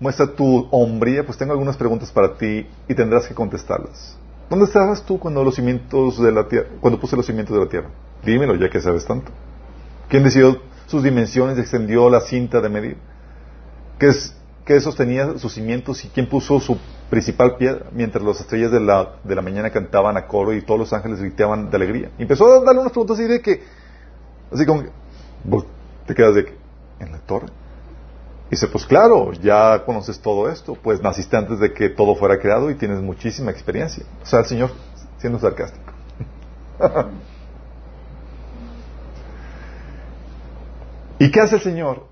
[0.00, 4.16] muestra tu hombría, pues tengo algunas preguntas para ti y tendrás que contestarlas.
[4.48, 7.68] ¿Dónde estabas tú cuando los cimientos de la tierra, cuando puse los cimientos de la
[7.68, 7.90] tierra?
[8.24, 9.30] Dímelo, ya que sabes tanto.
[10.08, 12.96] ¿Quién decidió sus dimensiones, extendió la cinta de medir?
[13.98, 14.10] ¿Qué,
[14.64, 16.78] qué sostenía sus cimientos y quién puso su
[17.10, 20.80] principal piedra mientras las estrellas de la, de la mañana cantaban a coro y todos
[20.80, 22.10] los ángeles gritaban de alegría?
[22.18, 23.62] Y empezó a darle unas preguntas así de que,
[24.52, 24.84] así como,
[25.44, 25.66] vos
[26.06, 26.54] te quedas de que,
[27.00, 27.46] ¿en la torre?
[28.48, 32.38] Y dice, pues claro, ya conoces todo esto, pues naciste antes de que todo fuera
[32.38, 34.04] creado y tienes muchísima experiencia.
[34.22, 34.70] O sea, el Señor
[35.18, 35.92] siendo sarcástico.
[41.18, 42.06] ¿Y qué hace el Señor?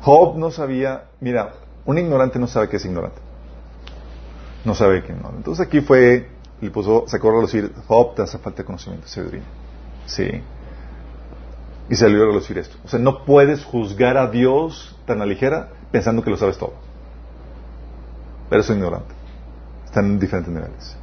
[0.00, 1.52] Job no sabía, mira,
[1.88, 3.18] un ignorante no sabe que es ignorante.
[4.62, 5.32] No sabe que no.
[5.34, 6.28] Entonces aquí fue,
[6.60, 9.44] le puso, sacó a relucir, Job te hace falta de conocimiento, sabiduría.
[10.04, 10.28] Sí.
[11.88, 12.76] Y salió a relucir esto.
[12.84, 16.74] O sea, no puedes juzgar a Dios tan a ligera pensando que lo sabes todo.
[18.50, 19.14] Pero es ignorante.
[19.86, 20.94] Están en diferentes niveles.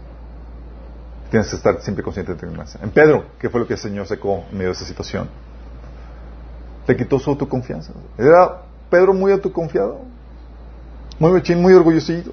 [1.31, 2.79] Tienes que estar siempre consciente de tu ignorancia.
[2.83, 5.29] En Pedro, ¿qué fue lo que el Señor sacó en medio de esa situación?
[6.85, 7.91] Le quitó su autoconfianza.
[8.19, 10.13] Era Pedro muy autoconfiado,
[11.19, 12.31] muy mechín, muy orgullosito.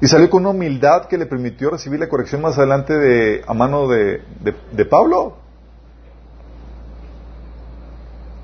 [0.00, 3.52] Y salió con una humildad que le permitió recibir la corrección más adelante de, a
[3.52, 4.22] mano de,
[4.72, 5.36] de Pablo.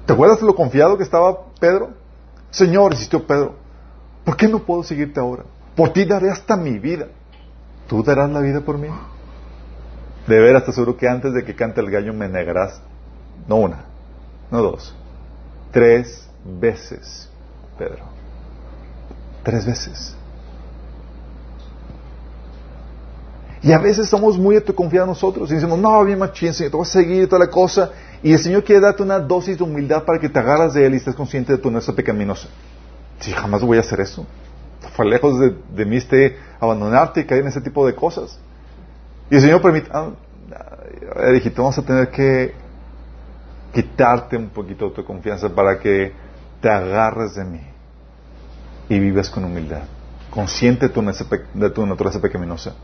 [0.05, 1.91] ¿Te acuerdas de lo confiado que estaba Pedro?
[2.51, 3.55] Señor, insistió Pedro,
[4.25, 5.45] ¿por qué no puedo seguirte ahora?
[5.75, 7.09] Por ti daré hasta mi vida.
[7.89, 8.89] ¿Tú darás la vida por mí?
[10.27, 12.81] De veras, te aseguro que antes de que cante el gallo me negarás,
[13.47, 13.85] no una,
[14.51, 14.95] no dos,
[15.71, 17.31] tres veces,
[17.79, 18.16] Pedro.
[19.47, 20.17] Tres veces.
[23.63, 26.85] Y a veces somos muy autoconfiados nosotros y decimos, no, bien machín, Señor, te voy
[26.85, 27.93] a seguir toda la cosa.
[28.25, 30.95] Y el Señor quiere darte una dosis de humildad para que te agarras de Él
[30.95, 32.49] y estés consciente de tu nuestra pecaminosa.
[33.21, 34.27] Si jamás voy a hacer eso.
[34.97, 38.41] Fue lejos de, mí este abandonarte y caer en ese tipo de cosas.
[39.31, 40.11] Y el Señor permite, ah,
[41.37, 42.53] hijito, vamos a tener que
[43.73, 46.13] quitarte un poquito de tu confianza para que
[46.61, 47.76] te agarres de mí
[48.89, 49.83] y vivas con humildad,
[50.31, 52.75] consciente de tu, naturaleza pecaminosa,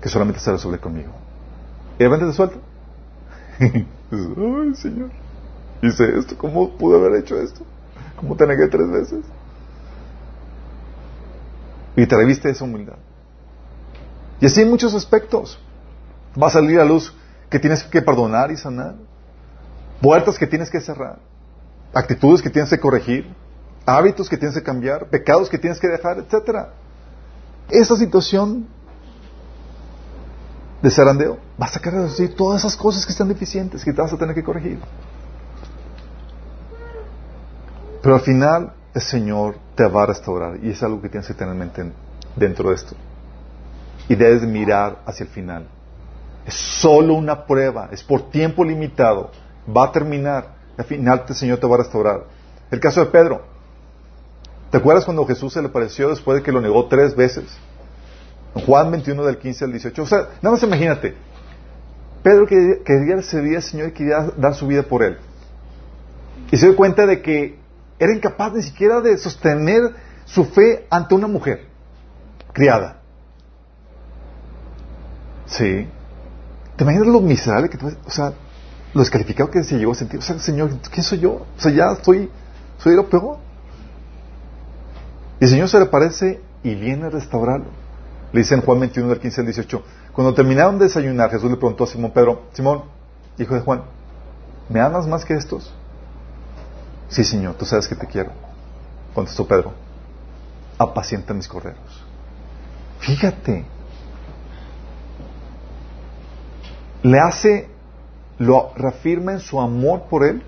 [0.00, 1.12] que solamente se resuelve conmigo.
[1.98, 2.56] Y de repente te suelta.
[4.10, 5.10] Ay, Señor.
[5.82, 7.64] Dice esto, ¿cómo pude haber hecho esto?
[8.16, 9.24] ¿Cómo te negué tres veces?
[11.96, 12.96] Y te reviste esa humildad.
[14.40, 15.58] Y así en muchos aspectos.
[16.40, 17.12] Va a salir a luz
[17.50, 18.94] que tienes que perdonar y sanar.
[20.00, 21.18] Puertas que tienes que cerrar.
[21.92, 23.34] Actitudes que tienes que corregir.
[23.88, 25.06] Hábitos que tienes que cambiar.
[25.06, 26.74] Pecados que tienes que dejar, etcétera.
[27.70, 28.68] Esa situación
[30.82, 34.02] de zarandeo va a sacar a decir todas esas cosas que están deficientes que te
[34.02, 34.78] vas a tener que corregir.
[38.02, 41.32] Pero al final el Señor te va a restaurar y es algo que tienes que
[41.32, 41.92] tener en mente
[42.36, 42.94] dentro de esto.
[44.06, 45.66] Y debes mirar hacia el final.
[46.44, 49.30] Es solo una prueba, es por tiempo limitado,
[49.74, 50.56] va a terminar.
[50.76, 52.24] Al final el Señor te va a restaurar.
[52.70, 53.57] El caso de Pedro.
[54.70, 57.44] ¿Te acuerdas cuando Jesús se le apareció después de que lo negó tres veces?
[58.66, 60.02] Juan 21 del 15 al 18.
[60.02, 61.14] O sea, nada más imagínate.
[62.22, 65.16] Pedro quería servir al Señor y quería dar su vida por Él.
[66.50, 67.58] Y se dio cuenta de que
[67.98, 71.66] era incapaz ni siquiera de sostener su fe ante una mujer
[72.52, 73.00] criada.
[75.46, 75.88] Sí.
[76.76, 78.32] ¿Te imaginas lo miserable que O sea,
[78.92, 80.18] lo descalificado que se llegó a sentir.
[80.18, 81.32] O sea, Señor, ¿quién soy yo?
[81.32, 82.30] O sea, ya estoy,
[82.78, 83.38] soy lo peor.
[85.40, 87.66] Y el Señor se le parece y viene a restaurarlo.
[88.32, 89.82] Le dice en Juan 21 del 15 al 18.
[90.12, 92.82] Cuando terminaron de desayunar, Jesús le preguntó a Simón Pedro, Simón,
[93.38, 93.82] hijo de Juan,
[94.68, 95.72] ¿me amas más que estos?
[97.08, 98.32] Sí, Señor, tú sabes que te quiero.
[99.14, 99.72] Contestó Pedro,
[100.76, 102.04] apacienta mis corderos.
[102.98, 103.64] Fíjate,
[107.02, 107.68] le hace,
[108.38, 110.42] lo reafirma en su amor por él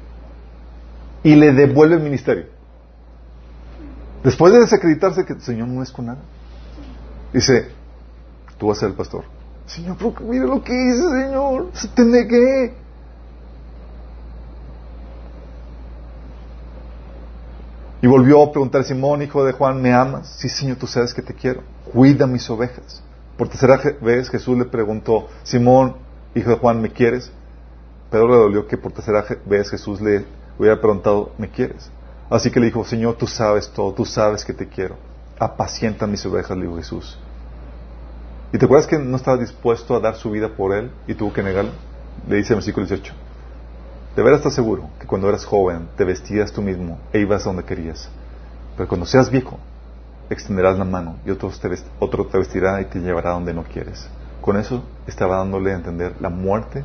[1.22, 2.46] y le devuelve el ministerio.
[4.22, 6.20] Después de desacreditarse que el Señor no es con nada.
[7.32, 7.70] Dice,
[8.58, 9.24] tú vas a ser el pastor.
[9.66, 11.70] Señor, mira lo que hice, Señor.
[11.72, 12.74] Se te negué.
[18.02, 20.34] Y volvió a preguntar, Simón, hijo de Juan, ¿me amas?
[20.38, 21.62] Sí, Señor, tú sabes que te quiero.
[21.92, 23.02] Cuida mis ovejas.
[23.36, 25.96] Por tercera vez Jesús le preguntó, Simón,
[26.34, 27.30] hijo de Juan, ¿me quieres?
[28.10, 30.24] Pedro le dolió que por tercera vez Jesús le
[30.58, 31.90] hubiera preguntado, ¿me quieres?
[32.30, 34.96] Así que le dijo, Señor, tú sabes todo, tú sabes que te quiero.
[35.38, 37.18] apacienta mis ovejas, le dijo Jesús.
[38.52, 41.32] ¿Y te acuerdas que no estaba dispuesto a dar su vida por él y tuvo
[41.32, 41.72] que negarlo?
[42.28, 43.12] Le dice el versículo 18.
[44.16, 47.50] De veras estás seguro que cuando eras joven te vestías tú mismo e ibas a
[47.50, 48.08] donde querías.
[48.76, 49.58] Pero cuando seas viejo,
[50.28, 54.08] extenderás la mano y otro te, otro te vestirá y te llevará donde no quieres.
[54.40, 56.84] Con eso estaba dándole a entender la muerte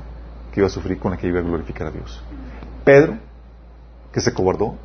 [0.51, 2.22] que iba a sufrir con la que iba a glorificar a Dios.
[2.84, 3.17] Pedro,
[4.11, 4.76] que se cobardó,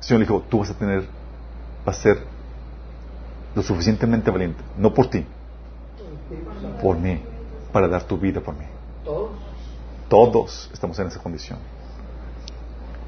[0.00, 1.04] el Señor le dijo, tú vas a tener,
[1.84, 2.18] vas a ser
[3.54, 5.24] lo suficientemente valiente, no por ti,
[6.82, 7.20] por mí,
[7.72, 8.64] para dar tu vida por mí.
[10.08, 10.70] Todos.
[10.72, 11.58] Estamos en esa condición.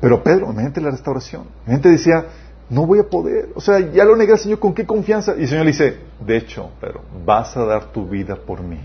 [0.00, 1.44] Pero Pedro, imagínate la restauración.
[1.66, 2.26] La gente decía,
[2.68, 3.50] no voy a poder.
[3.54, 5.34] O sea, ya lo negué al Señor, ¿con qué confianza?
[5.36, 8.80] Y el Señor le dice, de hecho, Pedro, vas a dar tu vida por mí.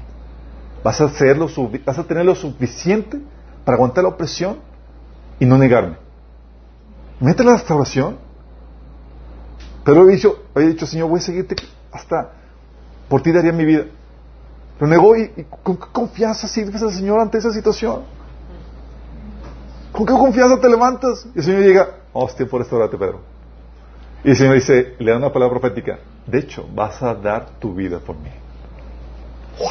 [0.83, 1.47] Vas a, hacerlo,
[1.85, 3.19] vas a tener lo suficiente
[3.65, 4.57] para aguantar la opresión
[5.39, 5.97] y no negarme.
[7.19, 8.17] Mete la restauración.
[9.83, 11.55] Pero había dicho, había dicho, Señor, voy a seguirte
[11.91, 12.31] hasta
[13.07, 13.85] por ti daría mi vida.
[14.79, 18.01] Lo negó y, con qué confianza sirves al Señor ante esa situación.
[19.91, 21.25] ¿Con qué confianza te levantas?
[21.33, 23.21] Y el Señor llega, hostia, por restaurarte, Pedro.
[24.23, 25.99] Y el Señor dice, le da una palabra profética.
[26.27, 28.29] De hecho, vas a dar tu vida por mí.
[29.57, 29.69] ¡Wow!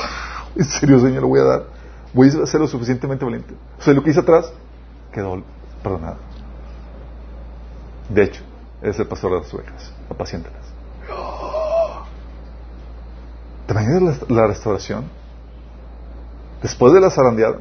[0.57, 1.65] En serio, Señor, lo voy a dar.
[2.13, 3.55] Voy a ser lo suficientemente valiente.
[3.79, 4.51] O sea, lo que hice atrás
[5.13, 5.43] quedó
[5.83, 6.17] perdonado.
[8.09, 8.43] De hecho,
[8.83, 9.93] es el pastor de las ovejas.
[10.09, 10.67] Apaciéntalas.
[13.67, 15.07] ¿Te imaginas la, restauración?
[16.63, 17.59] Después de la zarandeada.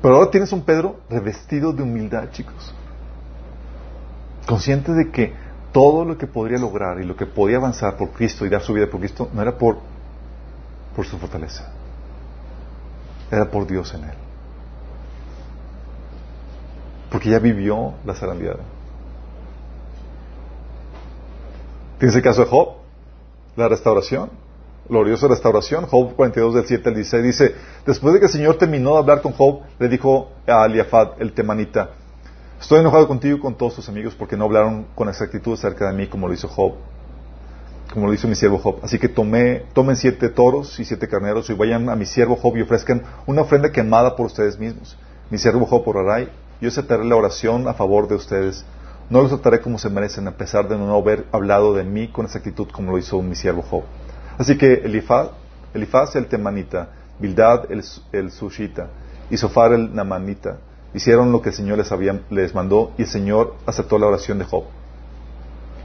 [0.00, 2.72] Pero ahora tienes un Pedro revestido de humildad, chicos.
[4.46, 5.34] Consciente de que
[5.72, 8.72] todo lo que podría lograr y lo que podía avanzar por Cristo y dar su
[8.72, 9.78] vida por Cristo no era por,
[10.94, 11.72] por su fortaleza.
[13.30, 14.14] Era por Dios en él.
[17.10, 18.75] Porque ya vivió la zarandeada.
[21.98, 22.74] Tienes el caso de Job,
[23.56, 24.28] la restauración,
[24.86, 25.86] gloriosa restauración.
[25.86, 27.54] Job 42 del 7 al 16 dice,
[27.86, 31.32] después de que el Señor terminó de hablar con Job, le dijo a Aliafad el
[31.32, 31.92] temanita,
[32.60, 35.96] estoy enojado contigo y con todos tus amigos porque no hablaron con exactitud acerca de
[35.96, 36.74] mí como lo hizo Job,
[37.94, 38.80] como lo hizo mi siervo Job.
[38.82, 42.58] Así que tomé, tomen siete toros y siete carneros y vayan a mi siervo Job
[42.58, 44.98] y ofrezcan una ofrenda quemada por ustedes mismos.
[45.30, 46.28] Mi siervo Job orará y
[46.60, 48.66] yo aceptaré la oración a favor de ustedes
[49.08, 52.24] no los trataré como se merecen, a pesar de no haber hablado de mí con
[52.24, 53.84] exactitud como lo hizo mi siervo Job.
[54.38, 55.28] Así que Elifaz,
[55.74, 58.88] Elifaz el temanita, Bildad el, el sushita
[59.30, 60.58] y Sofar el namanita
[60.92, 64.38] hicieron lo que el Señor les, había, les mandó y el Señor aceptó la oración
[64.38, 64.64] de Job.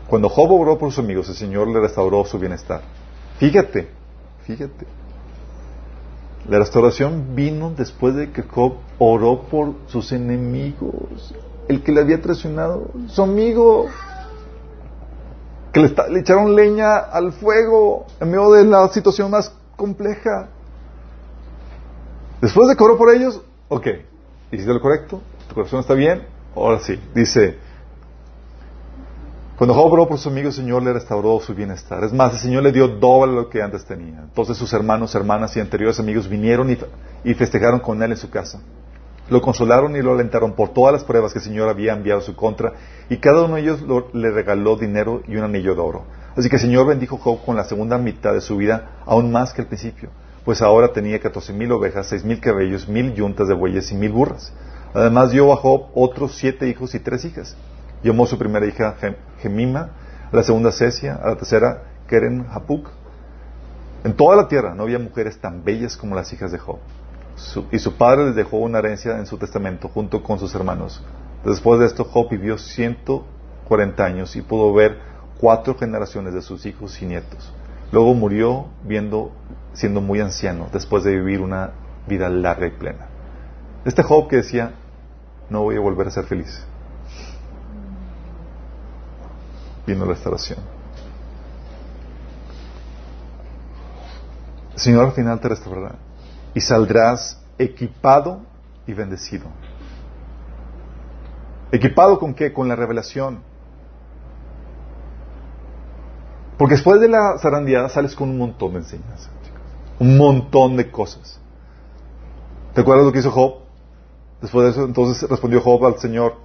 [0.07, 2.81] Cuando Job oró por sus amigos, el Señor le restauró su bienestar.
[3.37, 3.87] Fíjate,
[4.45, 4.85] fíjate.
[6.49, 11.33] La restauración vino después de que Job oró por sus enemigos
[11.71, 13.87] el que le había traicionado, su amigo,
[15.71, 20.49] que le, echaron leña al fuego en medio de la situación más compleja.
[22.41, 23.87] Después de que por ellos, ok,
[24.51, 26.23] hiciste lo correcto, tu corazón está bien,
[26.55, 27.57] ahora sí, dice,
[29.55, 32.03] cuando Job oró por su amigo, el Señor le restauró su bienestar.
[32.03, 34.19] Es más, el Señor le dio doble lo que antes tenía.
[34.19, 36.75] Entonces sus hermanos, hermanas y anteriores amigos vinieron
[37.23, 38.59] y festejaron con él en su casa
[39.31, 42.23] lo consolaron y lo alentaron por todas las pruebas que el Señor había enviado a
[42.23, 42.73] su contra,
[43.09, 43.81] y cada uno de ellos
[44.13, 46.03] le regaló dinero y un anillo de oro.
[46.35, 49.53] Así que el Señor bendijo Job con la segunda mitad de su vida, aún más
[49.53, 50.09] que al principio,
[50.43, 54.11] pues ahora tenía catorce mil ovejas, seis mil cabellos, mil yuntas de bueyes y mil
[54.11, 54.51] burras.
[54.93, 57.55] Además dio a Job otros siete hijos y tres hijas.
[58.03, 58.97] Llamó a su primera hija
[59.39, 59.91] Gemima,
[60.29, 62.89] a la segunda Cesia, a la tercera Keren Hapuk.
[64.03, 66.79] En toda la tierra no había mujeres tan bellas como las hijas de Job
[67.71, 71.03] y su padre les dejó una herencia en su testamento junto con sus hermanos.
[71.43, 74.99] Después de esto, Job vivió 140 años y pudo ver
[75.39, 77.51] cuatro generaciones de sus hijos y nietos.
[77.91, 79.31] Luego murió viendo,
[79.73, 81.71] siendo muy anciano, después de vivir una
[82.07, 83.07] vida larga y plena.
[83.85, 84.73] Este Job que decía,
[85.49, 86.63] no voy a volver a ser feliz.
[89.87, 90.59] Vino la restauración.
[94.75, 96.10] Señor al final te restaurará
[96.53, 98.41] y saldrás equipado
[98.87, 99.45] y bendecido.
[101.71, 102.51] ¿Equipado con qué?
[102.51, 103.39] Con la revelación.
[106.57, 109.31] Porque después de la zarandeada sales con un montón de enseñanzas,
[109.99, 111.39] un montón de cosas.
[112.73, 113.55] ¿Te acuerdas lo que hizo Job?
[114.41, 116.35] Después de eso, entonces respondió Job al Señor,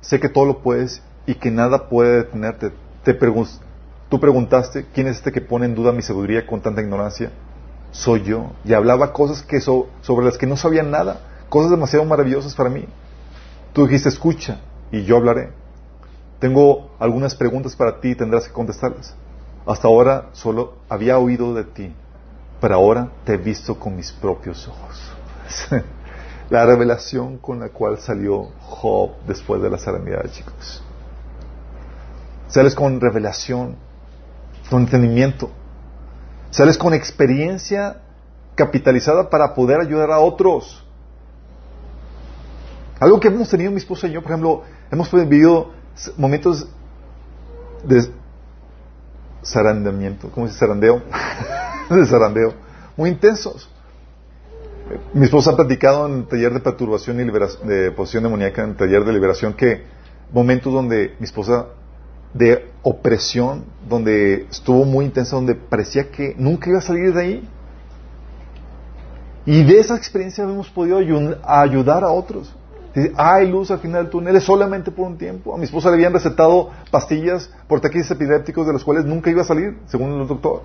[0.00, 2.72] sé que todo lo puedes y que nada puede detenerte.
[3.02, 7.32] Te tú preguntaste, ¿quién es este que pone en duda mi sabiduría con tanta ignorancia?
[7.94, 8.50] Soy yo.
[8.64, 12.86] Y hablaba cosas que sobre las que no sabía nada, cosas demasiado maravillosas para mí.
[13.72, 14.60] Tú dijiste, escucha,
[14.90, 15.50] y yo hablaré.
[16.40, 19.14] Tengo algunas preguntas para ti y tendrás que contestarlas.
[19.64, 21.94] Hasta ahora solo había oído de ti,
[22.60, 25.12] pero ahora te he visto con mis propios ojos.
[26.50, 30.82] la revelación con la cual salió Job después de la serenidad, chicos.
[32.48, 33.76] Sales con revelación,
[34.68, 35.50] con entendimiento.
[36.54, 37.96] Sales con experiencia
[38.54, 40.84] capitalizada para poder ayudar a otros.
[43.00, 45.72] Algo que hemos tenido mi esposa y yo, por ejemplo, hemos vivido
[46.16, 46.68] momentos
[47.82, 48.08] de
[49.44, 50.60] zarandamiento, ¿cómo se dice?
[50.60, 51.02] Zarandeo,
[51.90, 52.54] de zarandeo,
[52.96, 53.68] muy intensos.
[55.12, 57.24] Mi esposa ha platicado en el taller de perturbación y
[57.66, 59.82] de posición demoníaca, en el taller de liberación, que
[60.32, 61.66] momentos donde mi esposa
[62.34, 67.48] de opresión, donde estuvo muy intensa, donde parecía que nunca iba a salir de ahí.
[69.46, 72.54] Y de esa experiencia hemos podido ayudar a otros.
[73.16, 75.54] Hay luz al final del túnel, es solamente por un tiempo.
[75.54, 79.42] A mi esposa le habían recetado pastillas por taquis epilépticos de los cuales nunca iba
[79.42, 80.62] a salir, según el doctor.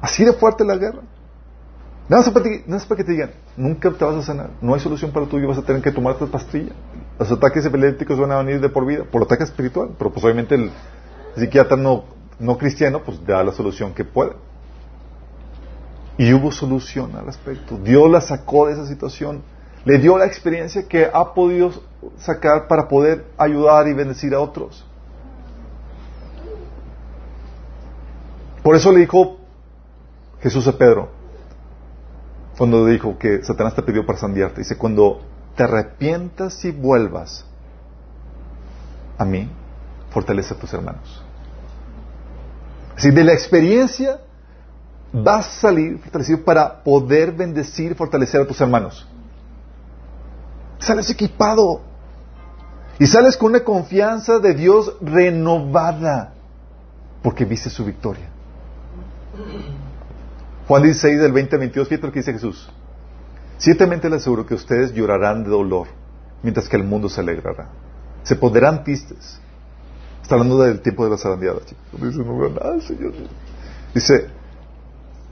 [0.00, 1.02] Así de fuerte la guerra.
[2.08, 2.24] Nada
[2.66, 5.38] más, para que te digan, nunca te vas a sanar, no hay solución para tú
[5.38, 6.72] y vas a tener que tomar esta pastilla.
[7.18, 10.56] Los ataques epilépticos van a venir de por vida, por ataque espiritual, pero pues obviamente
[10.56, 10.70] el
[11.36, 12.04] psiquiatra no,
[12.38, 14.32] no cristiano pues da la solución que puede.
[16.18, 17.78] Y hubo solución al respecto.
[17.78, 19.42] Dios la sacó de esa situación.
[19.84, 21.72] Le dio la experiencia que ha podido
[22.18, 24.84] sacar para poder ayudar y bendecir a otros.
[28.62, 29.38] Por eso le dijo
[30.40, 31.21] Jesús a Pedro,
[32.56, 35.20] cuando dijo que Satanás te pidió para sandiarte, dice, cuando
[35.56, 37.44] te arrepientas y vuelvas
[39.18, 39.48] a mí,
[40.10, 41.22] fortalece a tus hermanos.
[42.96, 44.20] Si de la experiencia
[45.12, 49.06] vas a salir fortalecido para poder bendecir y fortalecer a tus hermanos.
[50.78, 51.80] Sales equipado.
[52.98, 56.32] Y sales con una confianza de Dios renovada.
[57.22, 58.28] Porque viste su victoria.
[60.68, 62.70] Juan 16 del 20 al 22, fíjate lo que dice Jesús.
[63.58, 65.88] Ciertamente les aseguro que ustedes llorarán de dolor,
[66.42, 67.68] mientras que el mundo se alegrará.
[68.22, 69.40] Se pondrán tristes.
[70.22, 72.00] Está hablando del tiempo de la zarandeada, chicos.
[72.00, 73.12] Dice, no veo nada, Señor.
[73.94, 74.28] Dice,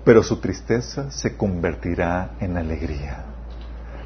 [0.05, 3.25] pero su tristeza se convertirá en alegría.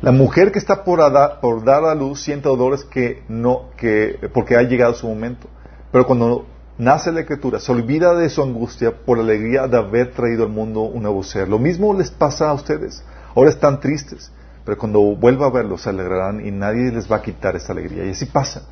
[0.02, 1.01] La mujer que está por,
[1.40, 5.48] por dar a luz siente dolores que no, que, porque ha llegado su momento.
[5.90, 6.46] Pero cuando
[6.78, 10.51] nace la criatura, se olvida de su angustia por la alegría de haber traído al
[10.51, 11.22] mundo un nuevo.
[11.48, 13.05] Lo mismo les pasa a ustedes.
[13.34, 14.30] Ahora están tristes,
[14.64, 18.05] pero cuando vuelva a verlos se alegrarán y nadie les va a quitar esa alegría.
[18.05, 18.62] Y así pasa.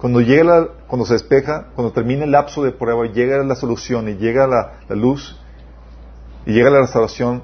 [0.00, 4.14] Cuando llega cuando se despeja, cuando termina el lapso de prueba, llega la solución y
[4.14, 5.38] llega la, luz,
[6.46, 7.42] y llega la restauración,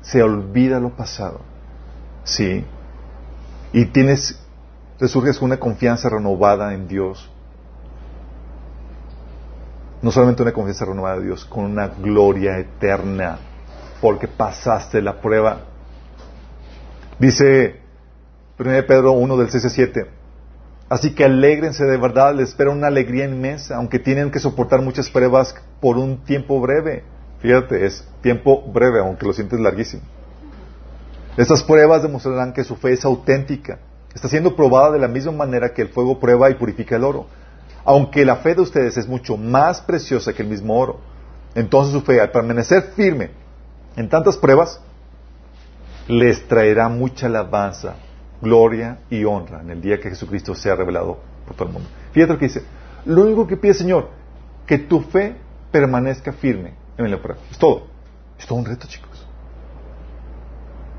[0.00, 1.40] se olvida lo pasado.
[2.22, 2.64] ¿Sí?
[3.72, 4.40] Y tienes,
[5.00, 7.28] resurges una confianza renovada en Dios.
[10.02, 13.38] No solamente una confianza renovada en Dios, con una gloria eterna,
[14.00, 15.60] porque pasaste la prueba.
[17.18, 17.80] Dice
[18.58, 20.06] 1 Pedro 1 del 6 7.
[20.88, 25.08] Así que alégrense de verdad, les espera una alegría inmensa, aunque tienen que soportar muchas
[25.08, 27.04] pruebas por un tiempo breve.
[27.40, 30.02] Fíjate, es tiempo breve, aunque lo sientes larguísimo.
[31.36, 33.78] Estas pruebas demostrarán que su fe es auténtica.
[34.14, 37.26] Está siendo probada de la misma manera que el fuego prueba y purifica el oro.
[37.84, 41.00] Aunque la fe de ustedes es mucho más preciosa que el mismo oro,
[41.54, 43.30] entonces su fe, al permanecer firme
[43.96, 44.80] en tantas pruebas,
[46.08, 47.94] les traerá mucha alabanza,
[48.40, 51.88] gloria y honra en el día que Jesucristo sea revelado por todo el mundo.
[52.12, 52.62] Fíjate lo que dice.
[53.04, 54.08] Lo único que pide, Señor,
[54.66, 55.36] que tu fe
[55.70, 57.40] permanezca firme en la prueba.
[57.50, 57.86] Es todo.
[58.38, 59.26] Es todo un reto, chicos.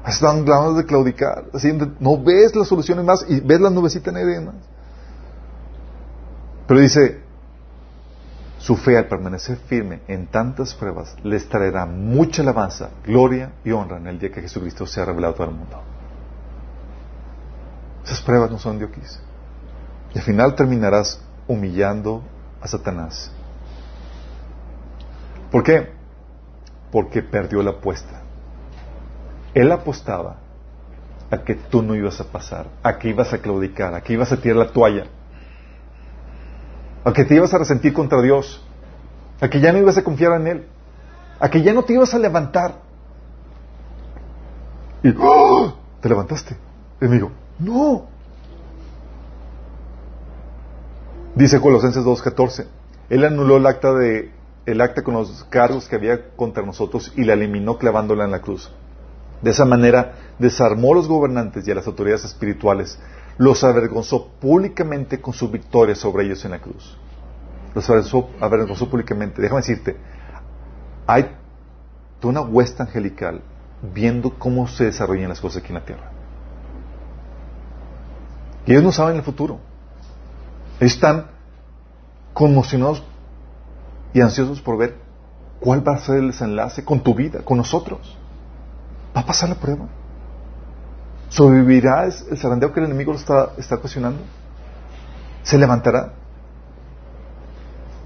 [0.06, 1.46] Están ganas de claudicar.
[1.54, 4.73] Así, no ves las soluciones más y ves la nubecita negra y.
[6.74, 7.20] Pero dice,
[8.58, 13.98] su fe al permanecer firme en tantas pruebas les traerá mucha alabanza, gloria y honra
[13.98, 15.80] en el día que Jesucristo sea revelado a todo el mundo.
[18.04, 19.22] Esas pruebas no son de Oquis.
[20.16, 22.24] Y al final terminarás humillando
[22.60, 23.32] a Satanás
[25.52, 25.92] ¿Por qué?
[26.92, 28.24] Porque perdió la apuesta.
[29.54, 30.38] Él apostaba
[31.30, 34.32] a que tú no ibas a pasar, a que ibas a claudicar, a que ibas
[34.32, 35.06] a tirar la toalla,
[37.04, 38.62] a que te ibas a resentir contra Dios,
[39.42, 40.68] a que ya no ibas a confiar en Él,
[41.40, 42.76] a que ya no te ibas a levantar.
[45.04, 45.76] Y ¡oh!
[46.00, 46.56] te levantaste,
[47.02, 47.32] amigo.
[47.60, 48.06] No.
[51.36, 52.68] Dice Colosenses 2.14,
[53.10, 54.32] Él anuló el acta de
[54.66, 58.42] el acta con los cargos que había contra nosotros y la eliminó clavándola en la
[58.42, 58.72] cruz.
[59.42, 62.98] De esa manera desarmó a los gobernantes y a las autoridades espirituales,
[63.38, 66.98] los avergonzó públicamente con su victoria sobre ellos en la cruz.
[67.74, 69.42] los avergonzó públicamente.
[69.42, 69.98] Déjame decirte,
[71.08, 71.36] hay
[72.22, 73.42] una huesta angelical
[73.94, 76.12] viendo cómo se desarrollan las cosas aquí en la tierra.
[78.66, 79.60] Y ellos no saben el futuro.
[80.80, 81.28] están
[82.34, 83.04] conmocionados
[84.14, 84.98] y ansiosos por ver
[85.60, 88.18] cuál va a ser el desenlace con tu vida, con nosotros.
[89.16, 89.88] Va a pasar la prueba.
[91.34, 94.22] ¿Sobrevivirá el zarandeo que el enemigo lo está, está cuestionando?
[95.42, 96.14] ¿Se levantará?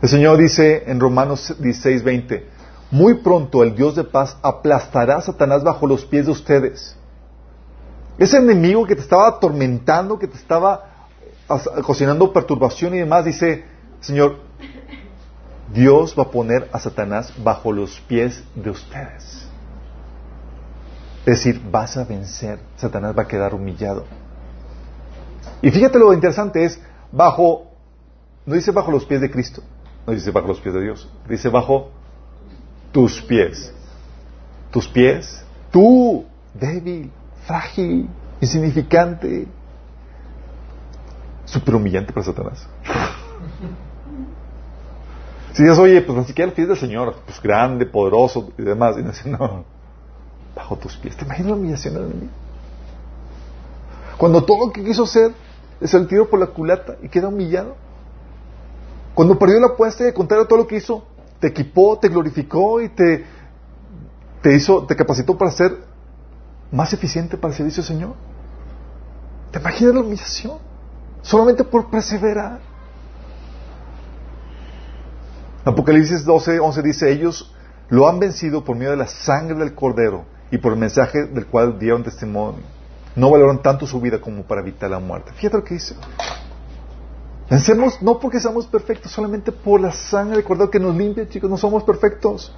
[0.01, 2.47] El Señor dice en Romanos 16, 20,
[2.89, 6.95] muy pronto el Dios de paz aplastará a Satanás bajo los pies de ustedes.
[8.17, 11.07] Ese enemigo que te estaba atormentando, que te estaba
[11.83, 13.65] cocinando perturbación y demás, dice,
[13.99, 14.37] Señor,
[15.73, 19.46] Dios va a poner a Satanás bajo los pies de ustedes.
[21.27, 24.05] Es decir, vas a vencer, Satanás va a quedar humillado.
[25.61, 26.81] Y fíjate lo interesante es,
[27.11, 27.69] bajo,
[28.45, 29.61] no dice bajo los pies de Cristo,
[30.05, 31.89] no dice bajo los pies de Dios, dice bajo
[32.93, 33.73] tus pies.
[34.71, 37.11] Tus pies, tú, débil,
[37.45, 38.07] frágil,
[38.39, 39.47] insignificante,
[41.43, 42.65] súper humillante para Satanás.
[45.51, 48.95] Si dices, oye, pues ni siquiera los pies del Señor, pues grande, poderoso y demás,
[48.97, 49.76] y no, no,
[50.57, 51.15] bajo tus pies.
[51.15, 52.31] ¿Te imaginas la humillación del enemigo?
[54.17, 55.31] Cuando todo lo que quiso hacer
[55.79, 57.75] es el tiro por la culata y queda humillado.
[59.13, 61.05] Cuando perdió la apuesta y contrario a todo lo que hizo,
[61.39, 63.25] te equipó, te glorificó y te,
[64.41, 65.77] te hizo, te capacitó para ser
[66.71, 68.15] más eficiente para el servicio del Señor.
[69.51, 70.57] ¿Te imaginas la humillación?
[71.21, 72.59] Solamente por perseverar.
[75.63, 77.53] Apocalipsis 12, 11 dice, ellos
[77.89, 81.47] lo han vencido por medio de la sangre del cordero y por el mensaje del
[81.47, 82.61] cual dieron testimonio.
[83.15, 85.31] No valoran tanto su vida como para evitar la muerte.
[85.33, 85.95] Fíjate lo que dice.
[87.49, 91.57] Vencemos no porque seamos perfectos, solamente por la sangre del que nos limpia, chicos, no
[91.57, 92.53] somos perfectos.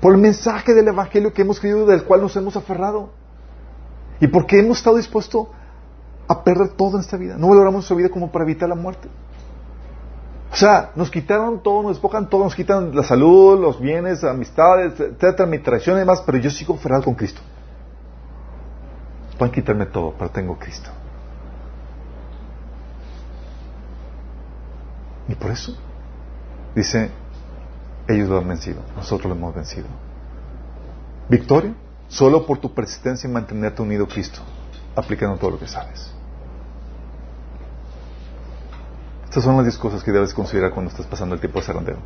[0.00, 3.10] Por el mensaje del Evangelio que hemos creído, del cual nos hemos aferrado.
[4.20, 5.48] Y porque hemos estado dispuestos
[6.28, 7.36] a perder todo en esta vida.
[7.36, 9.08] No valoramos nuestra vida como para evitar la muerte.
[10.50, 14.98] O sea, nos quitaron todo, nos despojan todo, nos quitan la salud, los bienes, amistades,
[14.98, 17.40] etcétera, mi traición y demás, pero yo sigo aferrado con Cristo.
[19.36, 20.90] Pueden quitarme todo, pero tengo Cristo.
[25.28, 25.76] Y por eso,
[26.74, 27.10] dice,
[28.08, 29.86] ellos lo han vencido, nosotros lo hemos vencido.
[31.28, 31.74] Victoria,
[32.08, 34.40] solo por tu persistencia en mantenerte unido a Cristo,
[34.96, 36.17] aplicando todo lo que sabes.
[39.38, 41.98] Estas son las 10 cosas que debes considerar cuando estás pasando el tiempo de zarandeo.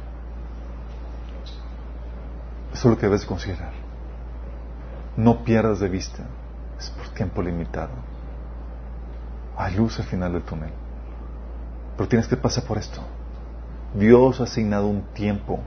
[2.74, 3.72] Eso es lo que debes considerar.
[5.16, 6.24] No pierdas de vista.
[6.78, 7.92] Es por tiempo limitado.
[9.56, 10.72] Hay luz al final del túnel.
[11.96, 13.00] Pero tienes que pasar por esto.
[13.94, 15.59] Dios ha asignado un tiempo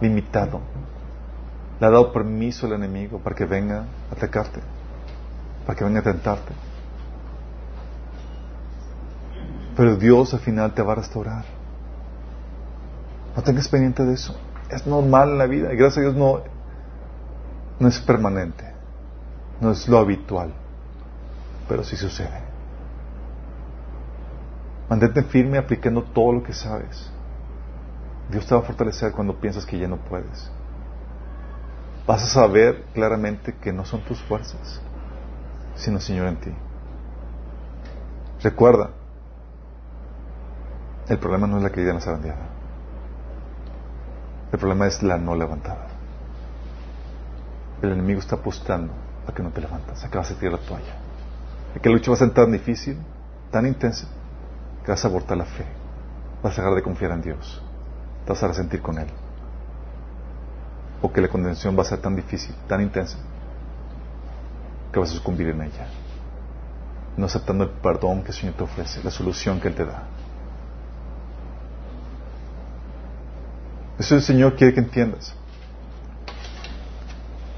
[0.00, 0.58] limitado.
[1.78, 4.58] Le ha dado permiso al enemigo para que venga a atacarte,
[5.64, 6.71] para que venga a tentarte.
[9.76, 11.44] Pero Dios al final te va a restaurar.
[13.34, 14.38] No tengas pendiente de eso.
[14.68, 16.40] Es normal en la vida y gracias a Dios no,
[17.78, 18.64] no es permanente.
[19.60, 20.52] No es lo habitual.
[21.68, 22.42] Pero sí sucede.
[24.88, 27.10] Mantente firme aplicando todo lo que sabes.
[28.30, 30.50] Dios te va a fortalecer cuando piensas que ya no puedes.
[32.06, 34.80] Vas a saber claramente que no son tus fuerzas,
[35.76, 36.52] sino el Señor en ti.
[38.42, 38.90] Recuerda,
[41.08, 42.36] el problema no es la caída en la.
[44.52, 45.88] El problema es la no levantada.
[47.80, 48.92] El enemigo está apostando
[49.26, 50.94] a que no te levantas, a que vas a tirar la toalla.
[51.74, 52.98] A que la lucha va a ser tan difícil,
[53.50, 54.06] tan intensa,
[54.84, 55.64] que vas a abortar la fe.
[56.42, 57.62] Vas a dejar de confiar en Dios.
[58.24, 59.08] Te vas a resentir con Él.
[61.00, 63.18] O que la condenación va a ser tan difícil, tan intensa,
[64.92, 65.88] que vas a sucumbir en ella.
[67.16, 70.04] No aceptando el perdón que el Señor te ofrece, la solución que Él te da.
[73.98, 75.34] Eso el Señor quiere que entiendas.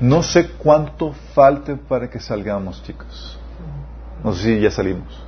[0.00, 3.38] No sé cuánto falte para que salgamos, chicos.
[4.22, 5.22] No sé si ya salimos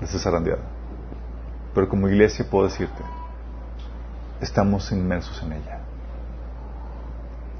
[0.00, 0.62] esa zarandeada.
[1.74, 3.02] Pero como iglesia puedo decirte,
[4.40, 5.80] estamos inmersos en ella.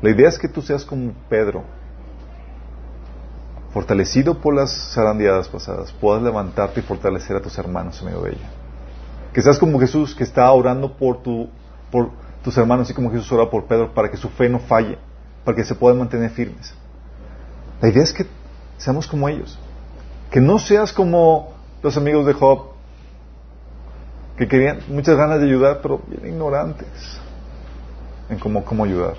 [0.01, 1.65] La idea es que tú seas como Pedro,
[3.73, 8.31] fortalecido por las zarandeadas pasadas, puedas levantarte y fortalecer a tus hermanos en medio de
[8.31, 8.51] ella.
[9.33, 11.49] Que seas como Jesús que está orando por, tu,
[11.91, 12.11] por
[12.43, 14.99] tus hermanos, así como Jesús ora por Pedro, para que su fe no falle,
[15.45, 16.75] para que se puedan mantener firmes.
[17.81, 18.27] La idea es que
[18.77, 19.59] seamos como ellos.
[20.31, 21.53] Que no seas como
[21.83, 22.71] los amigos de Job,
[24.37, 27.21] que querían muchas ganas de ayudar, pero bien ignorantes
[28.29, 29.15] en cómo, cómo ayudar.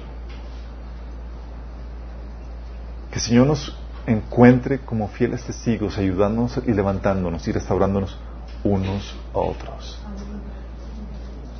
[3.12, 3.76] Que el Señor nos
[4.06, 8.18] encuentre como fieles testigos, ayudándonos y levantándonos y restaurándonos
[8.64, 10.00] unos a otros.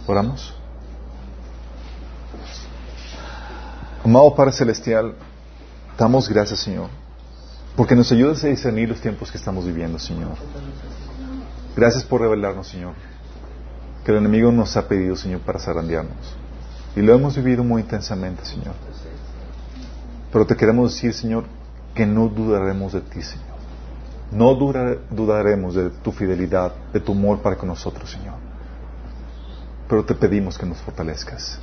[0.08, 0.54] ¿Oramos?
[4.04, 5.14] Amado Padre Celestial,
[5.98, 6.90] damos gracias, Señor,
[7.76, 10.36] porque nos ayudas a discernir los tiempos que estamos viviendo, Señor.
[11.76, 12.94] Gracias por revelarnos, Señor,
[14.04, 16.36] que el enemigo nos ha pedido, Señor, para zarandearnos.
[16.96, 18.74] Y lo hemos vivido muy intensamente, Señor.
[20.32, 21.46] Pero te queremos decir, Señor,
[21.94, 23.49] que no dudaremos de ti, Señor.
[24.32, 28.36] No dudaremos de tu fidelidad, de tu amor para con nosotros, Señor.
[29.88, 31.60] Pero te pedimos que nos fortalezcas.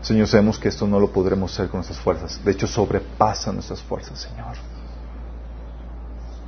[0.00, 2.40] Señor, sabemos que esto no lo podremos hacer con nuestras fuerzas.
[2.44, 4.56] De hecho, sobrepasa nuestras fuerzas, Señor.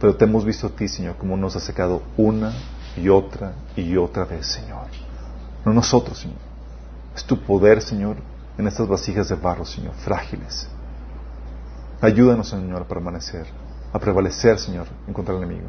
[0.01, 2.53] Pero te hemos visto a ti, Señor, como nos has sacado una
[2.97, 4.87] y otra y otra vez, Señor.
[5.65, 6.39] No nosotros, Señor.
[7.15, 8.17] Es tu poder, Señor,
[8.57, 10.69] en estas vasijas de barro, Señor, frágiles.
[12.01, 13.47] Ayúdanos, Señor, a permanecer,
[13.93, 15.69] a prevalecer, Señor, en contra del enemigo.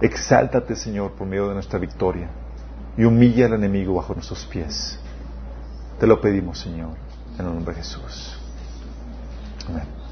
[0.00, 2.28] Exáltate, Señor, por medio de nuestra victoria
[2.96, 4.98] y humilla al enemigo bajo nuestros pies.
[5.98, 6.96] Te lo pedimos, Señor,
[7.38, 8.38] en el nombre de Jesús.
[9.68, 10.03] Amén.